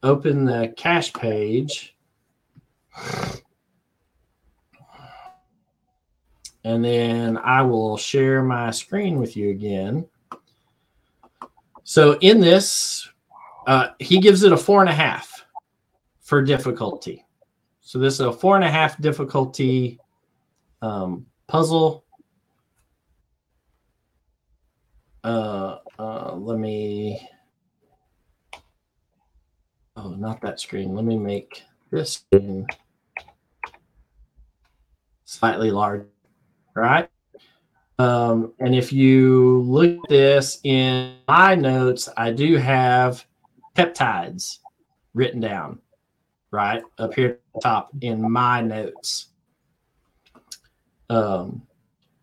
open 0.04 0.44
the 0.44 0.74
cache 0.76 1.14
page. 1.14 1.96
And 6.66 6.84
then 6.84 7.38
I 7.38 7.62
will 7.62 7.98
share 7.98 8.42
my 8.42 8.72
screen 8.72 9.20
with 9.20 9.36
you 9.36 9.50
again. 9.50 10.06
So 11.84 12.18
in 12.20 12.40
this, 12.40 13.10
uh, 13.68 13.90
he 14.00 14.20
gives 14.20 14.44
it 14.44 14.54
a 14.54 14.58
four 14.58 14.80
and 14.82 14.90
a 14.90 14.94
half 14.94 15.46
for 16.22 16.42
difficulty. 16.42 17.26
So 17.82 18.00
this 18.00 18.16
is 18.16 18.22
a 18.22 18.32
four 18.32 18.56
and 18.56 18.64
a 18.64 18.72
half 18.72 19.00
difficulty 19.02 20.00
um, 20.82 21.26
puzzle. 21.48 22.06
Uh, 25.24 25.78
uh, 26.00 26.36
let 26.36 26.58
me. 26.58 27.30
Oh, 29.96 30.10
not 30.10 30.42
that 30.42 30.60
screen. 30.60 30.96
Let 30.96 31.06
me 31.06 31.18
make 31.18 31.64
this 31.92 32.14
screen 32.14 32.66
slightly 35.34 35.72
larger, 35.72 36.08
right? 36.76 37.10
Um, 38.00 38.54
and 38.60 38.76
if 38.76 38.92
you 38.92 39.62
look 39.62 39.92
at 40.04 40.10
this 40.10 40.60
in 40.64 41.16
my 41.28 41.56
notes, 41.56 42.10
I 42.18 42.32
do 42.32 42.58
have 42.58 43.26
peptides 43.76 44.60
written 45.14 45.40
down, 45.40 45.80
right 46.52 46.84
up 46.98 47.14
here 47.14 47.40
top 47.62 47.90
in 48.02 48.32
my 48.32 48.62
notes. 48.62 49.28
Um, 51.10 51.62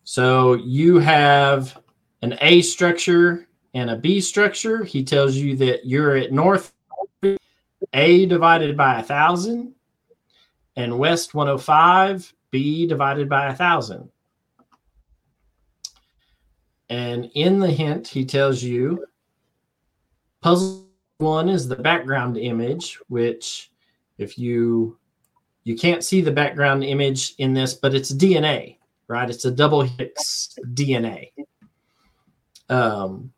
so 0.04 0.54
you 0.54 0.98
have 0.98 1.80
an 2.22 2.36
A 2.40 2.62
structure 2.62 3.46
and 3.74 3.90
a 3.90 3.96
B 3.96 4.20
structure. 4.20 4.84
He 4.84 5.04
tells 5.04 5.36
you 5.36 5.56
that 5.56 5.86
you're 5.86 6.16
at 6.16 6.32
north 6.32 6.72
A 7.92 8.26
divided 8.26 8.76
by 8.76 9.00
a 9.00 9.02
thousand 9.02 9.74
and 10.76 10.98
west 10.98 11.34
105, 11.34 12.32
B 12.51 12.86
divided 12.86 13.28
by 13.28 13.46
a 13.46 13.55
thousand. 13.55 14.11
And 16.88 17.30
in 17.34 17.61
the 17.61 17.70
hint, 17.70 18.09
he 18.09 18.24
tells 18.24 18.62
you 18.62 19.07
puzzle 20.40 20.86
one 21.18 21.48
is 21.48 21.68
the 21.68 21.76
background 21.76 22.36
image, 22.36 22.98
which 23.09 23.70
if 24.18 24.38
you 24.38 24.98
you 25.64 25.76
can't 25.76 26.03
see 26.03 26.20
the 26.20 26.32
background 26.32 26.82
image 26.82 27.34
in 27.38 27.53
this, 27.53 27.74
but 27.74 27.94
it's 27.94 28.12
DNA, 28.12 28.78
right? 29.09 29.28
It's 29.28 29.44
a 29.44 29.51
double 29.51 29.82
helix 29.82 30.57
DNA. 30.72 31.30
Um, 32.70 33.32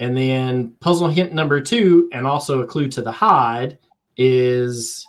and 0.00 0.16
then 0.16 0.72
puzzle 0.80 1.08
hint 1.08 1.32
number 1.32 1.60
two, 1.60 2.08
and 2.12 2.26
also 2.26 2.60
a 2.60 2.66
clue 2.66 2.88
to 2.88 3.02
the 3.02 3.12
hide, 3.12 3.78
is 4.16 5.06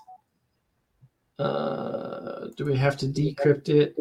uh, 1.39 2.49
do 2.57 2.65
we 2.65 2.75
have 2.75 2.97
to 2.97 3.07
decrypt 3.07 3.69
it? 3.69 3.95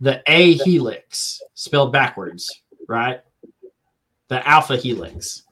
The 0.00 0.22
A 0.26 0.54
helix 0.54 1.42
spelled 1.54 1.92
backwards, 1.92 2.62
right? 2.88 3.20
The 4.28 4.46
alpha 4.48 4.76
helix, 4.76 5.42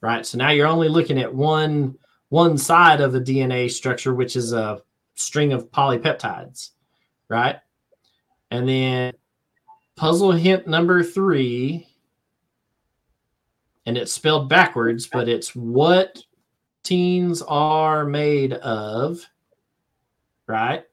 right? 0.00 0.24
So 0.24 0.38
now 0.38 0.50
you're 0.50 0.66
only 0.66 0.88
looking 0.88 1.18
at 1.18 1.32
one 1.32 1.96
one 2.30 2.56
side 2.56 3.00
of 3.00 3.12
the 3.12 3.20
DNA 3.20 3.70
structure, 3.70 4.14
which 4.14 4.36
is 4.36 4.52
a 4.52 4.80
string 5.16 5.52
of 5.52 5.70
polypeptides, 5.70 6.70
right? 7.28 7.56
And 8.50 8.68
then 8.68 9.12
puzzle 9.96 10.32
hint 10.32 10.66
number 10.66 11.02
three, 11.02 11.86
and 13.84 13.98
it's 13.98 14.12
spelled 14.12 14.48
backwards, 14.48 15.06
but 15.06 15.28
it's 15.28 15.54
what 15.54 16.22
teens 16.84 17.42
are 17.42 18.04
made 18.04 18.54
of, 18.54 19.26
right? 20.50 20.84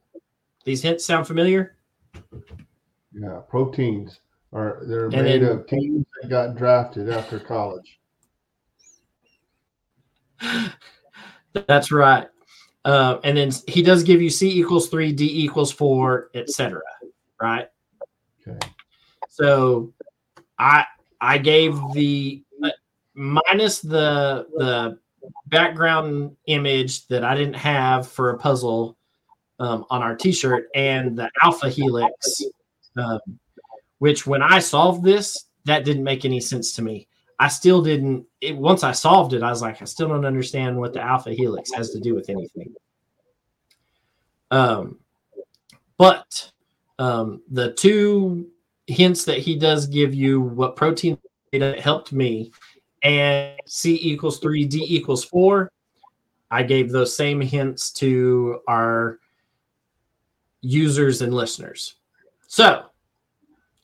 These 0.64 0.82
hints 0.84 1.06
sound 1.06 1.28
familiar? 1.28 1.76
Yeah, 3.14 3.42
proteins 3.50 4.20
are 4.54 4.84
they're 4.86 5.06
And 5.06 5.24
made 5.24 5.42
then- 5.42 5.52
of 5.52 5.68
teams 5.68 6.06
that 6.22 6.30
got 6.30 6.56
drafted 6.56 7.10
after 7.10 7.40
college. 7.40 8.00
That's 11.68 11.92
right. 11.92 12.28
Uh, 12.86 13.18
and 13.24 13.38
then 13.38 13.52
he 13.68 13.82
does 13.82 14.04
give 14.04 14.22
you 14.22 14.30
C 14.30 14.60
equals 14.60 14.88
three, 14.90 15.12
D 15.12 15.44
equals 15.44 15.72
four, 15.72 16.30
etc. 16.36 16.82
Right. 17.42 17.68
Okay. 18.48 18.60
So 19.30 19.94
I 20.60 20.86
I 21.20 21.38
gave 21.38 21.78
the 21.94 22.44
uh, 22.64 22.70
minus 23.14 23.80
the 23.80 24.48
the 24.56 25.00
background 25.48 26.36
image 26.46 27.08
that 27.08 27.24
I 27.24 27.36
didn't 27.36 27.56
have 27.56 28.08
for 28.08 28.30
a 28.32 28.38
puzzle 28.38 28.97
um, 29.60 29.86
on 29.90 30.02
our 30.02 30.16
T-shirt 30.16 30.68
and 30.76 31.18
the 31.18 31.30
alpha 31.42 31.70
helix, 31.70 32.42
um, 32.98 33.20
which 34.00 34.28
when 34.28 34.42
I 34.42 34.60
solved 34.60 35.04
this, 35.04 35.46
that 35.66 35.86
didn't 35.86 36.04
make 36.04 36.26
any 36.26 36.40
sense 36.40 36.74
to 36.74 36.82
me. 36.82 37.08
I 37.40 37.50
still 37.50 37.82
didn't. 37.84 38.26
It, 38.42 38.58
once 38.58 38.84
I 38.84 38.92
solved 38.92 39.34
it, 39.34 39.44
I 39.44 39.50
was 39.50 39.62
like, 39.62 39.82
I 39.82 39.86
still 39.86 40.08
don't 40.08 40.26
understand 40.26 40.78
what 40.78 40.94
the 40.94 41.02
alpha 41.02 41.34
helix 41.34 41.72
has 41.74 41.92
to 41.92 42.00
do 42.00 42.16
with 42.16 42.30
anything. 42.30 42.74
Um, 44.50 44.98
but 45.98 46.52
um, 46.98 47.42
the 47.52 47.74
two 47.74 48.48
hints 48.88 49.26
that 49.26 49.40
he 49.40 49.56
does 49.56 49.86
give 49.88 50.16
you, 50.16 50.42
what 50.42 50.76
protein 50.76 51.18
data 51.52 51.80
helped 51.80 52.12
me, 52.12 52.52
and 53.04 53.60
C 53.68 54.00
equals 54.02 54.40
three, 54.40 54.66
D 54.66 54.84
equals 54.88 55.24
four. 55.24 55.72
I 56.50 56.64
gave 56.64 56.92
those 56.92 57.16
same 57.16 57.42
hints 57.42 57.92
to 57.94 58.62
our 58.68 59.20
users 60.62 61.22
and 61.22 61.34
listeners. 61.34 61.96
So 62.48 62.86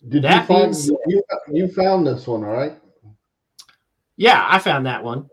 Did 0.10 0.24
That 0.24 0.42
you 0.42 0.48
find 0.48 0.64
means- 0.72 0.88
you, 1.08 1.24
you 1.52 1.68
found 1.70 2.06
this 2.08 2.28
one, 2.28 2.44
all 2.44 2.54
right? 2.54 2.80
yeah, 4.18 4.46
I 4.50 4.60
found 4.60 4.86
that 4.86 5.04
one. 5.04 5.30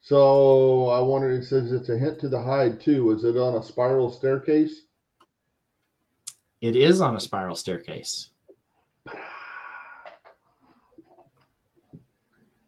So 0.00 0.88
I 0.88 0.98
wonder. 1.00 1.30
It 1.30 1.44
says 1.44 1.70
it's 1.72 1.88
a 1.88 1.96
hint 1.96 2.18
to 2.20 2.28
the 2.28 2.42
hide 2.42 2.80
too. 2.80 3.12
Is 3.12 3.22
it 3.24 3.36
on 3.36 3.54
a 3.54 3.62
spiral 3.62 4.10
staircase? 4.10 4.82
It 6.60 6.74
is 6.74 7.00
on 7.00 7.14
a 7.16 7.20
spiral 7.20 7.54
staircase. 7.54 8.30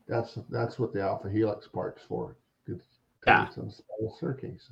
That's 0.06 0.38
that's 0.50 0.78
what 0.78 0.92
the 0.92 1.00
alpha 1.02 1.28
helix 1.30 1.66
part's 1.66 2.02
for. 2.08 2.36
It's, 2.66 2.84
Yeah. 3.26 3.46
it's 3.46 3.58
on 3.58 3.66
a 3.66 3.70
spiral 3.72 4.14
staircase. 4.16 4.68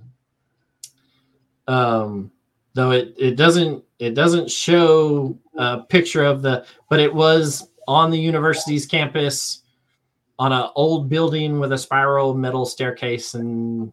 um 1.69 2.31
though 2.75 2.91
it 2.91 3.15
it 3.19 3.37
doesn't 3.37 3.83
it 3.99 4.15
doesn't 4.15 4.51
show 4.51 5.39
a 5.57 5.81
picture 5.81 6.25
of 6.25 6.43
the 6.43 6.65
but 6.89 7.01
it 7.01 7.13
was 7.13 7.69
on 7.87 8.11
the 8.11 8.19
university's 8.19 8.87
campus 8.87 9.63
on 10.39 10.53
an 10.53 10.69
old 10.75 11.09
building 11.09 11.61
with 11.61 11.73
a 11.73 11.79
spiral 11.79 12.35
metal 12.35 12.65
staircase 12.65 13.35
and 13.35 13.93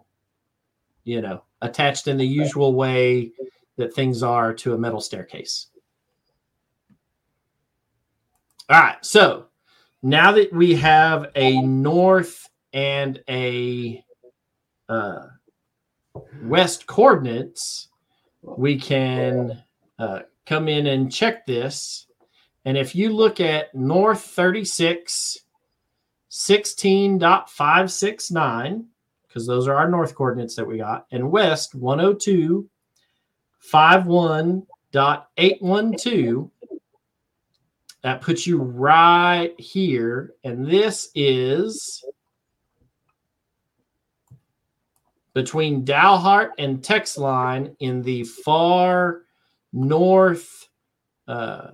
you 1.04 1.22
know 1.22 1.44
attached 1.62 2.08
in 2.08 2.18
the 2.18 2.26
usual 2.26 2.74
way 2.74 3.32
that 3.78 3.94
things 3.94 4.24
are 4.24 4.54
to 4.54 4.74
a 4.74 4.78
metal 4.78 5.02
staircase. 5.02 5.68
All 8.70 8.80
right 8.80 9.04
so 9.04 9.48
now 10.02 10.32
that 10.32 10.54
we 10.54 10.76
have 10.76 11.32
a 11.36 11.62
north 11.62 12.48
and 12.74 13.22
a 13.30 14.04
uh, 14.88 15.28
west 16.44 16.88
coordinates, 16.88 17.89
we 18.42 18.80
can 18.80 19.62
uh, 19.98 20.20
come 20.46 20.68
in 20.68 20.88
and 20.88 21.10
check 21.12 21.46
this. 21.46 22.08
And 22.66 22.78
if 22.78 22.94
you 22.96 23.14
look 23.14 23.40
at 23.40 23.74
north 23.74 24.22
36, 24.22 25.40
16.569, 26.30 28.86
because 29.28 29.48
those 29.48 29.68
are 29.68 29.76
our 29.76 29.90
north 29.90 30.14
coordinates 30.16 30.56
that 30.56 30.68
we 30.68 30.78
got, 30.78 31.08
and 31.12 31.32
west 31.32 31.76
102, 31.76 32.70
51.812, 33.72 36.52
that 38.02 38.22
puts 38.22 38.48
you 38.48 38.62
right 38.62 39.54
here. 39.60 40.34
And 40.44 40.66
this 40.66 41.10
is 41.16 42.04
between 45.44 45.86
Dalhart 45.86 46.52
and 46.58 46.82
Texline 46.82 47.74
in 47.80 48.02
the 48.02 48.24
far 48.26 49.22
north 49.72 50.68
uh, 51.30 51.70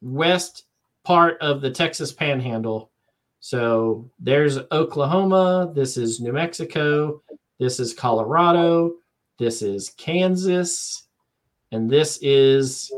west 0.00 0.66
part 1.02 1.36
of 1.40 1.60
the 1.60 1.70
Texas 1.70 2.12
Panhandle. 2.12 2.92
So 3.40 4.08
there's 4.20 4.58
Oklahoma. 4.70 5.72
This 5.74 5.96
is 5.96 6.20
New 6.20 6.32
Mexico. 6.32 7.20
This 7.58 7.80
is 7.80 7.92
Colorado. 7.92 8.92
This 9.36 9.62
is 9.62 9.90
Kansas. 9.96 11.08
And 11.72 11.90
this 11.90 12.20
is 12.22 12.92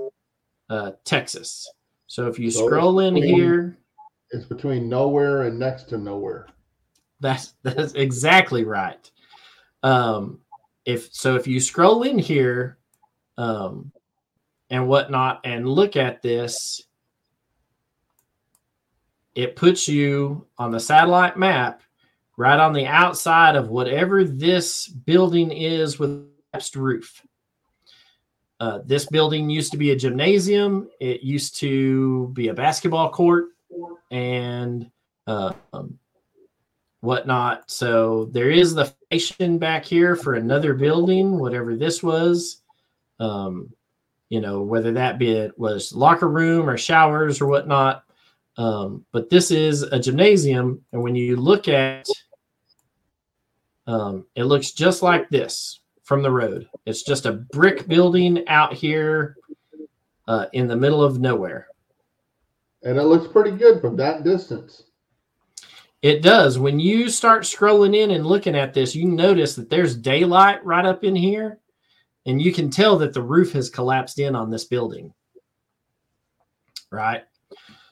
uh, 0.68 0.90
Texas. 1.06 1.66
So 2.08 2.26
if 2.26 2.38
you 2.38 2.50
So 2.50 2.66
scroll 2.66 3.00
in 3.00 3.14
between- 3.14 3.34
here, 3.34 3.78
It's 4.32 4.44
between 4.44 4.86
nowhere 4.90 5.44
and 5.44 5.58
next 5.58 5.84
to 5.90 5.96
nowhere. 5.96 6.46
That's 7.20 7.54
that's 7.62 7.94
exactly 7.94 8.64
right. 8.64 9.10
Um, 9.84 10.40
if 10.84 11.14
so, 11.14 11.36
if 11.36 11.46
you 11.46 11.60
scroll 11.60 12.02
in 12.02 12.18
here, 12.18 12.78
um, 13.38 13.92
and 14.70 14.88
whatnot, 14.88 15.40
and 15.44 15.68
look 15.68 15.96
at 15.96 16.22
this, 16.22 16.82
it 19.34 19.56
puts 19.56 19.86
you 19.86 20.46
on 20.58 20.70
the 20.70 20.80
satellite 20.80 21.36
map 21.36 21.82
right 22.36 22.58
on 22.58 22.72
the 22.72 22.86
outside 22.86 23.56
of 23.56 23.68
whatever 23.68 24.24
this 24.24 24.88
building 24.88 25.52
is 25.52 25.98
with 25.98 26.28
collapsed 26.50 26.76
roof. 26.76 27.22
Uh, 28.60 28.78
this 28.86 29.06
building 29.06 29.50
used 29.50 29.72
to 29.72 29.78
be 29.78 29.90
a 29.90 29.96
gymnasium. 29.96 30.88
It 31.00 31.22
used 31.22 31.56
to 31.56 32.28
be 32.28 32.48
a 32.48 32.54
basketball 32.54 33.10
court, 33.10 33.48
and 34.10 34.90
uh, 35.26 35.52
um, 35.72 35.98
whatnot. 37.04 37.70
So 37.70 38.26
there 38.32 38.50
is 38.50 38.74
the 38.74 38.86
foundation 38.86 39.58
back 39.58 39.84
here 39.84 40.16
for 40.16 40.34
another 40.34 40.74
building, 40.74 41.38
whatever 41.38 41.76
this 41.76 42.02
was. 42.02 42.62
Um, 43.20 43.72
you 44.30 44.40
know, 44.40 44.62
whether 44.62 44.90
that 44.92 45.18
be 45.18 45.30
it 45.30 45.56
was 45.58 45.94
locker 45.94 46.28
room 46.28 46.68
or 46.68 46.76
showers 46.76 47.40
or 47.40 47.46
whatnot. 47.46 48.04
Um, 48.56 49.04
but 49.12 49.30
this 49.30 49.50
is 49.50 49.82
a 49.82 49.98
gymnasium, 49.98 50.80
and 50.92 51.02
when 51.02 51.14
you 51.14 51.36
look 51.36 51.68
at, 51.68 52.06
um, 53.86 54.26
it 54.34 54.44
looks 54.44 54.72
just 54.72 55.02
like 55.02 55.28
this 55.28 55.80
from 56.04 56.22
the 56.22 56.30
road. 56.30 56.68
It's 56.86 57.02
just 57.02 57.26
a 57.26 57.32
brick 57.32 57.86
building 57.88 58.46
out 58.48 58.72
here 58.72 59.36
uh, 60.28 60.46
in 60.52 60.68
the 60.68 60.76
middle 60.76 61.02
of 61.02 61.20
nowhere. 61.20 61.68
And 62.82 62.98
it 62.98 63.04
looks 63.04 63.26
pretty 63.26 63.52
good 63.52 63.80
from 63.80 63.96
that 63.96 64.24
distance. 64.24 64.84
It 66.04 66.20
does. 66.20 66.58
When 66.58 66.78
you 66.78 67.08
start 67.08 67.44
scrolling 67.44 67.96
in 67.96 68.10
and 68.10 68.26
looking 68.26 68.54
at 68.54 68.74
this, 68.74 68.94
you 68.94 69.06
notice 69.06 69.54
that 69.54 69.70
there's 69.70 69.96
daylight 69.96 70.62
right 70.62 70.84
up 70.84 71.02
in 71.02 71.16
here, 71.16 71.60
and 72.26 72.42
you 72.42 72.52
can 72.52 72.68
tell 72.68 72.98
that 72.98 73.14
the 73.14 73.22
roof 73.22 73.54
has 73.54 73.70
collapsed 73.70 74.18
in 74.18 74.36
on 74.36 74.50
this 74.50 74.66
building. 74.66 75.14
Right. 76.90 77.22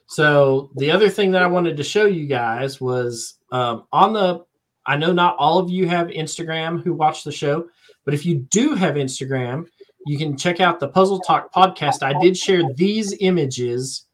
So, 0.09 0.71
the 0.77 0.91
other 0.91 1.09
thing 1.09 1.33
that 1.33 1.43
I 1.43 1.47
wanted 1.47 1.75
to 1.79 1.83
show 1.83 2.05
you 2.05 2.27
guys 2.27 2.83
was 2.83 3.39
um, 3.51 3.85
on 3.93 4.13
the, 4.13 4.45
I 4.85 4.99
know 4.99 5.15
not 5.15 5.37
all 5.39 5.59
of 5.59 5.71
you 5.71 5.89
have 5.89 6.09
Instagram 6.09 6.83
who 6.83 6.93
watch 6.93 7.25
the 7.25 7.33
show, 7.33 7.67
but 8.05 8.13
if 8.13 8.27
you 8.27 8.47
do 8.51 8.75
have 8.75 8.97
Instagram, 8.97 9.65
you 10.05 10.19
can 10.19 10.37
check 10.37 10.61
out 10.61 10.81
the 10.81 10.89
Puzzle 10.89 11.21
Talk 11.21 11.51
podcast. 11.51 12.03
I 12.03 12.21
did 12.21 12.37
share 12.37 12.61
these 12.75 13.17
images 13.21 14.05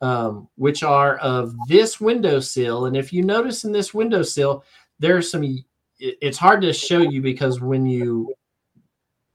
um, 0.00 0.48
which 0.56 0.82
are 0.82 1.16
of 1.18 1.54
this 1.68 2.00
windowsill. 2.00 2.86
And 2.86 2.96
if 2.96 3.12
you 3.12 3.22
notice 3.22 3.64
in 3.64 3.72
this 3.72 3.92
windowsill, 3.92 4.64
there's 4.98 5.30
some, 5.30 5.64
it's 5.98 6.38
hard 6.38 6.62
to 6.62 6.72
show 6.72 7.00
you 7.00 7.20
because 7.20 7.60
when 7.60 7.86
you 7.86 8.32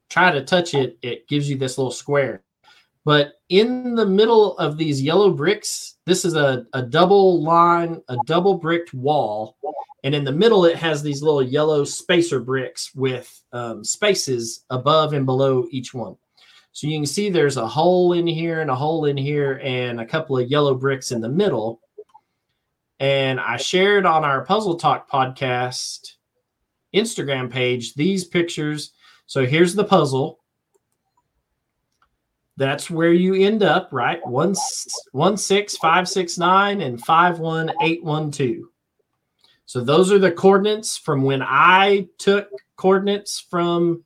try 0.10 0.32
to 0.32 0.44
touch 0.44 0.74
it, 0.74 0.98
it 1.02 1.28
gives 1.28 1.50
you 1.50 1.58
this 1.58 1.78
little 1.78 1.92
square. 1.92 2.44
But 3.06 3.34
in 3.50 3.96
the 3.96 4.06
middle 4.06 4.58
of 4.58 4.78
these 4.78 5.02
yellow 5.02 5.32
bricks, 5.32 5.98
this 6.06 6.24
is 6.24 6.36
a, 6.36 6.66
a 6.74 6.82
double 6.82 7.44
line, 7.44 8.02
a 8.08 8.18
double 8.26 8.56
bricked 8.56 8.94
wall. 8.94 9.58
And 10.06 10.16
in 10.16 10.24
the 10.24 10.32
middle, 10.32 10.66
it 10.66 10.76
has 10.78 11.02
these 11.02 11.22
little 11.22 11.44
yellow 11.44 11.84
spacer 11.84 12.40
bricks 12.40 12.94
with 12.96 13.42
um, 13.52 13.84
spaces 13.84 14.66
above 14.70 15.14
and 15.14 15.26
below 15.26 15.66
each 15.72 15.94
one. 15.94 16.16
So 16.74 16.88
you 16.88 16.98
can 16.98 17.06
see 17.06 17.30
there's 17.30 17.58
a 17.58 17.68
hole 17.68 18.14
in 18.14 18.28
here 18.28 18.62
and 18.62 18.70
a 18.70 18.76
hole 18.76 19.06
in 19.06 19.16
here 19.16 19.62
and 19.64 20.02
a 20.02 20.06
couple 20.06 20.38
of 20.38 20.50
yellow 20.50 20.74
bricks 20.74 21.12
in 21.12 21.22
the 21.22 21.30
middle. 21.30 21.80
And 23.00 23.40
I 23.40 23.58
shared 23.58 24.06
on 24.06 24.26
our 24.26 24.44
Puzzle 24.44 24.76
Talk 24.76 25.10
podcast 25.10 26.14
Instagram 26.94 27.52
page 27.52 27.94
these 27.94 28.26
pictures. 28.26 28.92
So 29.28 29.46
here's 29.46 29.76
the 29.76 29.84
puzzle. 29.84 30.40
that's 32.58 32.90
where 32.90 33.14
you 33.14 33.34
end 33.34 33.64
up, 33.64 33.90
right? 33.92 34.26
One 34.26 34.56
one 35.12 35.38
six 35.38 35.76
five 35.78 36.08
six 36.08 36.38
nine 36.38 36.82
and 36.82 37.04
five 37.04 37.40
one 37.40 37.72
eight 37.82 38.04
one 38.04 38.32
two. 38.32 38.70
So 39.66 39.82
those 39.82 40.12
are 40.12 40.20
the 40.20 40.32
coordinates 40.32 40.98
from 40.98 41.24
when 41.24 41.42
I 41.42 42.08
took 42.20 42.50
coordinates 42.76 43.40
from 43.40 44.04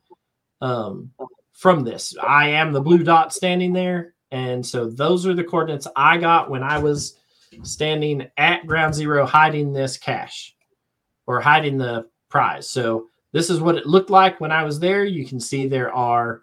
um, 0.60 1.10
from 1.58 1.82
this. 1.82 2.16
I 2.22 2.50
am 2.50 2.72
the 2.72 2.80
blue 2.80 3.02
dot 3.02 3.34
standing 3.34 3.72
there, 3.72 4.14
and 4.30 4.64
so 4.64 4.88
those 4.88 5.26
are 5.26 5.34
the 5.34 5.42
coordinates 5.42 5.88
I 5.96 6.16
got 6.16 6.48
when 6.48 6.62
I 6.62 6.78
was 6.78 7.18
standing 7.64 8.28
at 8.36 8.64
ground 8.66 8.94
zero, 8.94 9.26
hiding 9.26 9.72
this 9.72 9.96
cache 9.96 10.54
or 11.26 11.40
hiding 11.40 11.76
the 11.76 12.06
prize. 12.28 12.70
So 12.70 13.08
this 13.32 13.50
is 13.50 13.60
what 13.60 13.74
it 13.74 13.86
looked 13.86 14.08
like 14.08 14.40
when 14.40 14.52
I 14.52 14.62
was 14.62 14.78
there. 14.78 15.04
You 15.04 15.26
can 15.26 15.40
see 15.40 15.66
there 15.66 15.92
are 15.92 16.42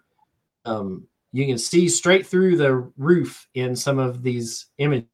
um, 0.66 1.06
you 1.32 1.46
can 1.46 1.56
see 1.56 1.88
straight 1.88 2.26
through 2.26 2.58
the 2.58 2.90
roof 2.98 3.48
in 3.54 3.74
some 3.74 3.98
of 3.98 4.22
these 4.22 4.66
images. 4.76 5.08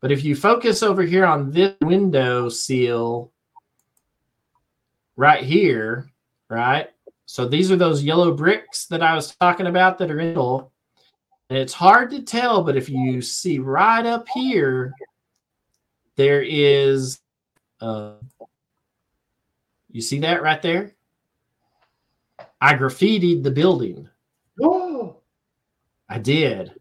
But 0.00 0.10
if 0.10 0.24
you 0.24 0.34
focus 0.34 0.82
over 0.82 1.02
here 1.02 1.24
on 1.24 1.52
this 1.52 1.74
window 1.82 2.48
seal 2.48 3.32
right 5.14 5.44
here, 5.44 6.10
right? 6.48 6.88
So 7.30 7.46
these 7.46 7.70
are 7.70 7.76
those 7.76 8.02
yellow 8.02 8.34
bricks 8.34 8.86
that 8.86 9.04
I 9.04 9.14
was 9.14 9.36
talking 9.36 9.68
about 9.68 9.98
that 9.98 10.10
are 10.10 10.18
in 10.18 10.34
the 10.34 10.66
and 11.48 11.58
it's 11.58 11.72
hard 11.72 12.10
to 12.10 12.22
tell, 12.22 12.64
but 12.64 12.76
if 12.76 12.88
you 12.88 13.22
see 13.22 13.60
right 13.60 14.04
up 14.04 14.26
here, 14.34 14.92
there 16.16 16.42
is, 16.42 17.20
uh, 17.80 18.14
you 19.92 20.00
see 20.00 20.18
that 20.18 20.42
right 20.42 20.60
there? 20.60 20.96
I 22.60 22.74
graffitied 22.74 23.44
the 23.44 23.52
building. 23.52 24.08
Oh, 24.60 25.18
I 26.08 26.18
did. 26.18 26.72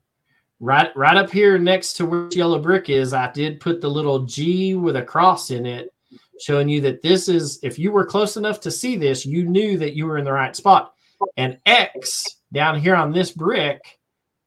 Right, 0.60 0.90
right 0.98 1.16
up 1.16 1.30
here 1.30 1.60
next 1.60 1.94
to 1.94 2.08
where 2.08 2.28
yellow 2.32 2.58
brick 2.58 2.90
is, 2.90 3.14
I 3.14 3.32
did 3.32 3.60
put 3.60 3.82
the 3.82 3.88
little 3.88 4.24
G 4.24 4.74
with 4.74 4.96
a 4.96 5.04
cross 5.04 5.52
in 5.52 5.68
it, 5.68 5.94
showing 6.40 6.70
you 6.70 6.82
that 6.82 7.02
this 7.02 7.28
is. 7.28 7.60
If 7.64 7.80
you 7.80 7.92
were 7.92 8.06
close 8.06 8.38
enough 8.38 8.60
to 8.62 8.72
see 8.72 8.96
this, 8.96 9.26
you 9.26 9.46
knew 9.46 9.78
that 9.78 9.94
you 9.94 10.06
were 10.06 10.18
in 10.18 10.26
the 10.26 10.34
right 10.34 10.56
spot. 10.56 10.94
And 11.38 11.58
X 11.66 12.24
down 12.52 12.80
here 12.80 12.96
on 12.96 13.12
this 13.12 13.32
brick, 13.32 13.82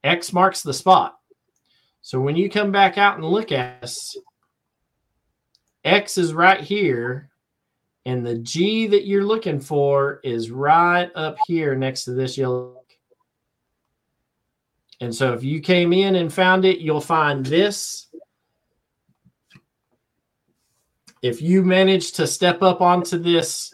X 0.02 0.32
marks 0.32 0.62
the 0.62 0.72
spot. 0.72 1.16
So 2.00 2.20
when 2.20 2.36
you 2.36 2.50
come 2.50 2.72
back 2.72 2.98
out 2.98 3.16
and 3.16 3.24
look 3.24 3.52
at 3.52 3.82
this, 3.82 4.16
X 5.84 6.18
is 6.18 6.32
right 6.32 6.60
here, 6.60 7.30
and 8.06 8.26
the 8.26 8.38
G 8.38 8.86
that 8.88 9.06
you're 9.06 9.24
looking 9.24 9.60
for 9.60 10.20
is 10.24 10.50
right 10.50 11.10
up 11.14 11.36
here 11.46 11.74
next 11.74 12.04
to 12.04 12.12
this 12.12 12.38
yellow 12.38 12.82
and 15.02 15.12
so 15.12 15.32
if 15.32 15.42
you 15.42 15.60
came 15.60 15.92
in 15.92 16.14
and 16.14 16.32
found 16.32 16.64
it, 16.64 16.78
you'll 16.78 17.00
find 17.00 17.44
this. 17.44 18.06
If 21.22 21.40
you 21.40 21.62
manage 21.62 22.12
to 22.12 22.26
step 22.26 22.62
up 22.62 22.80
onto 22.80 23.16
this 23.16 23.72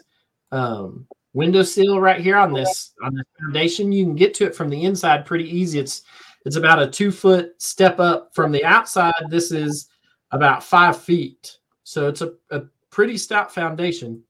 um, 0.51 1.07
window 1.33 1.63
sill 1.63 1.99
right 1.99 2.21
here 2.21 2.37
on 2.37 2.53
this 2.53 2.93
on 3.03 3.13
the 3.13 3.23
foundation, 3.39 3.91
you 3.91 4.05
can 4.05 4.15
get 4.15 4.33
to 4.35 4.45
it 4.45 4.55
from 4.55 4.69
the 4.69 4.83
inside 4.83 5.25
pretty 5.25 5.49
easy. 5.49 5.79
It's 5.79 6.03
it's 6.45 6.55
about 6.55 6.81
a 6.81 6.87
two 6.87 7.11
foot 7.11 7.59
step 7.61 7.99
up 7.99 8.33
from 8.33 8.51
the 8.51 8.63
outside. 8.63 9.13
This 9.29 9.51
is 9.51 9.89
about 10.31 10.63
five 10.63 11.01
feet, 11.01 11.57
so 11.83 12.07
it's 12.07 12.21
a, 12.21 12.33
a 12.51 12.61
pretty 12.91 13.17
stout 13.17 13.53
foundation. 13.53 14.23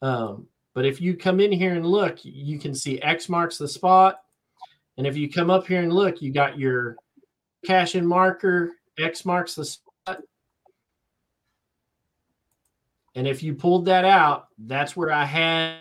Um, 0.00 0.46
but 0.74 0.86
if 0.86 1.00
you 1.00 1.16
come 1.16 1.40
in 1.40 1.52
here 1.52 1.74
and 1.74 1.86
look, 1.86 2.18
you 2.22 2.58
can 2.58 2.74
see 2.74 3.00
X 3.02 3.28
marks 3.28 3.58
the 3.58 3.68
spot. 3.68 4.20
And 4.96 5.06
if 5.06 5.16
you 5.16 5.30
come 5.30 5.50
up 5.50 5.66
here 5.66 5.82
and 5.82 5.92
look, 5.92 6.22
you 6.22 6.32
got 6.32 6.58
your 6.58 6.96
cash 7.64 7.94
in 7.94 8.06
marker, 8.06 8.72
X 8.98 9.24
marks 9.24 9.54
the 9.54 9.64
spot. 9.64 10.20
And 13.14 13.26
if 13.26 13.42
you 13.42 13.54
pulled 13.54 13.84
that 13.86 14.04
out, 14.04 14.48
that's 14.58 14.96
where 14.96 15.12
I 15.12 15.24
had 15.24 15.76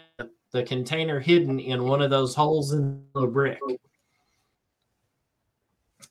the 0.52 0.64
container 0.64 1.20
hidden 1.20 1.60
in 1.60 1.86
one 1.86 2.02
of 2.02 2.10
those 2.10 2.36
holes 2.36 2.74
in 2.74 3.04
the 3.14 3.28
brick. 3.28 3.60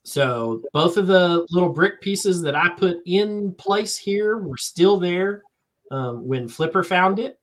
So 0.03 0.63
both 0.73 0.97
of 0.97 1.07
the 1.07 1.47
little 1.51 1.69
brick 1.69 2.01
pieces 2.01 2.41
that 2.43 2.55
I 2.55 2.71
put 2.71 2.99
in 3.05 3.53
place 3.55 3.97
here 3.97 4.39
were 4.39 4.57
still 4.57 4.99
there 4.99 5.43
um, 5.91 6.27
when 6.27 6.49
Flipper 6.49 6.83
found 6.83 7.19
it. 7.19 7.39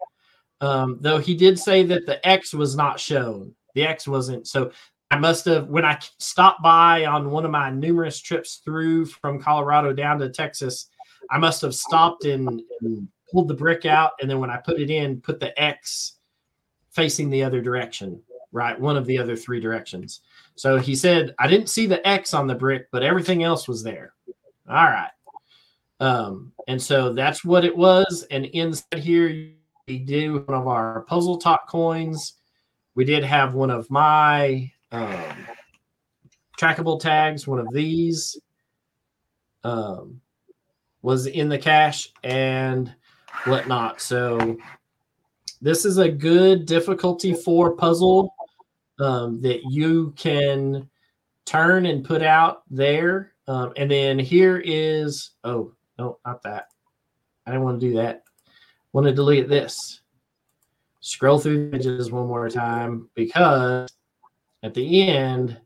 Um, 0.60 0.98
though 1.02 1.20
he 1.20 1.36
did 1.36 1.60
say 1.60 1.84
that 1.84 2.08
the 2.08 2.26
X 2.28 2.54
was 2.54 2.76
not 2.76 3.00
shown. 3.00 3.54
The 3.76 3.86
X 3.86 4.08
wasn't. 4.08 4.48
So 4.48 4.72
I 5.12 5.18
must 5.18 5.46
have 5.46 5.68
when 5.68 5.86
I 5.86 6.00
stopped 6.18 6.64
by 6.64 7.06
on 7.06 7.30
one 7.30 7.46
of 7.46 7.52
my 7.52 7.70
numerous 7.70 8.20
trips 8.20 8.56
through 8.66 9.06
from 9.06 9.40
Colorado 9.40 9.94
down 9.94 10.18
to 10.20 10.30
Texas. 10.30 10.90
I 11.30 11.38
must 11.38 11.62
have 11.62 11.76
stopped 11.76 12.26
and, 12.26 12.62
and 12.82 13.08
pulled 13.32 13.48
the 13.48 13.54
brick 13.54 13.86
out, 13.86 14.14
and 14.22 14.30
then 14.30 14.40
when 14.40 14.50
I 14.50 14.58
put 14.58 14.80
it 14.80 14.90
in, 14.90 15.22
put 15.22 15.40
the 15.40 15.60
X 15.62 16.14
facing 16.92 17.30
the 17.30 17.44
other 17.44 17.62
direction, 17.62 18.22
right? 18.52 18.80
One 18.80 18.98
of 18.98 19.06
the 19.06 19.18
other 19.18 19.36
three 19.36 19.60
directions. 19.60 20.22
So 20.56 20.78
he 20.78 20.96
said, 20.96 21.36
I 21.38 21.48
didn't 21.48 21.70
see 21.70 21.86
the 21.86 22.06
X 22.08 22.34
on 22.34 22.48
the 22.48 22.56
brick, 22.56 22.88
but 22.92 23.04
everything 23.04 23.44
else 23.44 23.68
was 23.68 23.84
there. 23.84 24.14
All 24.68 24.76
right. 24.76 25.12
Um, 26.00 26.54
and 26.68 26.82
so 26.82 27.14
that's 27.14 27.44
what 27.46 27.66
it 27.66 27.76
was. 27.76 28.26
And 28.32 28.46
inside 28.46 29.00
here, 29.00 29.52
we 29.88 30.00
do 30.00 30.44
one 30.46 30.60
of 30.60 30.68
our 30.68 31.02
puzzle 31.02 31.38
talk 31.38 31.68
coins. 31.70 32.34
We 32.96 33.06
did 33.06 33.24
have 33.24 33.54
one 33.54 33.70
of 33.70 33.90
my 33.92 34.72
um, 34.92 35.48
trackable 36.60 37.00
tags, 37.00 37.48
one 37.48 37.60
of 37.60 37.72
these 37.72 38.40
um, 39.64 40.22
was 41.02 41.28
in 41.28 41.50
the 41.50 41.58
cache 41.58 42.12
and 42.24 42.94
whatnot. 43.46 44.02
So 44.02 44.58
this 45.62 45.86
is 45.86 45.98
a 45.98 46.10
good 46.10 46.66
difficulty 46.66 47.34
four 47.34 47.76
puzzle 47.76 48.34
um, 49.00 49.42
that 49.42 49.62
you 49.70 50.14
can 50.18 50.90
turn 51.46 51.86
and 51.86 52.04
put 52.04 52.22
out 52.22 52.64
there. 52.70 53.34
Um, 53.48 53.74
and 53.78 53.90
then 53.90 54.20
here 54.20 54.62
is, 54.64 55.32
oh, 55.44 55.74
no, 55.98 56.20
not 56.26 56.44
that. 56.44 56.68
I 57.46 57.52
didn't 57.52 57.64
want 57.64 57.80
to 57.80 57.88
do 57.88 57.96
that. 57.96 58.24
Want 58.94 59.08
to 59.08 59.14
delete 59.14 59.48
this. 59.48 60.02
Scroll 61.00 61.40
through 61.40 61.70
the 61.70 61.78
images 61.78 62.12
one 62.12 62.28
more 62.28 62.50
time 62.50 63.10
because 63.16 63.90
at 64.64 64.74
the 64.74 65.10
end, 65.10 65.58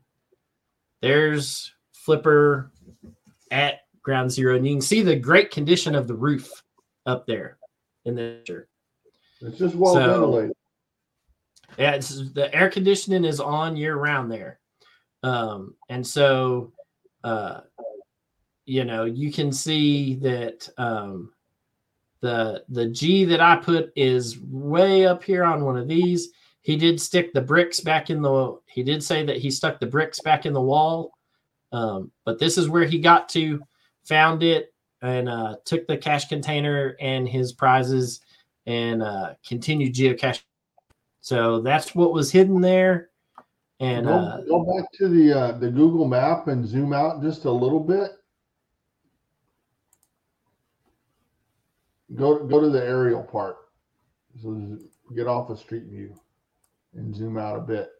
there's 1.00 1.72
Flipper 1.92 2.70
at 3.50 3.80
ground 4.02 4.30
zero, 4.30 4.56
and 4.56 4.66
you 4.66 4.74
can 4.74 4.80
see 4.80 5.02
the 5.02 5.16
great 5.16 5.50
condition 5.50 5.94
of 5.94 6.06
the 6.06 6.14
roof 6.14 6.62
up 7.06 7.26
there 7.26 7.58
in 8.04 8.14
the 8.14 8.36
picture. 8.38 8.68
It's 9.40 9.58
just 9.58 9.74
well 9.74 9.94
so, 9.94 10.00
ventilated. 10.00 10.56
Yeah, 11.78 11.92
it's, 11.92 12.30
the 12.32 12.54
air 12.54 12.70
conditioning 12.70 13.24
is 13.24 13.40
on 13.40 13.76
year 13.76 13.96
round 13.96 14.30
there, 14.30 14.60
um, 15.22 15.74
and 15.88 16.06
so 16.06 16.72
uh, 17.24 17.60
you 18.66 18.84
know 18.84 19.04
you 19.04 19.32
can 19.32 19.52
see 19.52 20.16
that 20.16 20.68
um, 20.78 21.32
the 22.20 22.64
the 22.68 22.88
G 22.88 23.24
that 23.24 23.40
I 23.40 23.56
put 23.56 23.92
is 23.96 24.38
way 24.38 25.06
up 25.06 25.24
here 25.24 25.44
on 25.44 25.64
one 25.64 25.76
of 25.76 25.88
these 25.88 26.32
he 26.62 26.76
did 26.76 27.00
stick 27.00 27.32
the 27.32 27.40
bricks 27.40 27.80
back 27.80 28.08
in 28.08 28.22
the 28.22 28.58
he 28.66 28.82
did 28.82 29.02
say 29.02 29.24
that 29.24 29.36
he 29.36 29.50
stuck 29.50 29.78
the 29.78 29.86
bricks 29.86 30.20
back 30.20 30.46
in 30.46 30.52
the 30.52 30.60
wall 30.60 31.12
um, 31.72 32.10
but 32.24 32.38
this 32.38 32.56
is 32.56 32.68
where 32.68 32.84
he 32.84 32.98
got 32.98 33.28
to 33.28 33.60
found 34.04 34.42
it 34.42 34.71
and 35.02 35.28
uh, 35.28 35.56
took 35.64 35.86
the 35.86 35.96
cache 35.96 36.28
container 36.28 36.96
and 37.00 37.28
his 37.28 37.52
prizes 37.52 38.20
and 38.66 39.02
uh, 39.02 39.34
continued 39.46 39.94
geocaching. 39.94 40.42
so 41.20 41.60
that's 41.60 41.94
what 41.94 42.12
was 42.12 42.30
hidden 42.30 42.60
there 42.60 43.10
and 43.80 44.06
go, 44.06 44.12
uh, 44.12 44.40
go 44.42 44.64
back 44.64 44.90
to 44.92 45.08
the 45.08 45.32
uh, 45.32 45.52
the 45.58 45.70
google 45.70 46.06
map 46.06 46.48
and 46.48 46.66
zoom 46.66 46.92
out 46.92 47.22
just 47.22 47.44
a 47.44 47.50
little 47.50 47.80
bit 47.80 48.12
go 52.14 52.44
go 52.46 52.60
to 52.60 52.70
the 52.70 52.82
aerial 52.82 53.22
part 53.22 53.56
so 54.40 54.78
get 55.14 55.26
off 55.26 55.48
the 55.48 55.56
street 55.56 55.84
view 55.84 56.14
and 56.94 57.14
zoom 57.14 57.38
out 57.38 57.56
a 57.56 57.60
bit. 57.60 57.90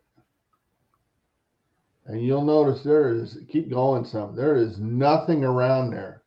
And 2.06 2.24
you'll 2.24 2.44
notice 2.44 2.82
there 2.82 3.14
is, 3.14 3.38
keep 3.48 3.70
going 3.70 4.04
some, 4.04 4.34
there 4.34 4.56
is 4.56 4.78
nothing 4.78 5.44
around 5.44 5.90
there. 5.90 6.21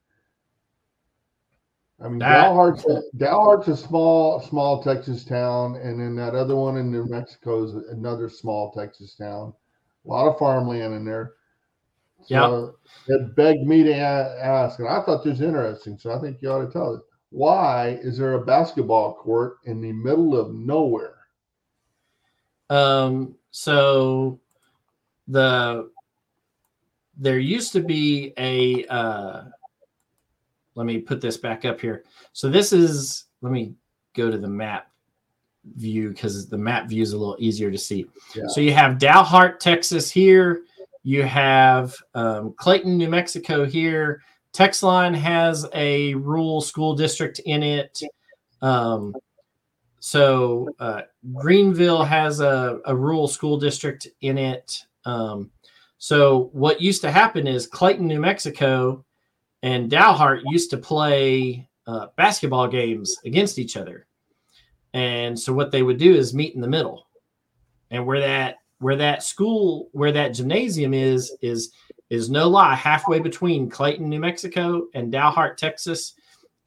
I 2.04 2.10
mean, 2.10 2.20
that, 2.20 2.50
Dalhart's, 2.50 2.86
Dalhart's 3.18 3.68
a 3.70 3.78
small, 3.78 4.42
small 4.42 4.84
Texas 4.84 5.24
town. 5.24 5.76
And 5.78 6.00
then 6.00 6.16
that 6.18 6.36
other 6.36 6.56
one 6.56 6.78
in 6.78 6.92
New 6.92 7.06
Mexico 7.06 7.64
is 7.64 7.76
another 7.90 8.30
small 8.30 8.72
Texas 8.72 9.16
town. 9.16 9.54
A 10.06 10.10
lot 10.10 10.28
of 10.28 10.38
farmland 10.38 10.94
in 10.94 11.06
there. 11.06 11.34
So 12.28 12.76
yeah. 13.08 13.16
it 13.16 13.36
begged 13.36 13.68
me 13.68 13.84
to 13.84 13.96
ask, 13.96 14.80
and 14.80 14.88
I 14.88 15.02
thought 15.02 15.24
this 15.24 15.40
was 15.40 15.42
interesting. 15.42 15.98
So 15.98 16.12
I 16.12 16.20
think 16.20 16.42
you 16.42 16.50
ought 16.50 16.66
to 16.66 16.72
tell 16.72 16.96
us 16.96 17.02
why 17.30 18.00
is 18.02 18.18
there 18.18 18.34
a 18.34 18.46
basketball 18.46 19.14
court 19.14 19.58
in 19.66 19.82
the 19.82 19.92
middle 19.92 20.40
of 20.40 20.54
nowhere? 20.54 21.18
Um, 22.70 23.36
so 23.52 24.40
the 25.28 25.90
there 27.18 27.40
used 27.40 27.74
to 27.74 27.82
be 27.82 28.34
a 28.38 28.86
uh, 28.88 29.44
let 30.76 30.86
me 30.86 31.00
put 31.00 31.22
this 31.22 31.38
back 31.38 31.66
up 31.66 31.80
here. 31.82 32.04
So 32.34 32.50
this 32.50 32.72
is 32.72 33.26
let 33.42 33.52
me 33.52 33.74
go 34.16 34.30
to 34.30 34.38
the 34.38 34.48
map 34.48 34.92
view 35.76 36.10
because 36.10 36.48
the 36.48 36.58
map 36.58 36.88
view 36.88 37.02
is 37.02 37.14
a 37.14 37.18
little 37.18 37.38
easier 37.40 37.72
to 37.72 37.78
see. 37.78 38.06
Yeah. 38.36 38.44
So 38.48 38.62
you 38.62 38.74
have 38.74 38.98
Dalhart, 38.98 39.60
Texas 39.60 40.12
here. 40.12 40.62
You 41.04 41.24
have 41.24 41.96
um, 42.14 42.54
Clayton, 42.58 42.98
New 42.98 43.10
Mexico 43.10 43.66
here. 43.66 44.22
Texline 44.54 45.16
has 45.16 45.68
a 45.74 46.16
rural 46.16 46.62
school 46.62 46.96
district 46.96 47.40
in 47.40 47.62
it. 47.62 48.02
Um, 48.62 49.14
so 50.00 50.70
uh, 50.80 51.02
Greenville 51.34 52.04
has 52.04 52.40
a, 52.40 52.80
a, 52.86 52.96
rural 52.96 53.28
school 53.28 53.58
district 53.58 54.08
in 54.22 54.38
it. 54.38 54.84
Um, 55.04 55.52
so 55.98 56.50
what 56.54 56.82
used 56.82 57.02
to 57.02 57.12
happen 57.12 57.48
is 57.48 57.68
Clayton, 57.68 58.08
New 58.08 58.20
Mexico, 58.20 59.05
and 59.66 59.90
Dalhart 59.90 60.44
used 60.46 60.70
to 60.70 60.78
play 60.78 61.68
uh, 61.88 62.08
basketball 62.18 62.68
games 62.68 63.18
against 63.26 63.58
each 63.58 63.76
other. 63.76 64.06
And 64.94 65.38
so 65.38 65.54
what 65.54 65.72
they 65.72 65.82
would 65.82 65.98
do 65.98 66.14
is 66.14 66.36
meet 66.36 66.54
in 66.54 66.62
the 66.62 66.68
middle. 66.68 67.08
And 67.90 68.06
where 68.06 68.20
that 68.20 68.58
where 68.78 68.96
that 68.96 69.24
school 69.24 69.90
where 69.92 70.12
that 70.12 70.36
gymnasium 70.36 70.94
is 70.94 71.36
is 71.42 71.72
is 72.12 72.30
no 72.30 72.48
lie 72.48 72.76
halfway 72.76 73.20
between 73.20 73.68
Clayton, 73.68 74.08
New 74.08 74.20
Mexico 74.20 74.86
and 74.94 75.12
Dalhart, 75.12 75.58
Texas. 75.58 76.14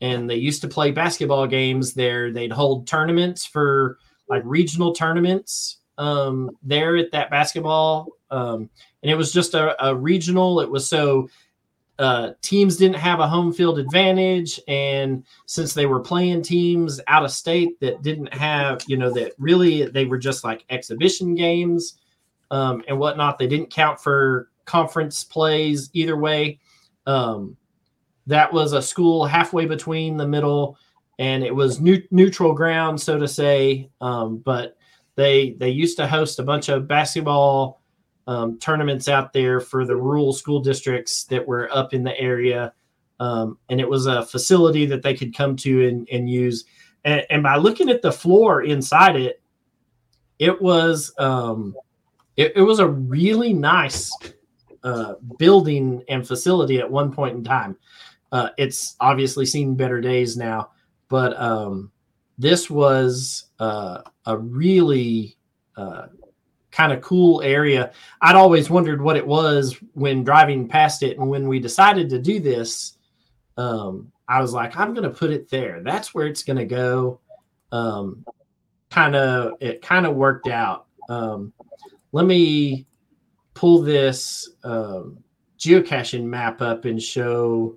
And 0.00 0.28
they 0.28 0.34
used 0.34 0.62
to 0.62 0.68
play 0.68 0.90
basketball 0.90 1.46
games 1.46 1.94
there. 1.94 2.32
They'd 2.32 2.50
hold 2.50 2.88
tournaments 2.88 3.46
for 3.46 3.98
like 4.28 4.42
regional 4.44 4.92
tournaments 4.92 5.78
um, 5.98 6.50
there 6.64 6.96
at 6.96 7.12
that 7.12 7.30
basketball. 7.30 8.08
Um, 8.30 8.68
and 9.02 9.10
it 9.12 9.16
was 9.16 9.32
just 9.32 9.54
a, 9.54 9.80
a 9.84 9.94
regional. 9.94 10.60
It 10.60 10.70
was 10.70 10.88
so 10.88 11.28
uh, 11.98 12.30
teams 12.42 12.76
didn't 12.76 12.96
have 12.96 13.20
a 13.20 13.26
home 13.26 13.52
field 13.52 13.78
advantage. 13.78 14.60
And 14.68 15.24
since 15.46 15.74
they 15.74 15.86
were 15.86 16.00
playing 16.00 16.42
teams 16.42 17.00
out 17.08 17.24
of 17.24 17.32
state 17.32 17.78
that 17.80 18.02
didn't 18.02 18.32
have, 18.32 18.82
you 18.86 18.96
know, 18.96 19.12
that 19.14 19.32
really 19.38 19.86
they 19.86 20.04
were 20.04 20.18
just 20.18 20.44
like 20.44 20.64
exhibition 20.70 21.34
games 21.34 21.98
um, 22.50 22.82
and 22.86 22.98
whatnot, 22.98 23.38
they 23.38 23.48
didn't 23.48 23.70
count 23.70 24.00
for 24.00 24.50
conference 24.64 25.24
plays 25.24 25.90
either 25.92 26.16
way. 26.16 26.60
Um, 27.06 27.56
that 28.26 28.52
was 28.52 28.74
a 28.74 28.82
school 28.82 29.24
halfway 29.24 29.66
between 29.66 30.16
the 30.16 30.28
middle 30.28 30.78
and 31.18 31.42
it 31.42 31.54
was 31.54 31.80
new, 31.80 32.00
neutral 32.12 32.52
ground, 32.52 33.00
so 33.00 33.18
to 33.18 33.26
say. 33.26 33.90
Um, 34.00 34.38
but 34.38 34.76
they 35.16 35.56
they 35.58 35.70
used 35.70 35.96
to 35.96 36.06
host 36.06 36.38
a 36.38 36.44
bunch 36.44 36.68
of 36.68 36.86
basketball 36.86 37.77
um, 38.28 38.58
tournaments 38.58 39.08
out 39.08 39.32
there 39.32 39.58
for 39.58 39.86
the 39.86 39.96
rural 39.96 40.34
school 40.34 40.60
districts 40.60 41.24
that 41.24 41.44
were 41.44 41.74
up 41.74 41.94
in 41.94 42.04
the 42.04 42.16
area. 42.20 42.74
Um, 43.20 43.58
and 43.70 43.80
it 43.80 43.88
was 43.88 44.06
a 44.06 44.24
facility 44.26 44.84
that 44.86 45.02
they 45.02 45.14
could 45.14 45.34
come 45.34 45.56
to 45.56 45.88
and, 45.88 46.06
and 46.12 46.30
use. 46.30 46.66
And, 47.04 47.24
and, 47.30 47.42
by 47.42 47.56
looking 47.56 47.88
at 47.88 48.02
the 48.02 48.12
floor 48.12 48.62
inside 48.62 49.16
it, 49.16 49.40
it 50.38 50.60
was 50.60 51.12
um, 51.18 51.74
it, 52.36 52.52
it 52.54 52.62
was 52.62 52.80
a 52.80 52.86
really 52.86 53.54
nice 53.54 54.12
uh, 54.84 55.14
building 55.38 56.04
and 56.08 56.28
facility 56.28 56.78
at 56.78 56.90
one 56.90 57.10
point 57.10 57.34
in 57.34 57.42
time. 57.42 57.76
Uh, 58.30 58.50
it's 58.58 58.94
obviously 59.00 59.46
seen 59.46 59.74
better 59.74 60.02
days 60.02 60.36
now, 60.36 60.70
but 61.08 61.34
um, 61.40 61.90
this 62.36 62.68
was 62.68 63.46
uh, 63.58 64.02
a 64.26 64.36
really 64.36 65.36
uh, 65.76 66.06
kind 66.78 66.92
of 66.92 67.00
cool 67.00 67.42
area. 67.42 67.90
I'd 68.22 68.36
always 68.36 68.70
wondered 68.70 69.02
what 69.02 69.16
it 69.16 69.26
was 69.26 69.76
when 69.94 70.22
driving 70.22 70.68
past 70.68 71.02
it. 71.02 71.18
And 71.18 71.28
when 71.28 71.48
we 71.48 71.58
decided 71.58 72.08
to 72.10 72.20
do 72.20 72.38
this, 72.38 72.98
um, 73.56 74.12
I 74.28 74.40
was 74.40 74.52
like, 74.52 74.76
I'm 74.76 74.94
going 74.94 75.02
to 75.02 75.18
put 75.18 75.32
it 75.32 75.50
there. 75.50 75.80
That's 75.82 76.14
where 76.14 76.28
it's 76.28 76.44
going 76.44 76.58
to 76.58 76.64
go. 76.64 77.18
Um, 77.72 78.24
kind 78.90 79.16
of, 79.16 79.54
it 79.58 79.82
kind 79.82 80.06
of 80.06 80.14
worked 80.14 80.46
out. 80.46 80.86
Um, 81.08 81.52
let 82.12 82.26
me 82.26 82.86
pull 83.54 83.82
this 83.82 84.48
um, 84.62 85.18
geocaching 85.58 86.22
map 86.22 86.62
up 86.62 86.84
and 86.84 87.02
show 87.02 87.76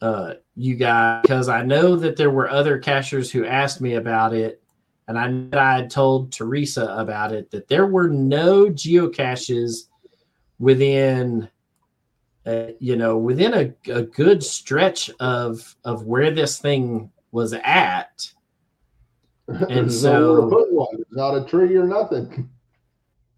uh, 0.00 0.34
you 0.56 0.74
guys 0.74 1.20
because 1.20 1.50
I 1.50 1.64
know 1.64 1.96
that 1.96 2.16
there 2.16 2.30
were 2.30 2.48
other 2.48 2.78
cachers 2.78 3.30
who 3.30 3.44
asked 3.44 3.82
me 3.82 3.96
about 3.96 4.32
it 4.32 4.62
and 5.10 5.18
I, 5.56 5.58
I 5.60 5.76
had 5.78 5.90
told 5.90 6.32
Teresa 6.32 6.94
about 6.96 7.32
it 7.32 7.50
that 7.50 7.66
there 7.66 7.86
were 7.86 8.08
no 8.08 8.66
geocaches 8.66 9.88
within, 10.60 11.48
uh, 12.46 12.66
you 12.78 12.94
know, 12.94 13.18
within 13.18 13.54
a, 13.54 13.92
a 13.92 14.02
good 14.02 14.40
stretch 14.40 15.10
of 15.18 15.74
of 15.84 16.04
where 16.04 16.30
this 16.30 16.58
thing 16.58 17.10
was 17.32 17.52
at. 17.52 18.32
And 19.68 19.92
so, 19.92 20.46
one. 20.70 21.02
not 21.10 21.34
a 21.34 21.44
tree 21.44 21.76
or 21.76 21.84
nothing. 21.84 22.48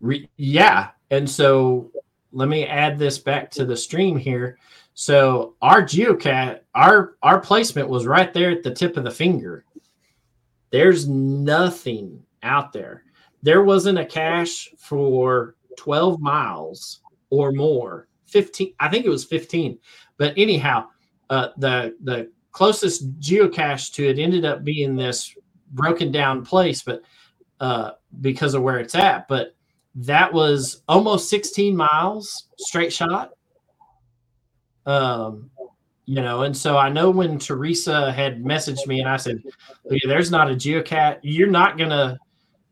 Re, 0.01 0.29
yeah, 0.37 0.91
and 1.11 1.31
so 1.31 1.91
let 2.33 2.51
me 2.51 2.66
add 2.66 2.99
this 2.99 3.16
back 3.16 3.51
to 3.53 3.64
the 3.64 3.79
stream 3.79 4.18
here. 4.18 4.59
So 4.93 5.55
our 5.62 5.83
geocat, 5.83 6.61
our 6.75 7.14
our 7.23 7.41
placement 7.41 7.89
was 7.89 8.05
right 8.05 8.31
there 8.35 8.51
at 8.51 8.62
the 8.62 8.75
tip 8.75 8.99
of 8.99 9.05
the 9.05 9.11
finger. 9.11 9.64
There's 10.73 11.07
nothing 11.09 12.23
out 12.43 12.73
there. 12.73 13.05
There 13.43 13.62
wasn't 13.62 13.99
a 13.99 14.07
cache 14.07 14.70
for 14.79 15.55
12 15.77 16.20
miles 16.20 17.03
or 17.31 17.53
more. 17.53 18.09
15, 18.27 18.75
I 18.81 18.89
think 18.89 19.05
it 19.05 19.11
was 19.11 19.25
15. 19.25 19.79
But 20.16 20.35
anyhow, 20.37 20.87
uh, 21.31 21.49
the 21.59 21.95
the 22.03 22.31
closest 22.53 23.18
geocache 23.18 23.93
to 23.95 24.07
it 24.07 24.18
ended 24.18 24.45
up 24.45 24.64
being 24.64 24.97
this 24.97 25.35
broken 25.73 26.12
down 26.12 26.45
place, 26.45 26.83
but 26.83 27.03
uh, 27.61 27.93
because 28.20 28.55
of 28.55 28.62
where 28.62 28.79
it's 28.79 28.95
at. 28.95 29.29
But 29.29 29.55
that 29.95 30.33
was 30.33 30.83
almost 30.89 31.29
16 31.29 31.77
miles 31.77 32.49
straight 32.59 32.93
shot. 32.93 33.33
Um, 34.87 35.51
you 36.05 36.21
know 36.21 36.43
and 36.43 36.57
so 36.57 36.77
i 36.77 36.89
know 36.89 37.11
when 37.11 37.39
teresa 37.39 38.11
had 38.13 38.43
messaged 38.43 38.87
me 38.87 39.01
and 39.01 39.09
i 39.09 39.17
said 39.17 39.41
there's 40.05 40.31
not 40.31 40.51
a 40.51 40.55
geocat 40.55 41.19
you're 41.23 41.49
not 41.49 41.79
gonna 41.79 42.19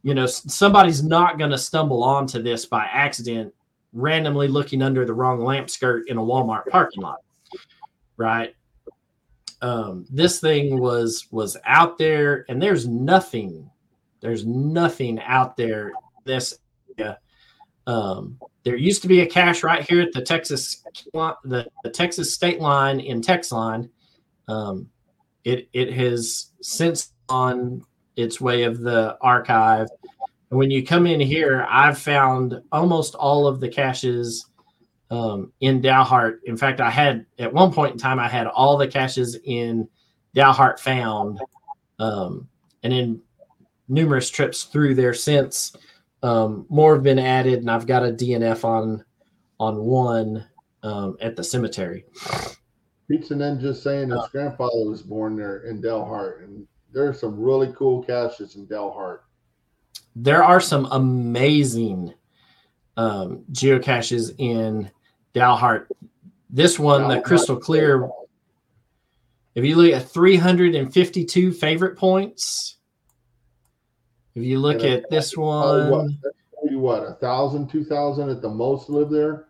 you 0.03 0.15
know 0.15 0.27
somebody's 0.27 1.03
not 1.03 1.39
gonna 1.39 1.59
stumble 1.59 2.03
onto 2.03 2.43
this 2.43 2.67
by 2.67 2.85
accident 2.91 3.53
randomly 3.93 4.49
looking 4.49 4.83
under 4.83 5.05
the 5.05 5.13
wrong 5.13 5.45
lamp 5.45 5.69
skirt 5.71 6.09
in 6.09 6.17
a 6.17 6.23
walmart 6.23 6.67
parking 6.67 7.03
lot. 7.03 7.21
Right? 8.17 8.55
Um, 9.63 10.07
this 10.11 10.41
thing 10.41 10.79
was 10.79 11.27
was 11.31 11.57
out 11.65 11.99
there 11.99 12.45
and 12.49 12.63
there's 12.63 12.87
nothing 12.87 13.71
there's 14.21 14.47
nothing 14.47 15.21
out 15.21 15.57
there 15.57 15.93
this 16.25 16.59
area 16.99 17.19
um, 17.87 18.39
there 18.65 18.77
used 18.77 19.03
to 19.03 19.09
be 19.09 19.21
a 19.21 19.27
cache 19.27 19.63
right 19.63 19.89
here 19.89 20.03
at 20.03 20.13
the 20.13 20.23
Texas 20.23 20.83
the, 21.13 21.67
the 21.83 21.91
Texas 21.91 22.35
state 22.35 22.61
line 22.61 23.01
in 23.01 23.21
Texline. 23.21 23.89
Um, 24.49 24.89
it 25.45 25.69
it 25.73 25.93
has 25.93 26.51
since 26.61 27.13
on 27.29 27.83
its 28.17 28.41
way 28.41 28.65
of 28.65 28.81
the 28.81 29.17
archive. 29.21 29.89
And 30.51 30.59
when 30.59 30.71
you 30.71 30.85
come 30.85 31.07
in 31.07 31.21
here, 31.21 31.67
I've 31.69 31.99
found 31.99 32.61
almost 32.73 33.15
all 33.15 33.47
of 33.47 33.61
the 33.61 33.69
caches 33.69 34.47
um, 35.11 35.53
in 35.61 35.81
Dalhart. 35.81 36.41
In 36.45 36.57
fact, 36.57 36.81
I 36.81 36.91
had 36.91 37.25
at 37.39 37.53
one 37.53 37.73
point 37.73 37.93
in 37.93 37.99
time 37.99 38.19
I 38.19 38.29
had 38.29 38.47
all 38.47 38.77
the 38.77 38.89
caches 38.89 39.39
in 39.45 39.89
Dalhart 40.35 40.79
found, 40.79 41.41
um, 41.99 42.49
and 42.83 42.93
in 42.93 43.21
numerous 43.89 44.31
trips 44.31 44.65
through 44.65 44.95
there 44.95 45.15
since 45.15 45.77
um, 46.23 46.67
more 46.69 46.95
have 46.95 47.03
been 47.03 47.19
added, 47.19 47.61
and 47.61 47.71
I've 47.71 47.87
got 47.87 48.05
a 48.05 48.13
DNF 48.13 48.65
on 48.65 49.05
on 49.59 49.79
one 49.79 50.47
um, 50.83 51.17
at 51.21 51.37
the 51.37 51.45
cemetery. 51.45 52.05
Pizza 53.09 53.35
Ninja 53.35 53.75
saying 53.75 54.11
his 54.11 54.19
uh, 54.19 54.29
grandfather 54.31 54.89
was 54.89 55.03
born 55.03 55.37
there 55.37 55.65
in 55.65 55.83
Dalhart, 55.83 56.45
and 56.45 56.67
there 56.93 57.09
are 57.09 57.15
some 57.15 57.39
really 57.39 57.73
cool 57.77 58.03
caches 58.03 58.57
in 58.57 58.67
Dalhart. 58.67 59.21
There 60.17 60.43
are 60.43 60.61
some 60.61 60.87
amazing 60.91 62.15
um, 62.97 63.45
geocaches 63.53 64.35
in 64.39 64.91
Dalhart. 65.35 65.87
This 66.49 66.79
one, 66.79 67.03
Dalhart. 67.03 67.15
the 67.15 67.21
crystal 67.21 67.57
clear. 67.57 68.09
If 69.55 69.65
you 69.65 69.77
look 69.77 69.93
at 69.93 70.09
352 70.09 71.53
favorite 71.53 71.99
points, 71.99 72.77
if 74.35 74.43
you 74.43 74.59
look 74.59 74.85
at 74.85 75.09
this 75.11 75.37
one, 75.37 75.91
what, 75.91 76.11
what 76.73 77.03
a 77.03 77.15
thousand, 77.15 77.69
two 77.69 77.85
thousand 77.85 78.31
at 78.31 78.41
the 78.43 78.49
most 78.49 78.89
live 78.89 79.11
there. 79.11 79.47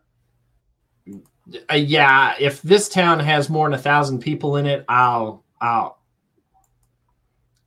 Uh, 1.71 1.75
yeah, 1.75 2.35
if 2.39 2.63
this 2.63 2.89
town 2.89 3.19
has 3.19 3.51
more 3.51 3.69
than 3.69 3.79
a 3.79 3.83
thousand 3.83 4.21
people 4.21 4.57
in 4.57 4.67
it, 4.67 4.85
I'll, 4.89 5.45
I'll, 5.61 6.01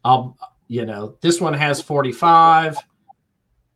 I'll, 0.06 0.38
you 0.68 0.86
know, 0.86 1.18
this 1.22 1.42
one 1.42 1.54
has 1.54 1.82
forty-five. 1.82 2.78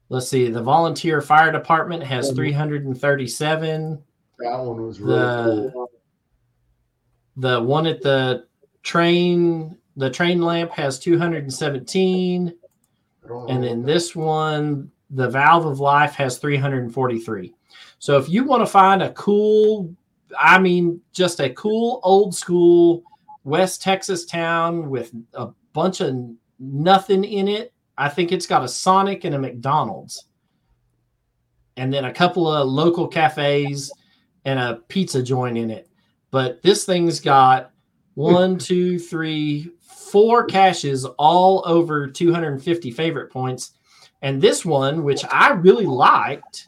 Let's 0.09 0.29
see, 0.29 0.49
the 0.49 0.63
volunteer 0.63 1.21
fire 1.21 1.51
department 1.51 2.03
has 2.03 2.31
three 2.31 2.53
hundred 2.53 2.85
and 2.85 2.99
thirty-seven. 2.99 4.01
That 4.39 4.57
one 4.59 4.81
was 4.85 4.99
really 4.99 5.19
The- 5.19 5.71
cool. 5.73 5.91
The 7.39 7.61
one 7.61 7.85
at 7.85 8.01
the 8.01 8.47
train, 8.81 9.77
the 9.95 10.09
train 10.09 10.41
lamp 10.41 10.71
has 10.71 10.97
217. 10.97 12.47
I 12.47 12.51
don't 12.51 12.55
know 12.55 12.66
Oh, 13.29 13.47
and 13.47 13.63
then 13.63 13.83
this 13.83 14.15
one, 14.15 14.91
the 15.09 15.29
Valve 15.29 15.65
of 15.65 15.79
Life 15.79 16.13
has 16.15 16.37
343. 16.37 17.53
So 17.99 18.17
if 18.17 18.29
you 18.29 18.43
want 18.43 18.61
to 18.61 18.67
find 18.67 19.01
a 19.01 19.11
cool, 19.13 19.93
I 20.39 20.59
mean, 20.59 21.01
just 21.13 21.39
a 21.39 21.49
cool 21.51 21.99
old 22.03 22.35
school 22.35 23.03
West 23.43 23.81
Texas 23.81 24.25
town 24.25 24.89
with 24.89 25.13
a 25.33 25.49
bunch 25.73 26.01
of 26.01 26.15
nothing 26.59 27.23
in 27.23 27.47
it, 27.47 27.73
I 27.97 28.09
think 28.09 28.31
it's 28.31 28.45
got 28.45 28.63
a 28.63 28.67
Sonic 28.67 29.23
and 29.23 29.35
a 29.35 29.39
McDonald's. 29.39 30.25
And 31.77 31.93
then 31.93 32.05
a 32.05 32.13
couple 32.13 32.51
of 32.51 32.67
local 32.67 33.07
cafes 33.07 33.91
and 34.45 34.59
a 34.59 34.81
pizza 34.87 35.21
joint 35.21 35.57
in 35.57 35.69
it. 35.69 35.89
But 36.31 36.61
this 36.61 36.85
thing's 36.85 37.19
got 37.19 37.71
one, 38.17 38.57
two, 38.57 38.97
three, 38.97 39.69
four 39.79 40.43
caches 40.45 41.05
all 41.19 41.61
over 41.67 42.07
250 42.07 42.89
favorite 42.89 43.31
points. 43.31 43.73
And 44.23 44.41
this 44.41 44.65
one, 44.65 45.03
which 45.03 45.23
I 45.29 45.51
really 45.51 45.85
liked, 45.85 46.67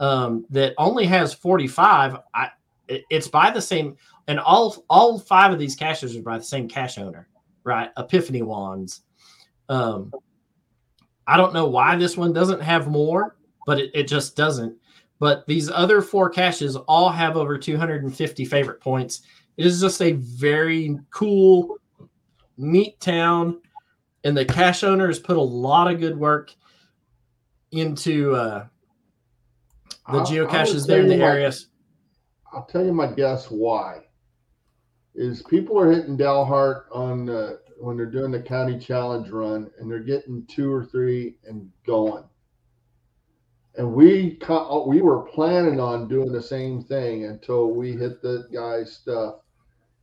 um, 0.00 0.44
that 0.50 0.74
only 0.78 1.06
has 1.06 1.32
45, 1.32 2.16
I 2.34 2.48
it's 2.88 3.28
by 3.28 3.52
the 3.52 3.62
same 3.62 3.96
and 4.26 4.40
all 4.40 4.84
all 4.90 5.16
five 5.16 5.52
of 5.52 5.60
these 5.60 5.76
caches 5.76 6.16
are 6.16 6.22
by 6.22 6.38
the 6.38 6.44
same 6.44 6.66
cache 6.66 6.98
owner, 6.98 7.28
right? 7.62 7.90
Epiphany 7.96 8.42
wands. 8.42 9.02
Um, 9.68 10.12
I 11.24 11.36
don't 11.36 11.54
know 11.54 11.68
why 11.68 11.94
this 11.94 12.16
one 12.16 12.32
doesn't 12.32 12.62
have 12.62 12.88
more, 12.88 13.36
but 13.64 13.78
it, 13.78 13.92
it 13.94 14.08
just 14.08 14.34
doesn't. 14.34 14.76
But 15.20 15.46
these 15.46 15.70
other 15.70 16.02
four 16.02 16.30
caches 16.30 16.74
all 16.74 17.10
have 17.10 17.36
over 17.36 17.56
250 17.56 18.44
favorite 18.44 18.80
points. 18.80 19.22
It 19.60 19.66
is 19.66 19.82
just 19.82 20.00
a 20.00 20.12
very 20.12 20.98
cool, 21.10 21.76
neat 22.56 22.98
town, 22.98 23.60
and 24.24 24.34
the 24.34 24.46
cache 24.46 24.82
owner 24.84 25.06
has 25.06 25.18
put 25.18 25.36
a 25.36 25.42
lot 25.42 25.92
of 25.92 26.00
good 26.00 26.18
work 26.18 26.50
into 27.70 28.34
uh, 28.34 28.64
the 30.10 30.16
I- 30.16 30.22
I 30.22 30.24
geocaches 30.24 30.78
tell 30.78 30.86
there 30.86 31.02
in 31.02 31.08
the 31.08 31.16
areas. 31.16 31.66
I'll 32.54 32.64
tell 32.64 32.82
you 32.82 32.94
my 32.94 33.12
guess 33.12 33.50
why. 33.50 34.06
Is 35.14 35.42
people 35.42 35.78
are 35.78 35.92
hitting 35.92 36.16
Dalhart 36.16 36.84
on 36.90 37.28
uh, 37.28 37.56
when 37.80 37.98
they're 37.98 38.06
doing 38.06 38.30
the 38.30 38.40
county 38.40 38.78
challenge 38.78 39.28
run 39.28 39.70
and 39.78 39.90
they're 39.90 39.98
getting 40.00 40.46
two 40.46 40.72
or 40.72 40.86
three 40.86 41.36
and 41.44 41.70
going. 41.86 42.24
And 43.76 43.92
we 43.92 44.38
we 44.86 45.02
were 45.02 45.20
planning 45.20 45.78
on 45.78 46.08
doing 46.08 46.32
the 46.32 46.40
same 46.40 46.82
thing 46.82 47.26
until 47.26 47.72
we 47.72 47.92
hit 47.92 48.22
the 48.22 48.48
guy's 48.50 48.94
stuff 48.94 49.34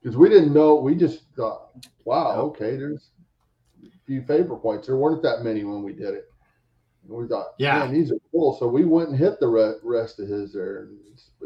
because 0.02 0.18
we 0.18 0.30
didn't 0.30 0.54
know. 0.54 0.76
We 0.76 0.96
just 0.96 1.24
thought, 1.36 1.70
wow, 2.06 2.40
okay, 2.42 2.76
there's 2.78 3.10
a 3.84 3.90
few 4.06 4.22
favor 4.24 4.56
points. 4.56 4.88
There 4.88 4.98
weren't 4.98 5.24
that 5.24 5.44
many 5.44 5.64
when 5.64 5.84
we 5.84 5.94
did 5.94 6.14
it. 6.14 6.32
And 7.08 7.18
we 7.18 7.28
thought, 7.28 7.48
Yeah. 7.58 7.80
man, 7.80 7.94
these 7.94 8.12
are 8.12 8.20
cool. 8.32 8.58
So 8.58 8.68
we 8.68 8.86
went 8.86 9.10
and 9.10 9.18
hit 9.18 9.40
the 9.40 9.48
re- 9.48 9.76
rest 9.84 10.20
of 10.20 10.28
his 10.28 10.54
there. 10.54 10.84
And, 10.84 10.98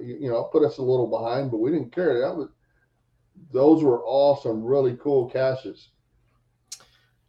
you 0.05 0.17
you 0.21 0.29
know, 0.29 0.43
put 0.45 0.63
us 0.63 0.77
a 0.77 0.81
little 0.83 1.07
behind, 1.07 1.51
but 1.51 1.57
we 1.57 1.71
didn't 1.71 1.93
care. 1.93 2.19
That 2.19 2.35
was 2.35 2.49
those 3.51 3.83
were 3.83 4.03
all 4.03 4.35
some 4.37 4.63
really 4.63 4.97
cool 5.01 5.29
caches. 5.29 5.89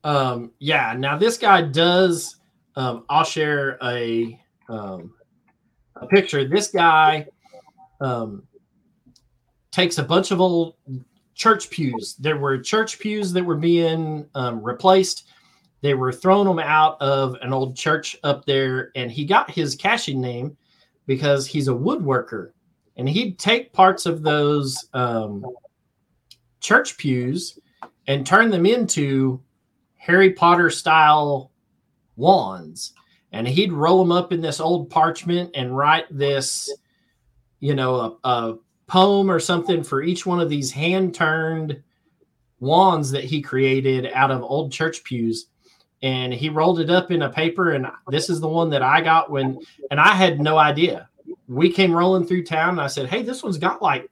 Um, 0.05 0.53
yeah. 0.59 0.95
Now 0.97 1.17
this 1.17 1.39
guy 1.39 1.63
does. 1.63 2.37
Um, 2.77 3.05
I'll 3.09 3.25
share 3.25 3.79
a 3.83 4.39
um, 4.69 5.15
a 5.97 6.07
picture. 6.07 6.47
This 6.47 6.69
guy 6.69 7.27
um, 8.01 8.43
takes 9.71 9.99
a 9.99 10.03
bunch 10.03 10.31
of 10.31 10.41
old 10.41 10.75
church 11.43 11.71
pews. 11.71 12.15
There 12.21 12.37
were 12.37 12.57
church 12.59 13.01
pews 13.01 13.33
that 13.33 13.45
were 13.45 13.57
being 13.57 14.27
um, 14.37 14.63
replaced. 14.63 15.29
They 15.81 15.95
were 15.95 16.13
throwing 16.13 16.47
them 16.47 16.61
out 16.61 17.03
of 17.03 17.35
an 17.43 17.53
old 17.53 17.75
church 17.75 18.17
up 18.23 18.45
there, 18.45 18.93
and 18.95 19.11
he 19.11 19.25
got 19.25 19.51
his 19.51 19.75
caching 19.75 20.21
name 20.21 20.57
because 21.07 21.45
he's 21.49 21.67
a 21.67 21.73
woodworker, 21.73 22.53
and 22.97 23.09
he'd 23.09 23.41
take 23.41 23.73
parts 23.73 24.07
of 24.07 24.23
those 24.23 24.89
um, 24.95 25.45
church 26.61 26.97
pews 26.97 27.59
and 28.07 28.25
turn 28.25 28.49
them 28.49 28.65
into 28.65 29.43
Harry 29.97 30.31
Potter 30.31 30.71
style 30.71 31.51
wands. 32.15 32.93
And 33.33 33.49
he'd 33.49 33.73
roll 33.73 33.99
them 33.99 34.13
up 34.13 34.33
in 34.33 34.41
this 34.41 34.61
old 34.61 34.91
parchment 34.91 35.51
and 35.55 35.77
write 35.77 36.05
this, 36.09 36.73
you 37.59 37.75
know, 37.75 38.19
a, 38.23 38.29
a 38.29 38.59
poem 38.87 39.31
or 39.31 39.41
something 39.41 39.83
for 39.83 40.03
each 40.03 40.27
one 40.27 40.41
of 40.41 40.49
these 40.49 40.71
hand 40.71 41.15
turned 41.15 41.83
wands 42.61 43.11
that 43.11 43.25
he 43.25 43.43
created 43.43 44.11
out 44.13 44.31
of 44.31 44.43
old 44.43 44.73
church 44.73 45.03
pews. 45.05 45.47
And 46.03 46.33
he 46.33 46.49
rolled 46.49 46.81
it 46.81 46.91
up 46.91 47.11
in 47.11 47.23
a 47.23 47.31
paper. 47.31 47.73
And 47.73 47.87
this 48.09 48.29
is 48.29 48.41
the 48.41 48.49
one 48.49 48.71
that 48.71 48.83
I 48.83 49.01
got 49.01 49.31
when, 49.31 49.61
and 49.91 50.01
I 50.01 50.15
had 50.15 50.41
no 50.41 50.59
idea. 50.59 51.09
We 51.47 51.71
came 51.71 51.93
rolling 51.93 52.27
through 52.27 52.45
town 52.45 52.71
and 52.71 52.81
I 52.81 52.89
said, 52.89 53.09
Hey, 53.09 53.23
this 53.23 53.43
one's 53.43 53.59
got 53.59 53.83
like 53.83 54.11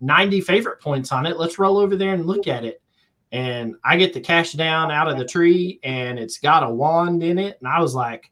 90 0.00 0.40
favorite 0.40 0.80
points 0.80 1.12
on 1.12 1.26
it. 1.26 1.38
Let's 1.38 1.58
roll 1.58 1.78
over 1.78 1.96
there 1.96 2.14
and 2.14 2.26
look 2.26 2.48
at 2.48 2.64
it 2.64 2.80
and 3.32 3.76
I 3.84 3.96
get 3.96 4.12
the 4.12 4.20
cache 4.20 4.52
down 4.52 4.90
out 4.90 5.08
of 5.08 5.18
the 5.18 5.24
tree 5.24 5.78
and 5.82 6.18
it's 6.18 6.38
got 6.38 6.64
a 6.64 6.70
wand 6.70 7.22
in 7.22 7.38
it. 7.38 7.58
And 7.60 7.68
I 7.68 7.80
was 7.80 7.94
like, 7.94 8.30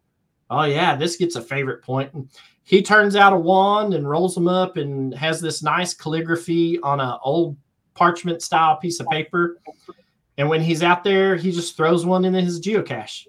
oh, 0.50 0.64
yeah, 0.64 0.96
this 0.96 1.16
gets 1.16 1.36
a 1.36 1.42
favorite 1.42 1.82
point. 1.82 2.12
And 2.14 2.28
he 2.64 2.82
turns 2.82 3.16
out 3.16 3.32
a 3.32 3.36
wand 3.38 3.94
and 3.94 4.08
rolls 4.08 4.34
them 4.34 4.48
up 4.48 4.76
and 4.76 5.14
has 5.14 5.40
this 5.40 5.62
nice 5.62 5.94
calligraphy 5.94 6.78
on 6.80 7.00
an 7.00 7.14
old 7.22 7.56
parchment 7.94 8.42
style 8.42 8.76
piece 8.76 9.00
of 9.00 9.06
paper. 9.08 9.58
And 10.36 10.48
when 10.48 10.60
he's 10.62 10.82
out 10.82 11.02
there, 11.04 11.34
he 11.36 11.50
just 11.50 11.76
throws 11.76 12.06
one 12.06 12.24
into 12.24 12.40
his 12.40 12.60
geocache. 12.60 13.26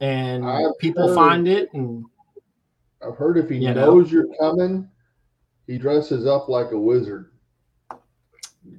And 0.00 0.44
I've 0.46 0.78
people 0.78 1.08
heard- 1.08 1.14
find 1.14 1.48
it 1.48 1.72
and 1.72 2.04
I've 3.06 3.16
heard 3.16 3.36
if 3.38 3.48
he 3.50 3.56
You 3.58 3.74
know? 3.74 3.86
knows 3.96 4.10
you're 4.12 4.28
coming, 4.40 4.88
he 5.66 5.76
dresses 5.78 6.26
up 6.26 6.48
like 6.48 6.70
a 6.72 6.78
wizard. 6.78 7.30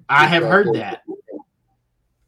I 0.09 0.26
have 0.27 0.43
heard 0.43 0.73
that. 0.73 1.01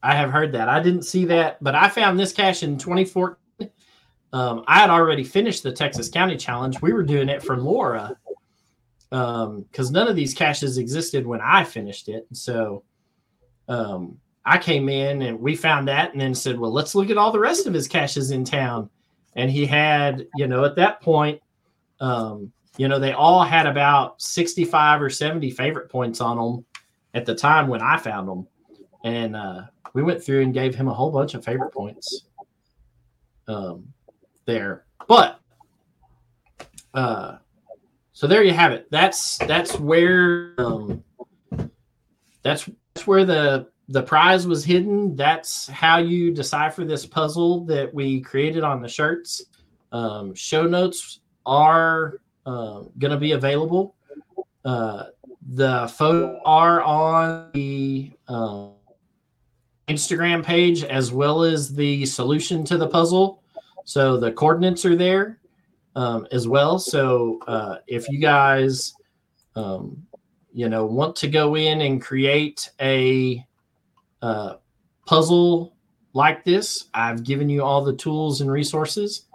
I 0.03 0.15
have 0.15 0.31
heard 0.31 0.51
that. 0.53 0.69
I 0.69 0.81
didn't 0.81 1.03
see 1.03 1.25
that, 1.25 1.61
but 1.63 1.73
I 1.75 1.89
found 1.89 2.19
this 2.19 2.31
cache 2.33 2.63
in 2.63 2.77
2014. 2.77 3.35
Um, 4.33 4.63
I 4.67 4.79
had 4.79 4.89
already 4.89 5.23
finished 5.23 5.63
the 5.63 5.71
Texas 5.71 6.09
County 6.09 6.37
Challenge. 6.37 6.81
We 6.81 6.93
were 6.93 7.03
doing 7.03 7.29
it 7.29 7.41
for 7.41 7.57
Laura 7.57 8.17
because 9.09 9.89
none 9.91 10.07
of 10.07 10.15
these 10.15 10.33
caches 10.33 10.77
existed 10.77 11.25
when 11.25 11.39
I 11.41 11.63
finished 11.63 12.09
it. 12.09 12.27
So 12.33 12.83
um, 13.69 14.17
I 14.45 14.57
came 14.57 14.89
in 14.89 15.21
and 15.21 15.39
we 15.39 15.55
found 15.55 15.87
that 15.87 16.11
and 16.11 16.19
then 16.19 16.35
said, 16.35 16.59
well, 16.59 16.71
let's 16.71 16.95
look 16.95 17.09
at 17.09 17.17
all 17.17 17.31
the 17.31 17.39
rest 17.39 17.67
of 17.67 17.73
his 17.73 17.87
caches 17.87 18.31
in 18.31 18.43
town. 18.43 18.89
And 19.35 19.49
he 19.49 19.65
had, 19.65 20.27
you 20.35 20.47
know, 20.47 20.65
at 20.65 20.75
that 20.75 21.01
point, 21.01 21.41
um, 21.99 22.51
you 22.77 22.87
know, 22.87 22.99
they 22.99 23.13
all 23.13 23.43
had 23.43 23.65
about 23.65 24.21
65 24.21 25.01
or 25.01 25.09
70 25.09 25.51
favorite 25.51 25.89
points 25.89 26.21
on 26.21 26.37
them 26.37 26.65
at 27.13 27.25
the 27.25 27.35
time 27.35 27.67
when 27.67 27.81
I 27.81 27.97
found 27.97 28.27
them. 28.27 28.47
And 29.03 29.35
uh, 29.35 29.63
we 29.93 30.03
went 30.03 30.23
through 30.23 30.41
and 30.43 30.53
gave 30.53 30.75
him 30.75 30.87
a 30.87 30.93
whole 30.93 31.11
bunch 31.11 31.33
of 31.33 31.45
favorite 31.45 31.73
points 31.73 32.25
um, 33.47 33.87
there. 34.47 34.85
But 35.07 35.39
uh, 36.95 37.37
so 38.13 38.25
there 38.25 38.43
you 38.43 38.53
have 38.53 38.71
it. 38.71 38.87
That's 38.89 39.37
that's 39.37 39.79
where 39.79 40.55
um, 40.57 41.03
that's 42.41 42.67
that's 42.95 43.05
where 43.05 43.25
the 43.25 43.67
the 43.89 44.01
prize 44.01 44.47
was 44.47 44.65
hidden. 44.65 45.15
That's 45.15 45.67
how 45.67 45.99
you 45.99 46.33
decipher 46.33 46.83
this 46.83 47.05
puzzle 47.05 47.65
that 47.65 47.93
we 47.93 48.21
created 48.21 48.63
on 48.63 48.81
the 48.81 48.89
shirts. 48.89 49.45
Um, 49.91 50.33
show 50.33 50.63
notes 50.63 51.19
are 51.45 52.19
uh, 52.45 52.83
going 52.97 53.11
to 53.11 53.17
be 53.17 53.33
available. 53.33 53.95
Uh, 54.65 55.05
the 55.53 55.87
photos 55.95 56.39
are 56.43 56.81
on 56.81 57.51
the 57.53 58.11
um, 58.27 58.73
Instagram 59.87 60.43
page 60.43 60.83
as 60.83 61.13
well 61.13 61.43
as 61.43 61.73
the 61.73 62.05
solution 62.05 62.65
to 62.65 62.77
the 62.77 62.87
puzzle. 62.87 63.41
So 63.87 64.17
the 64.17 64.33
coordinates 64.33 64.83
are 64.85 64.97
there 64.97 65.39
um, 65.95 66.27
as 66.33 66.45
well. 66.45 66.77
So 66.77 67.39
uh, 67.47 67.77
if 67.87 68.09
you 68.09 68.19
guys, 68.19 68.93
um, 69.55 70.05
you 70.53 70.67
know, 70.67 70.85
want 70.85 71.15
to 71.15 71.29
go 71.29 71.55
in 71.55 71.79
and 71.79 72.01
create 72.01 72.69
a 72.81 73.41
uh, 74.21 74.55
puzzle 75.05 75.73
like 76.11 76.43
this, 76.43 76.89
I've 76.93 77.23
given 77.23 77.47
you 77.47 77.63
all 77.63 77.81
the 77.81 77.95
tools 77.95 78.41
and 78.41 78.51
resources. 78.51 79.27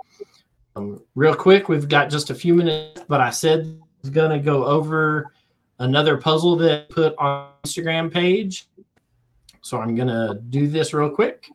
Um, 0.77 1.03
real 1.15 1.35
quick, 1.35 1.71
we've 1.71 1.89
got 1.89 2.11
just 2.11 2.29
a 2.29 2.35
few 2.35 2.55
minutes, 2.55 3.05
but 3.09 3.23
I 3.23 3.31
said 3.31 3.61
I 3.81 3.85
was 4.03 4.11
going 4.11 4.33
to 4.33 4.39
go 4.39 4.67
over 4.67 5.33
another 5.79 6.19
puzzle 6.19 6.57
that 6.57 6.73
I 6.91 6.93
put 6.93 7.17
on 7.17 7.49
Instagram 7.65 8.13
page. 8.13 8.69
So 9.63 9.81
I'm 9.81 9.95
going 9.95 10.09
to 10.09 10.43
do 10.51 10.69
this 10.69 10.93
real 10.93 11.09
quick. 11.09 11.49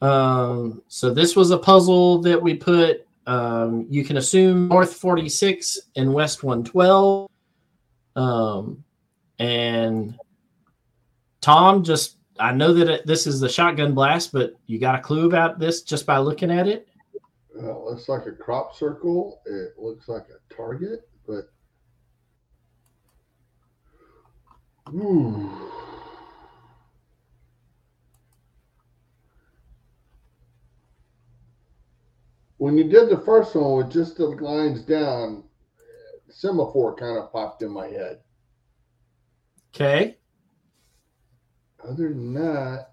Um, 0.00 0.82
so 0.88 1.12
this 1.12 1.36
was 1.36 1.50
a 1.50 1.58
puzzle 1.58 2.20
that 2.22 2.40
we 2.40 2.54
put. 2.54 3.06
Um, 3.26 3.86
you 3.88 4.04
can 4.04 4.18
assume 4.18 4.68
North 4.68 4.94
46 4.94 5.80
and 5.96 6.12
West 6.12 6.42
112. 6.42 7.30
Um, 8.16 8.84
and 9.38 10.18
Tom, 11.40 11.82
just 11.82 12.18
I 12.38 12.52
know 12.52 12.72
that 12.74 12.88
it, 12.88 13.06
this 13.06 13.26
is 13.26 13.40
the 13.40 13.48
shotgun 13.48 13.94
blast, 13.94 14.32
but 14.32 14.54
you 14.66 14.78
got 14.78 14.98
a 14.98 15.00
clue 15.00 15.26
about 15.26 15.58
this 15.58 15.82
just 15.82 16.06
by 16.06 16.18
looking 16.18 16.50
at 16.50 16.66
it? 16.66 16.88
It 17.56 17.62
looks 17.62 18.08
like 18.08 18.26
a 18.26 18.32
crop 18.32 18.74
circle. 18.74 19.40
It 19.46 19.74
looks 19.78 20.08
like 20.08 20.24
a 20.24 20.54
target, 20.54 21.08
but 21.26 21.44
ooh. 24.92 25.83
When 32.64 32.78
you 32.78 32.84
did 32.84 33.10
the 33.10 33.18
first 33.18 33.54
one 33.54 33.76
with 33.76 33.92
just 33.92 34.16
the 34.16 34.24
lines 34.24 34.80
down, 34.80 35.44
semaphore 36.30 36.96
kind 36.96 37.18
of 37.18 37.30
popped 37.30 37.60
in 37.60 37.70
my 37.70 37.88
head. 37.88 38.20
Okay. 39.74 40.16
Other 41.86 42.08
than 42.08 42.32
that, 42.32 42.92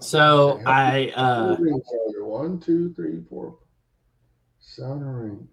So 0.00 0.60
I 0.66 1.12
uh 1.14 1.52
are 1.52 1.56
there? 1.58 2.24
one, 2.24 2.58
two, 2.58 2.92
three, 2.94 3.22
four. 3.30 3.60
Sound 4.58 5.22
ring. 5.22 5.48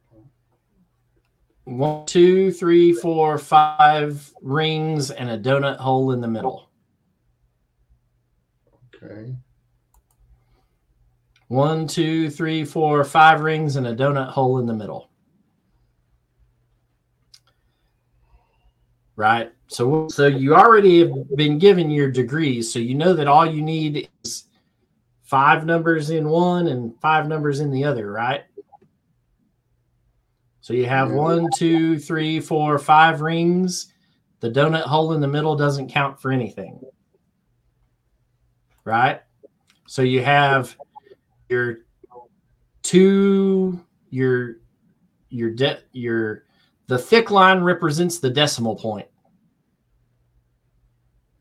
one, 1.66 2.08
two, 2.08 2.52
three, 2.52 2.94
four, 2.94 3.38
five 3.38 4.34
rings 4.42 5.12
and 5.12 5.30
a 5.30 5.38
donut 5.38 5.78
hole 5.78 6.14
in 6.14 6.20
the 6.20 6.28
middle. 6.28 6.72
Okay. 8.96 9.36
One, 11.54 11.86
two, 11.86 12.32
three, 12.32 12.66
four, 12.66 13.04
five 13.04 13.42
rings 13.42 13.76
and 13.76 13.86
a 13.86 13.96
donut 13.96 14.30
hole 14.30 14.58
in 14.58 14.66
the 14.66 14.74
middle. 14.74 15.12
Right. 19.16 19.52
So 19.68 20.08
so 20.08 20.26
you 20.26 20.56
already 20.56 21.02
have 21.02 21.36
been 21.36 21.60
given 21.60 21.92
your 21.92 22.10
degrees, 22.10 22.74
so 22.74 22.80
you 22.80 22.96
know 22.96 23.14
that 23.14 23.28
all 23.28 23.46
you 23.46 23.62
need 23.62 24.10
is 24.24 24.46
five 25.22 25.64
numbers 25.64 26.10
in 26.10 26.28
one 26.28 26.70
and 26.70 27.00
five 27.00 27.28
numbers 27.28 27.60
in 27.60 27.70
the 27.70 27.84
other, 27.84 28.12
right? 28.12 28.46
So 30.62 30.74
you 30.74 30.88
have 30.88 31.10
mm-hmm. 31.10 31.18
one, 31.18 31.50
two, 31.56 32.00
three, 32.00 32.40
four, 32.40 32.80
five 32.80 33.22
rings. 33.22 33.94
The 34.40 34.50
donut 34.50 34.86
hole 34.86 35.14
in 35.14 35.22
the 35.22 35.28
middle 35.28 35.56
doesn't 35.56 35.92
count 35.92 36.20
for 36.20 36.32
anything. 36.32 36.82
Right? 38.86 39.22
So 39.86 40.02
you 40.02 40.24
have 40.24 40.76
your 41.54 41.78
two 42.82 43.80
your 44.10 44.56
your 45.30 45.52
de- 45.52 45.84
your 45.92 46.46
the 46.88 46.98
thick 46.98 47.30
line 47.30 47.62
represents 47.62 48.18
the 48.18 48.30
decimal 48.30 48.76
point. 48.76 49.08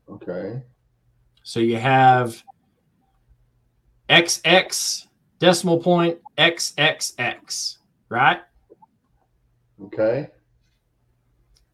Okay. 0.07 0.61
So 1.41 1.59
you 1.59 1.77
have 1.77 2.41
XX 4.07 5.07
decimal 5.39 5.79
point 5.79 6.19
XXX, 6.37 7.77
right? 8.09 8.39
Okay. 9.85 10.29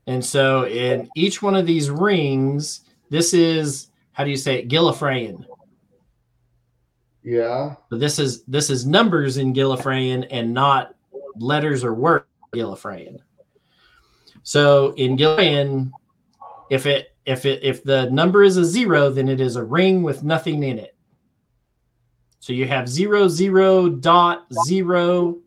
And 0.07 0.25
so 0.25 0.65
in 0.65 1.09
each 1.15 1.41
one 1.41 1.55
of 1.55 1.65
these 1.67 1.89
rings, 1.89 2.81
this 3.09 3.33
is 3.33 3.89
how 4.13 4.23
do 4.23 4.31
you 4.31 4.37
say 4.37 4.59
it? 4.59 4.69
Gillifreyan. 4.69 5.45
Yeah. 7.29 7.75
But 7.91 7.99
this 7.99 8.17
is 8.17 8.43
this 8.45 8.71
is 8.71 8.87
numbers 8.87 9.37
in 9.37 9.53
Gillifreyan 9.53 10.25
and 10.31 10.51
not 10.51 10.95
letters 11.35 11.83
or 11.83 11.93
words 11.93 12.25
in 12.51 12.59
Gillifreyan. 12.59 13.19
So 14.41 14.95
in 14.95 15.15
Gillifreyan, 15.15 15.91
if 16.71 16.87
it 16.87 17.15
if 17.27 17.45
it 17.45 17.63
if 17.63 17.83
the 17.83 18.09
number 18.09 18.41
is 18.41 18.57
a 18.57 18.65
zero, 18.65 19.11
then 19.11 19.29
it 19.29 19.39
is 19.39 19.57
a 19.57 19.63
ring 19.63 20.01
with 20.01 20.23
nothing 20.23 20.63
in 20.63 20.79
it. 20.79 20.95
So 22.39 22.51
you 22.51 22.67
have 22.67 22.89
zero 22.89 23.27
zero 23.27 23.89
dot 23.89 24.47
zero 24.65 25.37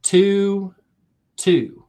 two 0.00 0.74
two. 1.36 1.84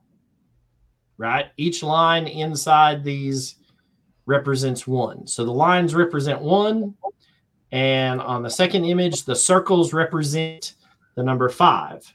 Right? 1.17 1.45
Each 1.55 1.81
line 1.81 2.27
inside 2.27 3.05
these 3.05 3.55
represents 4.25 4.85
one. 4.85 5.27
So 5.27 5.45
the 5.45 5.53
lines 5.53 5.95
represent 5.95 6.41
one, 6.41 6.93
and 7.71 8.21
on 8.21 8.43
the 8.43 8.49
second 8.49 8.85
image, 8.85 9.23
the 9.23 9.35
circles 9.35 9.93
represent 9.93 10.75
the 11.15 11.23
number 11.23 11.49
five. 11.49 12.11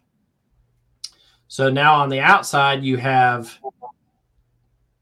So 1.48 1.68
now 1.68 1.94
on 1.94 2.08
the 2.08 2.20
outside, 2.20 2.84
you 2.84 2.96
have 2.96 3.58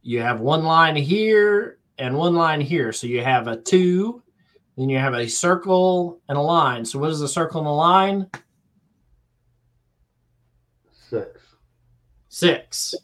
you 0.02 0.20
have 0.20 0.40
one 0.40 0.64
line 0.64 0.96
here 0.96 1.78
and 1.98 2.16
one 2.16 2.34
line 2.34 2.60
here. 2.60 2.92
So 2.92 3.06
you 3.06 3.22
have 3.22 3.46
a 3.46 3.56
two, 3.56 4.22
then 4.76 4.88
you 4.88 4.98
have 4.98 5.14
a 5.14 5.28
circle 5.28 6.20
and 6.28 6.38
a 6.38 6.40
line. 6.40 6.84
So 6.84 6.98
what 6.98 7.10
is 7.10 7.20
a 7.20 7.28
circle 7.28 7.60
and 7.60 7.68
a 7.68 7.72
line? 7.72 8.26
Six. 11.10 11.40
Six. 12.28 12.94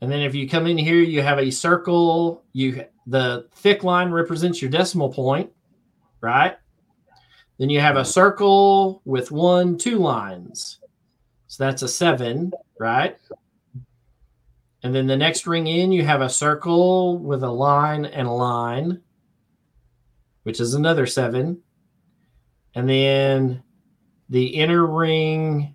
And 0.00 0.10
then 0.10 0.20
if 0.20 0.34
you 0.34 0.48
come 0.48 0.66
in 0.66 0.78
here, 0.78 1.02
you 1.02 1.20
have 1.22 1.38
a 1.38 1.50
circle. 1.50 2.44
You 2.52 2.84
the 3.06 3.48
thick 3.52 3.84
line 3.84 4.10
represents 4.10 4.62
your 4.62 4.70
decimal 4.70 5.12
point, 5.12 5.50
right? 6.20 6.56
Then 7.58 7.70
you 7.70 7.80
have 7.80 7.96
a 7.96 8.04
circle 8.04 9.02
with 9.04 9.30
one, 9.30 9.76
two 9.76 9.98
lines. 9.98 10.78
So 11.46 11.64
that's 11.64 11.82
a 11.82 11.88
seven, 11.88 12.52
right? 12.78 13.16
And 14.82 14.94
then 14.94 15.06
the 15.06 15.16
next 15.16 15.46
ring 15.46 15.66
in, 15.66 15.92
you 15.92 16.04
have 16.04 16.22
a 16.22 16.28
circle 16.28 17.18
with 17.18 17.42
a 17.42 17.50
line 17.50 18.06
and 18.06 18.26
a 18.26 18.32
line, 18.32 19.02
which 20.44 20.58
is 20.58 20.72
another 20.72 21.06
seven. 21.06 21.60
And 22.74 22.88
then 22.88 23.62
the 24.30 24.46
inner 24.46 24.86
ring 24.86 25.74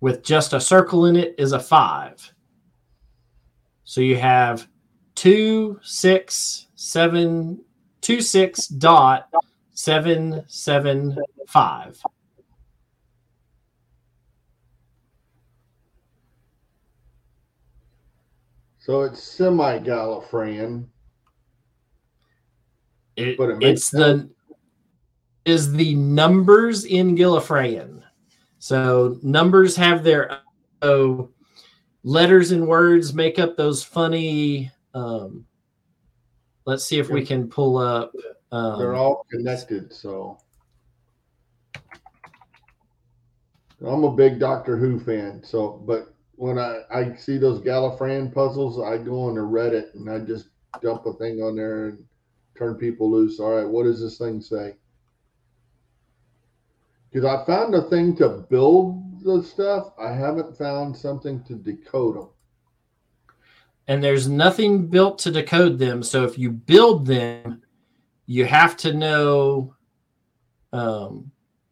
with 0.00 0.24
just 0.24 0.52
a 0.52 0.60
circle 0.60 1.06
in 1.06 1.16
it 1.16 1.34
is 1.38 1.52
a 1.52 1.60
five. 1.60 2.32
So 3.84 4.00
you 4.00 4.16
have 4.16 4.66
two, 5.14 5.78
six, 5.82 6.66
seven, 6.74 7.62
two, 8.00 8.20
six 8.20 8.66
dot 8.66 9.28
seven, 9.74 10.44
seven, 10.46 11.18
five. 11.46 12.00
So 18.78 19.02
it's 19.02 19.22
semi 19.22 19.78
Gallifreyan. 19.78 20.86
It, 23.16 23.38
it 23.38 23.62
it's 23.62 23.90
the 23.90 24.28
is 25.44 25.72
the 25.72 25.94
numbers 25.94 26.84
in 26.84 27.16
Gillifreyan. 27.16 28.02
So 28.58 29.18
numbers 29.22 29.76
have 29.76 30.02
their 30.02 30.40
oh, 30.82 31.30
letters 32.02 32.50
and 32.50 32.66
words 32.66 33.14
make 33.14 33.38
up 33.38 33.56
those 33.56 33.82
funny. 33.82 34.70
Um, 34.94 35.46
let's 36.66 36.84
see 36.84 36.98
if 36.98 37.08
we 37.08 37.24
can 37.24 37.48
pull 37.48 37.78
up. 37.78 38.12
Um, 38.54 38.78
They're 38.78 38.94
all 38.94 39.26
connected, 39.30 39.92
so 39.92 40.38
I'm 43.84 44.04
a 44.04 44.12
big 44.12 44.38
Doctor 44.38 44.76
Who 44.76 44.98
fan. 45.00 45.42
So, 45.44 45.82
but 45.86 46.14
when 46.36 46.58
I, 46.58 46.82
I 46.90 47.14
see 47.16 47.38
those 47.38 47.60
Gallifreyan 47.60 48.32
puzzles, 48.32 48.80
I 48.80 48.98
go 48.98 49.22
on 49.28 49.34
to 49.34 49.40
Reddit 49.42 49.94
and 49.94 50.08
I 50.08 50.20
just 50.20 50.48
dump 50.80 51.06
a 51.06 51.12
thing 51.14 51.42
on 51.42 51.56
there 51.56 51.88
and 51.88 52.04
turn 52.56 52.76
people 52.76 53.10
loose. 53.10 53.40
All 53.40 53.56
right, 53.56 53.68
what 53.68 53.84
does 53.84 54.00
this 54.00 54.18
thing 54.18 54.40
say? 54.40 54.76
Because 57.10 57.24
I 57.24 57.44
found 57.46 57.74
a 57.74 57.82
thing 57.82 58.16
to 58.16 58.28
build 58.50 59.22
the 59.24 59.42
stuff. 59.42 59.92
I 59.98 60.12
haven't 60.12 60.56
found 60.56 60.96
something 60.96 61.42
to 61.44 61.54
decode 61.54 62.16
them. 62.16 62.28
and 63.86 64.02
there's 64.02 64.28
nothing 64.28 64.86
built 64.86 65.18
to 65.20 65.30
decode 65.30 65.78
them. 65.78 66.02
So 66.02 66.24
if 66.24 66.38
you 66.38 66.50
build 66.50 67.06
them, 67.06 67.62
you 68.26 68.44
have 68.44 68.76
to 68.78 68.92
know, 68.92 69.74
um, 70.72 71.30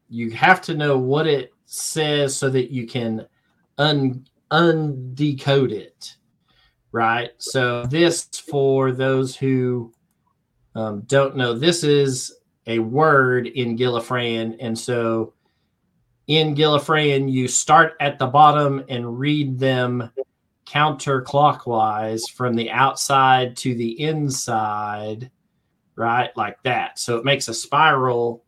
you 0.09 0.31
have 0.31 0.61
to 0.63 0.75
know 0.75 0.99
what 0.99 1.27
it 1.27 1.53
says 1.65 2.37
so 2.37 2.51
that 2.51 2.71
you 2.71 2.87
can 2.87 3.27
un 3.79 4.27
undecode 4.51 5.73
it, 5.73 6.17
right? 6.93 7.31
So 7.39 7.87
this, 7.87 8.25
for 8.25 8.93
those 8.93 9.35
who 9.35 9.93
um, 10.75 11.03
don't 11.03 11.37
know, 11.37 11.55
this 11.55 11.85
is 11.85 12.35
a 12.67 12.79
word 12.79 13.47
in 13.47 13.77
Gillifreyan, 13.77 14.57
and 14.61 14.79
so 14.79 15.33
in 16.27 16.55
Gillifreyan, 16.55 17.31
you 17.31 17.49
start 17.49 17.95
at 18.01 18.19
the 18.19 18.27
bottom 18.27 18.85
and 18.89 19.19
read 19.19 19.59
them 19.59 20.11
counterclockwise 20.67 22.31
from 22.31 22.55
the 22.55 22.71
outside 22.71 23.57
to 23.59 23.75
the 23.75 24.01
inside, 24.01 25.31
right? 26.03 26.37
Like 26.37 26.63
that. 26.65 26.99
So 26.99 27.17
it 27.17 27.25
makes 27.25 27.49
a 27.49 27.55
spiral 27.55 28.45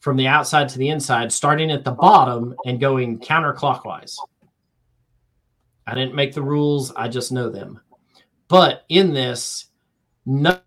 from 0.00 0.16
the 0.16 0.28
outside 0.28 0.68
to 0.68 0.78
the 0.78 0.90
inside, 0.90 1.32
starting 1.32 1.70
at 1.70 1.84
the 1.84 1.90
bottom 1.90 2.54
and 2.66 2.78
going 2.78 3.18
counterclockwise. 3.18 4.16
I 5.86 5.94
didn't 5.94 6.14
make 6.14 6.34
the 6.34 6.42
rules, 6.42 6.92
I 6.94 7.08
just 7.08 7.32
know 7.32 7.48
them. 7.48 7.80
But 8.48 8.84
in 8.88 9.12
this, 9.12 9.66
none 10.26 10.60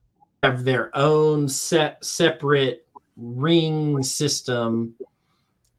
have 0.43 0.63
their 0.63 0.95
own 0.97 1.47
set 1.47 2.03
separate 2.03 2.87
ring 3.15 4.01
system. 4.01 4.95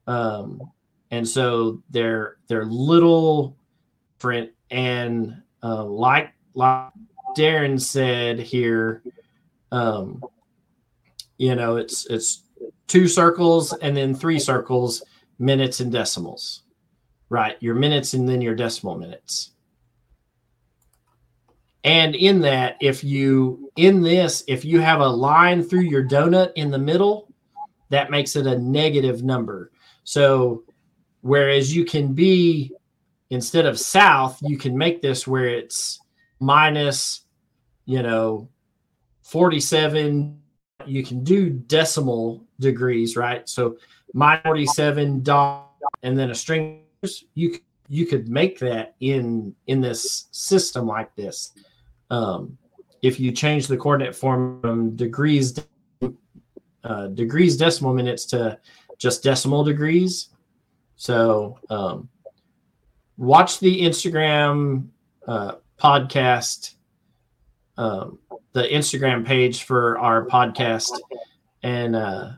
Um, 0.07 0.61
and 1.11 1.29
so 1.29 1.83
they're 1.91 2.37
they're 2.47 2.65
little 2.65 3.57
different 4.17 4.53
and 4.71 5.43
uh, 5.65 5.85
like 5.85 6.33
like 6.55 6.93
Darren 7.37 7.81
said 7.81 8.39
here, 8.39 9.03
um, 9.73 10.23
you 11.39 11.57
know, 11.57 11.77
it's 11.77 12.07
it's 12.07 12.45
two 12.87 13.09
circles 13.09 13.73
and 13.73 13.97
then 13.97 14.15
three 14.15 14.39
circles, 14.39 15.03
minutes 15.39 15.81
and 15.81 15.91
decimals, 15.91 16.63
right? 17.31 17.57
Your 17.61 17.75
minutes 17.75 18.15
and 18.15 18.29
then 18.29 18.41
your 18.41 18.55
decimal 18.55 18.97
minutes. 18.97 19.51
And 21.85 22.15
in 22.15 22.41
that, 22.43 22.77
if 22.81 23.03
you 23.03 23.73
in 23.75 24.03
this, 24.03 24.45
if 24.47 24.65
you 24.65 24.81
have 24.81 25.01
a 25.01 25.09
line 25.09 25.65
through 25.65 25.81
your 25.81 26.07
donut 26.07 26.53
in 26.55 26.71
the 26.71 26.79
middle, 26.79 27.33
that 27.89 28.11
makes 28.11 28.37
it 28.37 28.47
a 28.47 28.59
negative 28.59 29.25
number. 29.25 29.73
So 30.05 30.65
whereas 31.23 31.75
you 31.75 31.85
can 31.85 32.13
be 32.13 32.73
instead 33.31 33.67
of 33.67 33.81
south, 33.81 34.39
you 34.43 34.59
can 34.59 34.77
make 34.77 35.01
this 35.01 35.27
where 35.27 35.49
it's 35.49 35.99
minus, 36.41 37.23
you 37.87 38.03
know, 38.03 38.49
47. 39.33 40.39
You 40.85 41.03
can 41.03 41.25
do 41.25 41.49
decimal 41.49 42.45
degrees, 42.61 43.17
right? 43.17 43.49
So 43.49 43.79
my 44.15 44.39
47 44.43 45.23
dot 45.23 45.71
and 46.03 46.19
then 46.19 46.31
a 46.31 46.35
string 46.35 46.83
you 47.35 47.59
you 47.89 48.07
could 48.07 48.29
make 48.29 48.59
that 48.59 48.95
in 49.01 49.55
in 49.67 49.81
this 49.81 50.29
system 50.31 50.87
like 50.87 51.15
this 51.17 51.53
um, 52.11 52.57
if 53.01 53.19
you 53.19 53.33
change 53.33 53.67
the 53.67 53.77
coordinate 53.77 54.15
form 54.15 54.61
from 54.61 54.95
degrees 54.97 55.59
uh, 56.85 57.07
degrees 57.09 57.57
decimal 57.57 57.95
minutes 57.95 58.27
to 58.27 58.59
just 58.99 59.23
decimal 59.23 59.65
degrees. 59.65 60.29
So 60.97 61.59
um, 61.71 62.09
watch 63.17 63.61
the 63.61 63.83
Instagram 63.83 64.89
uh, 65.27 65.57
podcast, 65.79 66.75
um, 67.77 68.19
the 68.53 68.63
Instagram 68.65 69.27
page 69.27 69.65
for 69.65 69.99
our 69.99 70.27
podcast, 70.27 70.91
and 71.63 71.97
uh, 71.97 72.33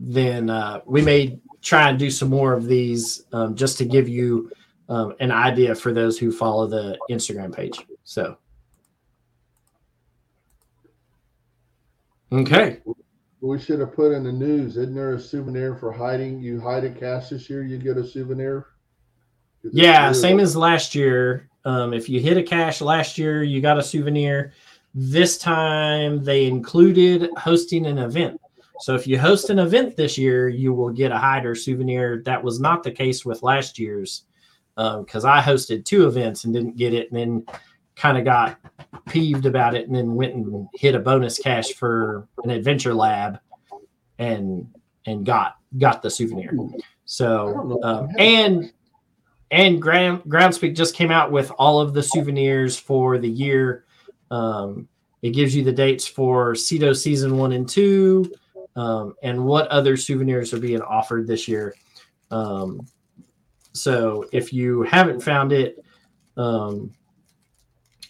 then 0.00 0.50
uh, 0.50 0.80
we 0.86 1.02
may 1.02 1.40
try 1.62 1.88
and 1.88 1.98
do 1.98 2.10
some 2.10 2.28
more 2.28 2.52
of 2.52 2.66
these 2.66 3.24
um, 3.32 3.54
just 3.54 3.78
to 3.78 3.84
give 3.84 4.08
you 4.08 4.50
um, 4.88 5.14
an 5.20 5.30
idea 5.30 5.74
for 5.74 5.92
those 5.92 6.18
who 6.18 6.30
follow 6.30 6.66
the 6.66 6.98
Instagram 7.10 7.54
page. 7.54 7.78
So, 8.04 8.38
okay. 12.32 12.80
We 13.40 13.58
should 13.58 13.80
have 13.80 13.94
put 13.94 14.12
in 14.12 14.24
the 14.24 14.32
news. 14.32 14.76
Isn't 14.76 14.94
there 14.94 15.14
a 15.14 15.20
souvenir 15.20 15.76
for 15.76 15.92
hiding? 15.92 16.40
You 16.40 16.60
hide 16.60 16.84
a 16.84 16.90
cache 16.90 17.30
this 17.30 17.48
year, 17.48 17.62
you 17.62 17.78
get 17.78 17.96
a 17.96 18.04
souvenir. 18.06 18.66
Yeah, 19.72 20.12
same 20.12 20.40
as 20.40 20.56
last 20.56 20.94
year. 20.94 21.47
Um, 21.68 21.92
if 21.92 22.08
you 22.08 22.18
hit 22.18 22.38
a 22.38 22.42
cache 22.42 22.80
last 22.80 23.18
year, 23.18 23.42
you 23.42 23.60
got 23.60 23.78
a 23.78 23.82
souvenir. 23.82 24.54
This 24.94 25.36
time 25.36 26.24
they 26.24 26.46
included 26.46 27.28
hosting 27.36 27.84
an 27.84 27.98
event. 27.98 28.40
So 28.80 28.94
if 28.94 29.06
you 29.06 29.18
host 29.18 29.50
an 29.50 29.58
event 29.58 29.94
this 29.94 30.16
year, 30.16 30.48
you 30.48 30.72
will 30.72 30.88
get 30.88 31.12
a 31.12 31.18
hider 31.18 31.54
souvenir. 31.54 32.22
That 32.24 32.42
was 32.42 32.58
not 32.58 32.82
the 32.82 32.90
case 32.90 33.26
with 33.26 33.42
last 33.42 33.78
year's 33.78 34.24
because 34.76 35.24
um, 35.26 35.30
I 35.30 35.42
hosted 35.42 35.84
two 35.84 36.06
events 36.06 36.44
and 36.44 36.54
didn't 36.54 36.78
get 36.78 36.94
it, 36.94 37.10
and 37.10 37.20
then 37.20 37.46
kind 37.96 38.16
of 38.16 38.24
got 38.24 38.58
peeved 39.06 39.44
about 39.44 39.74
it, 39.74 39.88
and 39.88 39.94
then 39.94 40.14
went 40.14 40.34
and 40.34 40.68
hit 40.72 40.94
a 40.94 41.00
bonus 41.00 41.38
cache 41.38 41.74
for 41.74 42.26
an 42.44 42.50
adventure 42.50 42.94
lab, 42.94 43.40
and 44.18 44.72
and 45.04 45.26
got 45.26 45.56
got 45.76 46.00
the 46.00 46.08
souvenir. 46.08 46.56
So 47.04 47.78
um, 47.82 48.08
and 48.16 48.72
and 49.50 49.80
Ground 49.80 50.22
Groundspeak 50.24 50.76
just 50.76 50.94
came 50.94 51.10
out 51.10 51.32
with 51.32 51.50
all 51.58 51.80
of 51.80 51.94
the 51.94 52.02
souvenirs 52.02 52.78
for 52.78 53.18
the 53.18 53.28
year. 53.28 53.84
Um, 54.30 54.88
it 55.22 55.30
gives 55.30 55.54
you 55.54 55.64
the 55.64 55.72
dates 55.72 56.06
for 56.06 56.54
CITO 56.54 56.92
season 56.92 57.36
one 57.38 57.52
and 57.52 57.68
two, 57.68 58.32
um, 58.76 59.14
and 59.22 59.44
what 59.44 59.68
other 59.68 59.96
souvenirs 59.96 60.52
are 60.52 60.60
being 60.60 60.82
offered 60.82 61.26
this 61.26 61.48
year. 61.48 61.74
Um, 62.30 62.86
so 63.72 64.26
if 64.32 64.52
you 64.52 64.82
haven't 64.82 65.20
found 65.20 65.52
it, 65.52 65.82
um, 66.36 66.92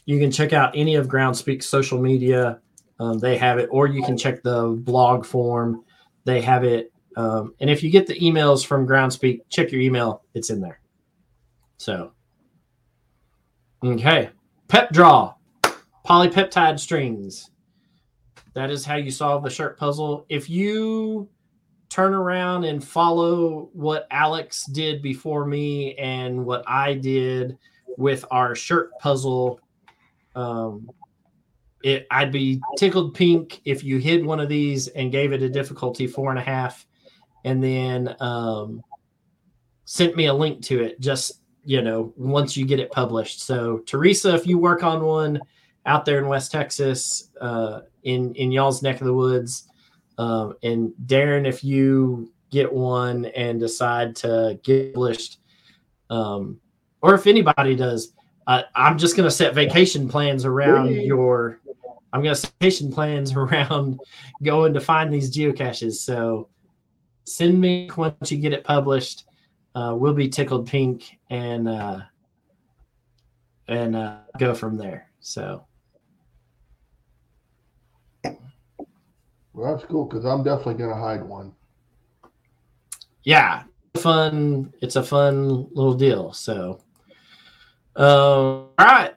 you 0.06 0.18
can 0.18 0.30
check 0.30 0.52
out 0.52 0.72
any 0.74 0.96
of 0.96 1.06
Groundspeak's 1.06 1.66
social 1.66 2.00
media. 2.00 2.60
Um, 2.98 3.18
they 3.18 3.36
have 3.36 3.58
it, 3.58 3.68
or 3.70 3.86
you 3.86 4.02
can 4.02 4.16
check 4.16 4.42
the 4.42 4.68
blog 4.68 5.24
form. 5.24 5.84
They 6.24 6.40
have 6.40 6.64
it. 6.64 6.92
Um, 7.16 7.54
and 7.60 7.70
if 7.70 7.82
you 7.82 7.90
get 7.90 8.06
the 8.06 8.18
emails 8.18 8.66
from 8.66 8.86
Groundspeak, 8.86 9.42
check 9.50 9.70
your 9.70 9.80
email. 9.80 10.22
It's 10.34 10.50
in 10.50 10.60
there. 10.60 10.80
So, 11.78 12.12
okay. 13.84 14.30
PepDraw, 14.68 15.34
polypeptide 16.04 16.78
strings. 16.78 17.50
That 18.54 18.70
is 18.70 18.84
how 18.84 18.96
you 18.96 19.10
solve 19.10 19.44
the 19.44 19.50
shirt 19.50 19.78
puzzle. 19.78 20.26
If 20.28 20.50
you 20.50 21.28
turn 21.88 22.12
around 22.12 22.64
and 22.64 22.84
follow 22.84 23.70
what 23.72 24.06
Alex 24.10 24.66
did 24.66 25.00
before 25.00 25.46
me 25.46 25.94
and 25.94 26.44
what 26.44 26.64
I 26.66 26.94
did 26.94 27.56
with 27.96 28.24
our 28.30 28.54
shirt 28.54 28.90
puzzle, 28.98 29.60
um, 30.34 30.90
it, 31.84 32.06
I'd 32.10 32.32
be 32.32 32.60
tickled 32.76 33.14
pink 33.14 33.60
if 33.64 33.84
you 33.84 33.98
hid 33.98 34.26
one 34.26 34.40
of 34.40 34.48
these 34.48 34.88
and 34.88 35.12
gave 35.12 35.32
it 35.32 35.42
a 35.42 35.48
difficulty 35.48 36.08
four 36.08 36.30
and 36.30 36.38
a 36.38 36.42
half, 36.42 36.84
and 37.44 37.62
then 37.62 38.16
um, 38.20 38.82
sent 39.84 40.16
me 40.16 40.26
a 40.26 40.34
link 40.34 40.62
to 40.64 40.82
it. 40.82 41.00
Just 41.00 41.37
you 41.64 41.82
know, 41.82 42.12
once 42.16 42.56
you 42.56 42.64
get 42.64 42.80
it 42.80 42.90
published. 42.90 43.42
So 43.42 43.78
Teresa, 43.78 44.34
if 44.34 44.46
you 44.46 44.58
work 44.58 44.82
on 44.82 45.04
one 45.04 45.40
out 45.86 46.04
there 46.04 46.18
in 46.18 46.28
West 46.28 46.52
Texas, 46.52 47.30
uh, 47.40 47.80
in 48.04 48.34
in 48.34 48.52
y'all's 48.52 48.82
neck 48.82 49.00
of 49.00 49.06
the 49.06 49.14
woods, 49.14 49.68
um, 50.18 50.54
and 50.62 50.92
Darren, 51.06 51.46
if 51.46 51.62
you 51.62 52.32
get 52.50 52.72
one 52.72 53.26
and 53.26 53.60
decide 53.60 54.16
to 54.16 54.58
get 54.62 54.94
published, 54.94 55.38
um, 56.10 56.60
or 57.02 57.14
if 57.14 57.26
anybody 57.26 57.76
does, 57.76 58.12
uh, 58.46 58.62
I'm 58.74 58.98
just 58.98 59.16
going 59.16 59.28
to 59.28 59.34
set 59.34 59.54
vacation 59.54 60.08
plans 60.08 60.44
around 60.44 60.90
your. 60.92 61.60
I'm 62.12 62.22
going 62.22 62.34
to 62.34 62.40
set 62.40 62.52
vacation 62.60 62.90
plans 62.90 63.32
around 63.36 64.00
going 64.42 64.72
to 64.74 64.80
find 64.80 65.12
these 65.12 65.34
geocaches. 65.34 65.94
So 65.94 66.48
send 67.24 67.60
me 67.60 67.90
once 67.96 68.32
you 68.32 68.38
get 68.38 68.52
it 68.52 68.64
published. 68.64 69.24
Uh, 69.74 69.94
we'll 69.96 70.14
be 70.14 70.28
tickled 70.28 70.66
pink 70.66 71.18
and 71.30 71.68
uh, 71.68 72.00
and 73.68 73.94
uh, 73.94 74.18
go 74.38 74.54
from 74.54 74.76
there. 74.76 75.10
So 75.20 75.68
Well, 79.58 79.74
that's 79.74 79.84
cool 79.86 80.04
because 80.04 80.24
I'm 80.24 80.44
definitely 80.44 80.74
going 80.74 80.90
to 80.90 80.96
hide 80.96 81.20
one. 81.20 81.52
Yeah, 83.24 83.64
fun. 83.96 84.72
It's 84.80 84.94
a 84.94 85.02
fun 85.02 85.66
little 85.72 85.94
deal. 85.94 86.32
So, 86.32 86.78
uh, 87.96 88.02
all 88.04 88.72
right. 88.78 89.14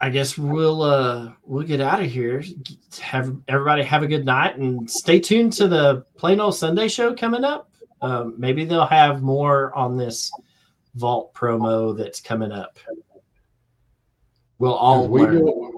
I 0.00 0.10
guess 0.10 0.36
we'll 0.36 0.82
uh 0.82 1.32
we'll 1.44 1.66
get 1.66 1.80
out 1.80 2.02
of 2.02 2.10
here. 2.10 2.42
Have 3.00 3.36
everybody 3.46 3.84
have 3.84 4.02
a 4.02 4.08
good 4.08 4.24
night 4.24 4.56
and 4.56 4.90
stay 4.90 5.20
tuned 5.20 5.52
to 5.54 5.68
the 5.68 6.04
Plain 6.16 6.40
Old 6.40 6.56
Sunday 6.56 6.88
show 6.88 7.14
coming 7.14 7.44
up. 7.44 7.67
Um, 8.00 8.34
maybe 8.38 8.64
they'll 8.64 8.86
have 8.86 9.22
more 9.22 9.74
on 9.74 9.96
this 9.96 10.30
vault 10.94 11.34
promo 11.34 11.96
that's 11.96 12.20
coming 12.20 12.52
up. 12.52 12.78
We'll 14.58 14.74
all 14.74 15.06
we, 15.06 15.24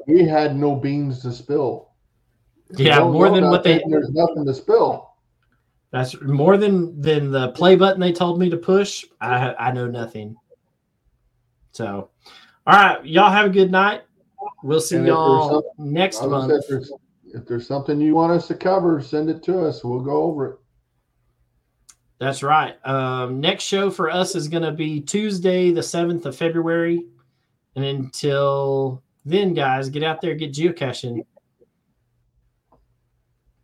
we 0.06 0.24
had 0.24 0.56
no 0.56 0.74
beans 0.74 1.20
to 1.22 1.32
spill. 1.32 1.90
Yeah, 2.76 3.00
more 3.00 3.30
than 3.30 3.50
what 3.50 3.62
they. 3.62 3.82
There's 3.86 4.10
nothing 4.10 4.46
to 4.46 4.54
spill. 4.54 5.10
That's 5.90 6.20
more 6.22 6.56
than 6.56 7.00
than 7.00 7.30
the 7.30 7.50
play 7.52 7.76
button 7.76 8.00
they 8.00 8.12
told 8.12 8.38
me 8.38 8.48
to 8.48 8.56
push. 8.56 9.04
I 9.20 9.54
I 9.58 9.72
know 9.72 9.86
nothing. 9.86 10.36
So, 11.72 12.10
all 12.66 12.74
right, 12.74 13.04
y'all 13.04 13.30
have 13.30 13.46
a 13.46 13.50
good 13.50 13.70
night. 13.70 14.02
We'll 14.62 14.80
see 14.80 14.96
and 14.96 15.06
y'all 15.06 15.74
next 15.78 16.22
month. 16.22 16.52
If 16.52 16.68
there's, 16.68 16.92
if 17.34 17.46
there's 17.46 17.66
something 17.66 18.00
you 18.00 18.14
want 18.14 18.32
us 18.32 18.46
to 18.48 18.54
cover, 18.54 19.00
send 19.02 19.30
it 19.30 19.42
to 19.44 19.64
us. 19.66 19.84
We'll 19.84 20.00
go 20.00 20.22
over 20.22 20.46
it. 20.46 20.59
That's 22.20 22.42
right. 22.42 22.76
Um, 22.86 23.40
next 23.40 23.64
show 23.64 23.90
for 23.90 24.10
us 24.10 24.34
is 24.36 24.46
going 24.46 24.62
to 24.62 24.72
be 24.72 25.00
Tuesday, 25.00 25.72
the 25.72 25.80
7th 25.80 26.26
of 26.26 26.36
February. 26.36 27.06
And 27.74 27.84
until 27.84 29.02
then, 29.24 29.54
guys, 29.54 29.88
get 29.88 30.02
out 30.02 30.20
there, 30.20 30.34
get 30.34 30.52
geocaching. 30.52 31.24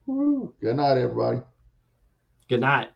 Good 0.06 0.76
night, 0.76 0.96
everybody. 0.96 1.40
Good 2.48 2.60
night. 2.60 2.88